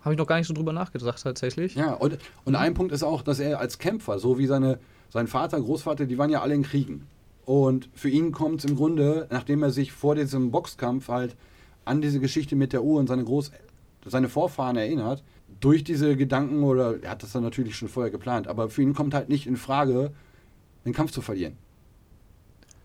Habe 0.00 0.14
ich 0.14 0.18
noch 0.18 0.26
gar 0.26 0.38
nicht 0.38 0.46
so 0.46 0.54
drüber 0.54 0.72
nachgedacht, 0.72 1.22
tatsächlich. 1.22 1.74
Ja, 1.74 1.94
und, 1.94 2.18
und 2.44 2.54
ein 2.54 2.74
Punkt 2.74 2.92
ist 2.92 3.02
auch, 3.02 3.22
dass 3.22 3.38
er 3.38 3.60
als 3.60 3.78
Kämpfer, 3.78 4.18
so 4.18 4.38
wie 4.38 4.46
seine, 4.46 4.78
sein 5.10 5.26
Vater, 5.26 5.60
Großvater, 5.60 6.06
die 6.06 6.18
waren 6.18 6.30
ja 6.30 6.40
alle 6.40 6.54
in 6.54 6.62
Kriegen. 6.62 7.06
Und 7.48 7.88
für 7.94 8.10
ihn 8.10 8.30
kommt 8.30 8.62
es 8.62 8.70
im 8.70 8.76
Grunde, 8.76 9.26
nachdem 9.30 9.62
er 9.62 9.70
sich 9.70 9.90
vor 9.90 10.14
diesem 10.14 10.50
Boxkampf 10.50 11.08
halt 11.08 11.34
an 11.86 12.02
diese 12.02 12.20
Geschichte 12.20 12.56
mit 12.56 12.74
der 12.74 12.82
Uhr 12.84 13.00
und 13.00 13.06
seine 13.06 13.24
Groß 13.24 13.52
seine 14.04 14.28
Vorfahren 14.28 14.76
erinnert, 14.76 15.24
durch 15.58 15.82
diese 15.82 16.14
Gedanken 16.14 16.62
oder 16.62 17.02
er 17.02 17.10
hat 17.12 17.22
das 17.22 17.32
dann 17.32 17.42
natürlich 17.42 17.74
schon 17.74 17.88
vorher 17.88 18.10
geplant, 18.10 18.48
aber 18.48 18.68
für 18.68 18.82
ihn 18.82 18.92
kommt 18.92 19.14
halt 19.14 19.30
nicht 19.30 19.46
in 19.46 19.56
Frage, 19.56 20.12
den 20.84 20.92
Kampf 20.92 21.10
zu 21.10 21.22
verlieren. 21.22 21.56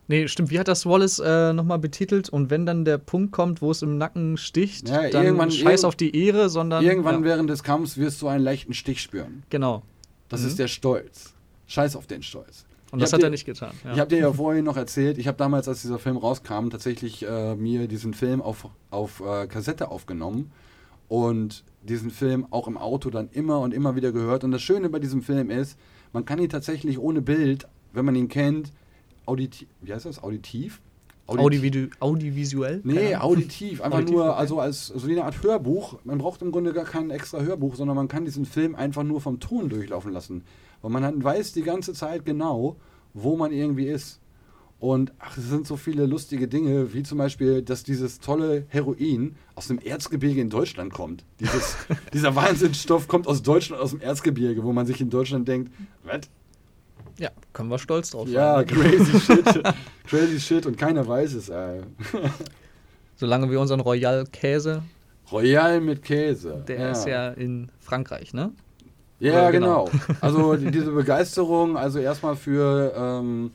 Nee, 0.07 0.29
stimmt. 0.29 0.49
Wie 0.49 0.59
hat 0.59 0.69
das 0.69 0.85
Wallace 0.85 1.19
äh, 1.19 1.51
nochmal 1.51 1.79
betitelt? 1.79 2.29
Und 2.29 2.49
wenn 2.49 2.65
dann 2.65 2.85
der 2.85 2.99
Punkt 2.99 3.33
kommt, 3.33 3.61
wo 3.61 3.69
es 3.69 3.81
im 3.81 3.97
Nacken 3.97 4.37
sticht, 4.37 4.87
Ja, 4.87 5.09
dann 5.09 5.25
irgendwann- 5.25 5.51
scheiß 5.51 5.83
auf 5.83 5.97
die 5.97 6.15
Ehre, 6.15 6.49
sondern. 6.49 6.85
Irgendwann 6.85 7.15
ja, 7.15 7.23
während 7.25 7.49
des 7.49 7.63
Kampfs 7.63 7.97
wirst 7.97 8.21
du 8.21 8.29
einen 8.29 8.43
leichten 8.45 8.73
Stich 8.73 9.01
spüren. 9.01 9.43
Genau. 9.49 9.83
Das 10.29 10.41
Mhm. 10.41 10.47
ist 10.47 10.59
der 10.59 10.67
Stolz. 10.69 11.33
Scheiß 11.67 11.97
auf 11.97 12.07
den 12.07 12.23
Stolz. 12.23 12.65
Und 12.93 12.99
Ich 12.99 13.05
das 13.05 13.13
hat 13.13 13.21
dir- 13.21 13.25
er 13.25 13.29
nicht 13.31 13.45
getan. 13.45 13.71
Ja. 13.83 13.93
Ich 13.93 13.99
habe 13.99 14.09
dir 14.09 14.19
ja 14.19 14.31
vorhin 14.31 14.63
noch 14.63 14.77
erzählt, 14.77 15.17
ich 15.17 15.27
habe 15.27 15.35
damals, 15.35 15.67
als 15.67 15.81
dieser 15.81 15.97
Film 15.97 16.15
rauskam, 16.15 16.69
tatsächlich 16.69 17.25
äh, 17.27 17.55
mir 17.55 17.87
diesen 17.87 18.13
Film 18.13 18.39
auf, 18.39 18.67
auf 18.91 19.19
äh, 19.19 19.47
Kassette 19.47 19.89
aufgenommen 19.89 20.51
und 21.07 21.63
diesen 21.81 22.11
Film 22.11 22.45
auch 22.51 22.67
im 22.67 22.77
Auto 22.77 23.09
dann 23.09 23.29
immer 23.31 23.61
und 23.61 23.73
immer 23.73 23.95
wieder 23.95 24.11
gehört. 24.11 24.43
Und 24.43 24.51
das 24.51 24.61
Schöne 24.61 24.89
bei 24.89 24.99
diesem 24.99 25.23
Film 25.23 25.49
ist, 25.49 25.75
man 26.13 26.23
kann 26.25 26.37
ihn 26.37 26.49
tatsächlich 26.49 26.99
ohne 26.99 27.23
Bild, 27.23 27.67
wenn 27.93 28.05
man 28.05 28.13
ihn 28.13 28.27
kennt, 28.29 28.71
auditiv, 29.25 29.67
wie 29.81 29.91
heißt 29.91 30.05
das, 30.05 30.21
auditiv? 30.21 30.79
Audividu 31.25 31.87
Audivisuell? 31.99 32.81
Nee, 32.83 33.15
auditiv. 33.15 33.81
Einfach 33.81 33.97
Auditiv, 33.99 34.15
nur, 34.15 34.25
okay. 34.25 34.37
also 34.39 34.59
als 34.59 34.87
so 34.87 35.07
wie 35.07 35.13
eine 35.13 35.23
Art 35.23 35.41
Hörbuch. 35.41 35.97
Man 36.03 36.17
braucht 36.19 36.41
im 36.43 36.51
Grunde 36.51 36.73
gar 36.73 36.83
kein 36.85 37.09
extra 37.09 37.41
Hörbuch, 37.41 37.75
sondern 37.75 37.95
man 37.95 38.07
kann 38.07 38.25
diesen 38.25 38.45
Film 38.45 38.75
einfach 38.75 39.03
nur 39.03 39.19
vom 39.19 39.39
Ton 39.39 39.69
durchlaufen 39.69 40.11
lassen. 40.11 40.43
Weil 40.83 40.91
man 40.91 41.01
dann 41.01 41.23
weiß 41.23 41.53
die 41.53 41.63
ganze 41.63 41.93
Zeit 41.93 42.25
genau, 42.25 42.75
wo 43.15 43.35
man 43.35 43.51
irgendwie 43.51 43.87
ist. 43.87 44.19
Und 44.79 45.13
ach, 45.17 45.37
es 45.37 45.45
sind 45.49 45.65
so 45.65 45.77
viele 45.77 46.05
lustige 46.05 46.47
Dinge, 46.49 46.93
wie 46.93 47.03
zum 47.03 47.17
Beispiel, 47.17 47.61
dass 47.61 47.83
dieses 47.85 48.19
tolle 48.19 48.65
Heroin 48.67 49.35
aus 49.55 49.67
dem 49.69 49.79
Erzgebirge 49.79 50.41
in 50.41 50.49
Deutschland 50.49 50.91
kommt. 50.93 51.23
Dieses, 51.39 51.77
dieser 52.13 52.35
Wahnsinnsstoff 52.35 53.07
kommt 53.07 53.25
aus 53.27 53.41
Deutschland, 53.41 53.81
aus 53.81 53.91
dem 53.91 54.01
Erzgebirge, 54.01 54.61
wo 54.63 54.73
man 54.73 54.85
sich 54.85 54.99
in 54.99 55.09
Deutschland 55.09 55.47
denkt, 55.47 55.71
was? 56.03 56.21
Ja, 57.17 57.29
können 57.53 57.69
wir 57.69 57.79
stolz 57.79 58.09
drauf 58.09 58.27
Ja, 58.27 58.55
sein. 58.55 58.65
ne? 58.65 58.73
crazy 58.73 59.19
shit. 59.21 59.63
crazy 60.05 60.39
shit 60.39 60.65
und 60.65 60.77
keiner 60.77 61.07
weiß 61.07 61.33
es, 61.35 61.47
ey. 61.47 61.81
Solange 63.15 63.49
wir 63.49 63.59
unseren 63.61 63.79
Royal 63.79 64.25
Käse, 64.31 64.83
Royal 65.31 65.79
mit 65.79 66.01
Käse. 66.03 66.63
der 66.67 66.91
ist 66.91 67.05
ja 67.07 67.29
in 67.29 67.69
Frankreich, 67.79 68.33
ne? 68.33 68.51
Ja, 69.23 69.51
genau. 69.51 69.85
genau. 69.85 70.15
Also 70.21 70.55
die, 70.55 70.69
diese 70.69 70.91
Begeisterung, 70.91 71.77
also 71.77 71.99
erstmal 71.99 72.35
für, 72.35 72.93
ähm, 72.95 73.51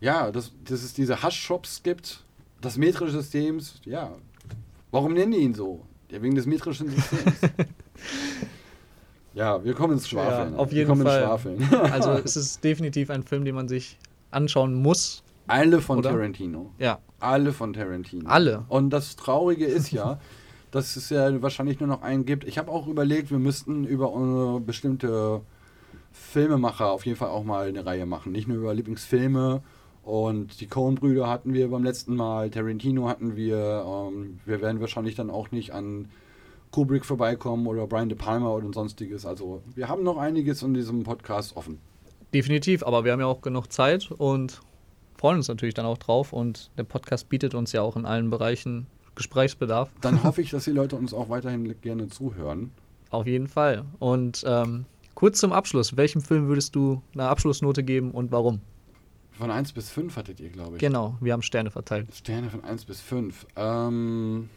ja, 0.00 0.30
dass, 0.30 0.52
dass 0.64 0.82
es 0.82 0.92
diese 0.92 1.22
Hasch-Shops 1.22 1.82
gibt, 1.82 2.20
das 2.60 2.76
metrische 2.76 3.12
Systems, 3.12 3.80
ja. 3.84 4.10
Warum 4.90 5.14
nennen 5.14 5.32
die 5.32 5.38
ihn 5.38 5.54
so? 5.54 5.80
Ja, 6.10 6.22
wegen 6.22 6.34
des 6.34 6.46
metrischen 6.46 6.90
Systems. 6.90 7.36
ja, 9.34 9.64
wir 9.64 9.74
kommen 9.74 9.94
ins 9.94 10.08
Schwafeln. 10.08 10.52
Ja, 10.52 10.58
auf 10.58 10.70
wir 10.70 10.78
jeden 10.78 10.88
kommen 10.88 11.02
Fall. 11.02 11.20
Ins 11.20 11.26
Schwafeln. 11.26 11.68
Also 11.92 12.10
es 12.12 12.36
ist 12.36 12.62
definitiv 12.62 13.10
ein 13.10 13.22
Film, 13.22 13.44
den 13.44 13.54
man 13.54 13.68
sich 13.68 13.98
anschauen 14.30 14.74
muss. 14.74 15.22
Alle 15.46 15.80
von 15.80 15.98
Oder? 15.98 16.10
Tarantino. 16.10 16.72
Ja, 16.78 16.98
Alle 17.18 17.52
von 17.52 17.72
Tarantino. 17.72 18.28
Alle. 18.28 18.64
Und 18.68 18.90
das 18.90 19.16
Traurige 19.16 19.64
ist 19.64 19.90
ja, 19.90 20.20
dass 20.70 20.96
es 20.96 21.10
ja 21.10 21.42
wahrscheinlich 21.42 21.80
nur 21.80 21.88
noch 21.88 22.02
einen 22.02 22.24
gibt. 22.24 22.44
Ich 22.44 22.58
habe 22.58 22.70
auch 22.70 22.86
überlegt, 22.86 23.30
wir 23.30 23.38
müssten 23.38 23.84
über 23.84 24.60
bestimmte 24.60 25.40
Filmemacher 26.12 26.90
auf 26.90 27.06
jeden 27.06 27.18
Fall 27.18 27.28
auch 27.28 27.44
mal 27.44 27.68
eine 27.68 27.84
Reihe 27.84 28.06
machen. 28.06 28.32
Nicht 28.32 28.48
nur 28.48 28.58
über 28.58 28.74
Lieblingsfilme. 28.74 29.62
Und 30.02 30.60
die 30.60 30.66
Coen-Brüder 30.66 31.28
hatten 31.28 31.52
wir 31.52 31.68
beim 31.68 31.82
letzten 31.82 32.14
Mal, 32.14 32.48
Tarantino 32.50 33.08
hatten 33.08 33.34
wir. 33.36 33.84
Ähm, 33.86 34.38
wir 34.44 34.60
werden 34.60 34.80
wahrscheinlich 34.80 35.14
dann 35.16 35.30
auch 35.30 35.50
nicht 35.50 35.72
an 35.72 36.08
Kubrick 36.70 37.04
vorbeikommen 37.04 37.66
oder 37.66 37.86
Brian 37.86 38.08
De 38.08 38.16
Palma 38.16 38.50
oder 38.50 38.72
sonstiges. 38.72 39.26
Also 39.26 39.62
wir 39.74 39.88
haben 39.88 40.04
noch 40.04 40.16
einiges 40.16 40.62
in 40.62 40.74
diesem 40.74 41.02
Podcast 41.02 41.56
offen. 41.56 41.78
definitiv. 42.32 42.82
Aber 42.84 43.04
wir 43.04 43.12
haben 43.12 43.20
ja 43.20 43.26
auch 43.26 43.40
genug 43.42 43.72
Zeit 43.72 44.10
und 44.10 44.60
freuen 45.18 45.38
uns 45.38 45.48
natürlich 45.48 45.74
dann 45.74 45.86
auch 45.86 45.98
drauf. 45.98 46.32
Und 46.32 46.70
der 46.76 46.84
Podcast 46.84 47.28
bietet 47.28 47.54
uns 47.54 47.72
ja 47.72 47.82
auch 47.82 47.96
in 47.96 48.04
allen 48.04 48.30
Bereichen 48.30 48.86
Gesprächsbedarf. 49.16 49.90
Dann 50.00 50.22
hoffe 50.24 50.40
ich, 50.42 50.50
dass 50.50 50.64
die 50.64 50.70
Leute 50.70 50.96
uns 50.96 51.12
auch 51.12 51.28
weiterhin 51.28 51.74
gerne 51.80 52.08
zuhören. 52.08 52.70
Auf 53.10 53.26
jeden 53.26 53.48
Fall. 53.48 53.84
Und 53.98 54.44
ähm, 54.46 54.84
kurz 55.14 55.38
zum 55.38 55.52
Abschluss. 55.52 55.96
Welchem 55.96 56.20
Film 56.20 56.48
würdest 56.48 56.74
du 56.76 57.02
eine 57.14 57.28
Abschlussnote 57.28 57.82
geben 57.82 58.10
und 58.12 58.30
warum? 58.32 58.60
Von 59.32 59.50
1 59.50 59.72
bis 59.72 59.90
5 59.90 60.16
hattet 60.16 60.40
ihr, 60.40 60.48
glaube 60.48 60.76
ich. 60.76 60.80
Genau, 60.80 61.16
wir 61.20 61.32
haben 61.34 61.42
Sterne 61.42 61.70
verteilt. 61.70 62.08
Sterne 62.14 62.48
von 62.48 62.64
1 62.64 62.84
bis 62.86 63.00
5. 63.00 63.46
Ähm, 63.56 64.48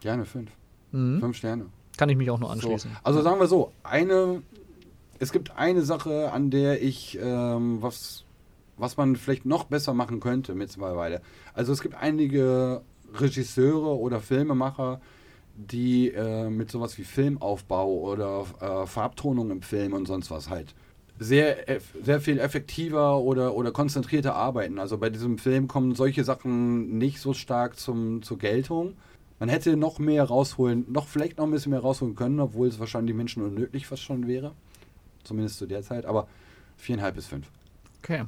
gerne 0.00 0.24
5. 0.24 0.50
Mhm. 0.92 1.20
5 1.20 1.36
Sterne. 1.36 1.66
Kann 1.96 2.08
ich 2.08 2.16
mich 2.16 2.30
auch 2.30 2.40
nur 2.40 2.48
So. 2.48 2.54
anschließen. 2.54 2.90
Also 3.04 3.22
sagen 3.22 3.38
wir 3.38 3.46
so, 3.46 3.70
eine, 3.84 4.42
es 5.20 5.30
gibt 5.30 5.56
eine 5.56 5.82
Sache, 5.82 6.32
an 6.32 6.50
der 6.50 6.82
ich, 6.82 7.16
ähm, 7.22 7.78
was, 7.80 8.24
was 8.76 8.96
man 8.96 9.14
vielleicht 9.14 9.46
noch 9.46 9.64
besser 9.64 9.94
machen 9.94 10.18
könnte 10.18 10.54
mittlerweile. 10.56 11.22
Also 11.54 11.72
es 11.72 11.80
gibt 11.80 11.94
einige 11.94 12.82
Regisseure 13.20 13.98
oder 13.98 14.20
Filmemacher, 14.20 15.00
die 15.56 16.10
äh, 16.10 16.50
mit 16.50 16.70
sowas 16.70 16.98
wie 16.98 17.04
Filmaufbau 17.04 17.88
oder 17.88 18.44
äh, 18.60 18.86
Farbtonung 18.86 19.50
im 19.50 19.62
Film 19.62 19.92
und 19.92 20.06
sonst 20.06 20.30
was 20.30 20.50
halt 20.50 20.74
sehr, 21.18 21.68
eff- 21.68 21.94
sehr 22.02 22.20
viel 22.20 22.40
effektiver 22.40 23.20
oder, 23.20 23.54
oder 23.54 23.70
konzentrierter 23.70 24.34
arbeiten. 24.34 24.80
Also 24.80 24.98
bei 24.98 25.10
diesem 25.10 25.38
Film 25.38 25.68
kommen 25.68 25.94
solche 25.94 26.24
Sachen 26.24 26.98
nicht 26.98 27.20
so 27.20 27.34
stark 27.34 27.78
zum, 27.78 28.22
zur 28.22 28.38
Geltung. 28.38 28.94
Man 29.38 29.48
hätte 29.48 29.76
noch 29.76 29.98
mehr 30.00 30.24
rausholen, 30.24 30.86
noch 30.90 31.06
vielleicht 31.06 31.38
noch 31.38 31.44
ein 31.44 31.50
bisschen 31.52 31.70
mehr 31.70 31.80
rausholen 31.80 32.16
können, 32.16 32.40
obwohl 32.40 32.66
es 32.66 32.80
wahrscheinlich 32.80 33.12
den 33.12 33.18
Menschen 33.18 33.44
unmöglich 33.44 33.86
fast 33.86 34.02
schon 34.02 34.26
wäre. 34.26 34.52
Zumindest 35.22 35.58
zu 35.58 35.66
der 35.66 35.82
Zeit, 35.82 36.04
aber 36.04 36.26
viereinhalb 36.76 37.14
bis 37.14 37.26
fünf. 37.26 37.46
Okay. 38.02 38.24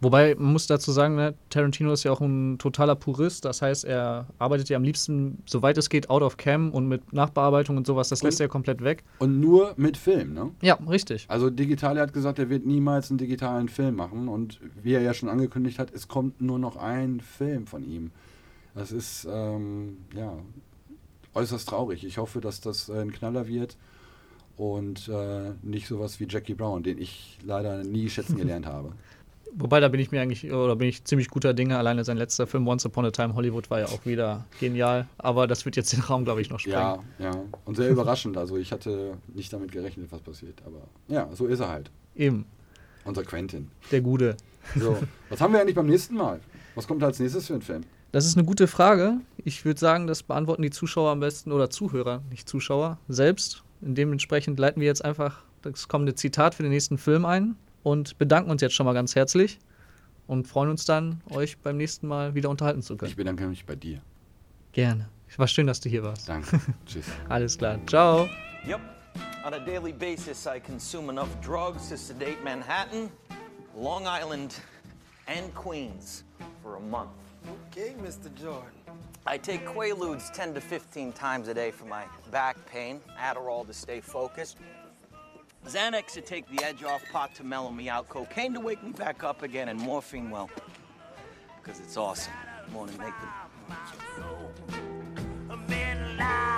Wobei, 0.00 0.34
man 0.34 0.52
muss 0.52 0.66
dazu 0.66 0.92
sagen, 0.92 1.14
ne, 1.16 1.34
Tarantino 1.48 1.90
ist 1.92 2.04
ja 2.04 2.12
auch 2.12 2.20
ein 2.20 2.58
totaler 2.58 2.94
Purist. 2.96 3.46
Das 3.46 3.62
heißt, 3.62 3.84
er 3.86 4.26
arbeitet 4.38 4.68
ja 4.68 4.76
am 4.76 4.84
liebsten, 4.84 5.42
soweit 5.46 5.78
es 5.78 5.88
geht, 5.88 6.10
out 6.10 6.22
of 6.22 6.36
cam 6.36 6.70
und 6.70 6.86
mit 6.86 7.14
Nachbearbeitung 7.14 7.78
und 7.78 7.86
sowas. 7.86 8.10
Das 8.10 8.22
lässt 8.22 8.38
Und- 8.40 8.44
er 8.44 8.48
komplett 8.48 8.84
weg. 8.84 9.04
Und 9.20 9.40
nur 9.40 9.72
mit 9.78 9.96
Film, 9.96 10.34
ne? 10.34 10.50
Ja, 10.60 10.74
richtig. 10.88 11.24
Also 11.28 11.48
Digitale 11.48 12.00
hat 12.00 12.12
gesagt, 12.12 12.38
er 12.38 12.50
wird 12.50 12.66
niemals 12.66 13.10
einen 13.10 13.16
digitalen 13.18 13.68
Film 13.70 13.96
machen. 13.96 14.28
Und 14.28 14.60
wie 14.82 14.92
er 14.92 15.00
ja 15.00 15.14
schon 15.14 15.30
angekündigt 15.30 15.78
hat, 15.78 15.90
es 15.94 16.08
kommt 16.08 16.42
nur 16.42 16.58
noch 16.58 16.76
ein 16.76 17.20
Film 17.20 17.66
von 17.66 17.82
ihm. 17.82 18.10
Das 18.74 18.92
ist, 18.92 19.26
ähm, 19.30 19.96
ja, 20.14 20.36
äußerst 21.32 21.66
traurig. 21.68 22.04
Ich 22.04 22.18
hoffe, 22.18 22.40
dass 22.42 22.60
das 22.60 22.90
äh, 22.90 23.00
ein 23.00 23.12
Knaller 23.12 23.46
wird 23.48 23.78
und 24.58 25.08
äh, 25.08 25.52
nicht 25.62 25.86
sowas 25.86 26.20
wie 26.20 26.26
Jackie 26.28 26.54
Brown, 26.54 26.82
den 26.82 26.98
ich 26.98 27.38
leider 27.42 27.82
nie 27.82 28.10
schätzen 28.10 28.36
gelernt 28.36 28.66
habe. 28.66 28.92
Wobei, 29.58 29.80
da 29.80 29.88
bin 29.88 30.00
ich 30.00 30.10
mir 30.10 30.20
eigentlich, 30.20 30.52
oder 30.52 30.76
bin 30.76 30.86
ich 30.86 31.02
ziemlich 31.04 31.30
guter 31.30 31.54
Dinge. 31.54 31.78
Alleine 31.78 32.04
sein 32.04 32.18
letzter 32.18 32.46
Film, 32.46 32.68
Once 32.68 32.84
Upon 32.84 33.06
a 33.06 33.10
Time 33.10 33.34
Hollywood, 33.34 33.70
war 33.70 33.80
ja 33.80 33.86
auch 33.86 34.04
wieder 34.04 34.44
genial. 34.60 35.06
Aber 35.16 35.46
das 35.46 35.64
wird 35.64 35.76
jetzt 35.76 35.94
den 35.94 36.00
Raum, 36.00 36.26
glaube 36.26 36.42
ich, 36.42 36.50
noch 36.50 36.60
sprengen. 36.60 36.76
Ja, 37.18 37.30
ja. 37.30 37.42
Und 37.64 37.76
sehr 37.76 37.88
überraschend. 37.88 38.36
Also 38.36 38.58
ich 38.58 38.70
hatte 38.70 39.16
nicht 39.34 39.50
damit 39.52 39.72
gerechnet, 39.72 40.12
was 40.12 40.20
passiert. 40.20 40.62
Aber 40.66 40.82
ja, 41.08 41.28
so 41.32 41.46
ist 41.46 41.60
er 41.60 41.68
halt. 41.68 41.90
Eben, 42.14 42.44
Unser 43.04 43.22
Quentin. 43.24 43.70
der 43.90 44.02
Gute. 44.02 44.36
So, 44.74 44.98
was 45.30 45.40
haben 45.40 45.54
wir 45.54 45.60
eigentlich 45.60 45.76
beim 45.76 45.86
nächsten 45.86 46.16
Mal? 46.16 46.40
Was 46.74 46.86
kommt 46.86 47.02
als 47.02 47.18
nächstes 47.18 47.46
für 47.46 47.54
ein 47.54 47.62
Film? 47.62 47.84
Das 48.12 48.26
ist 48.26 48.36
eine 48.36 48.44
gute 48.46 48.66
Frage. 48.66 49.20
Ich 49.42 49.64
würde 49.64 49.80
sagen, 49.80 50.06
das 50.06 50.22
beantworten 50.22 50.62
die 50.62 50.70
Zuschauer 50.70 51.10
am 51.12 51.20
besten 51.20 51.50
oder 51.52 51.70
Zuhörer, 51.70 52.22
nicht 52.30 52.46
Zuschauer, 52.48 52.98
selbst. 53.08 53.62
Und 53.80 53.96
dementsprechend 53.96 54.58
leiten 54.58 54.80
wir 54.80 54.86
jetzt 54.86 55.04
einfach 55.04 55.44
das 55.62 55.88
kommende 55.88 56.14
Zitat 56.14 56.54
für 56.54 56.62
den 56.62 56.72
nächsten 56.72 56.98
Film 56.98 57.24
ein 57.24 57.56
und 57.86 58.18
bedanken 58.18 58.50
uns 58.50 58.62
jetzt 58.62 58.74
schon 58.74 58.84
mal 58.84 58.94
ganz 58.94 59.14
herzlich 59.14 59.60
und 60.26 60.48
freuen 60.48 60.70
uns 60.70 60.86
dann, 60.86 61.22
euch 61.30 61.56
beim 61.58 61.76
nächsten 61.76 62.08
Mal 62.08 62.34
wieder 62.34 62.50
unterhalten 62.50 62.82
zu 62.82 62.96
können. 62.96 63.10
Ich 63.10 63.16
bedanke 63.16 63.46
mich 63.46 63.64
bei 63.64 63.76
dir. 63.76 64.00
Gerne. 64.72 65.08
War 65.36 65.46
schön, 65.46 65.68
dass 65.68 65.78
du 65.78 65.88
hier 65.88 66.02
warst. 66.02 66.28
Danke. 66.28 66.60
Tschüss. 66.86 67.04
Alles 67.28 67.56
klar. 67.56 67.78
Ciao. 67.86 68.28
Yep. 68.66 68.80
On 69.44 69.54
a 69.54 69.60
daily 69.60 69.92
basis, 69.92 70.48
I 70.48 70.58
consume 70.58 71.10
enough 71.10 71.28
drugs 71.40 71.88
to 71.90 71.96
sedate 71.96 72.42
Manhattan, 72.42 73.08
Long 73.76 74.04
Island, 74.08 74.60
and 75.28 75.54
Queens 75.54 76.24
for 76.64 76.78
a 76.78 76.80
month. 76.80 77.10
Okay, 77.70 77.94
Mr. 78.02 78.34
Jordan. 78.34 78.68
I 79.28 79.38
take 79.38 79.64
Quaaludes 79.64 80.32
10 80.32 80.54
to 80.54 80.60
15 80.60 81.12
times 81.12 81.46
a 81.46 81.54
day 81.54 81.70
for 81.70 81.84
my 81.84 82.02
back 82.32 82.56
pain, 82.66 83.00
Adderall 83.16 83.64
to 83.64 83.72
stay 83.72 84.00
focused, 84.00 84.56
Xanax 85.66 86.12
to 86.12 86.20
take 86.20 86.48
the 86.48 86.64
edge 86.64 86.84
off, 86.84 87.02
pot 87.12 87.34
to 87.34 87.44
mellow 87.44 87.70
me 87.70 87.88
out, 87.88 88.08
cocaine 88.08 88.54
to 88.54 88.60
wake 88.60 88.82
me 88.82 88.92
back 88.92 89.24
up 89.24 89.42
again, 89.42 89.68
and 89.68 89.80
morphine, 89.80 90.30
well, 90.30 90.48
because 91.62 91.80
it's 91.80 91.96
awesome. 91.96 92.32
To 92.72 92.86
make 92.98 93.14
the 95.48 95.56
men 95.68 96.18
lie. 96.18 96.56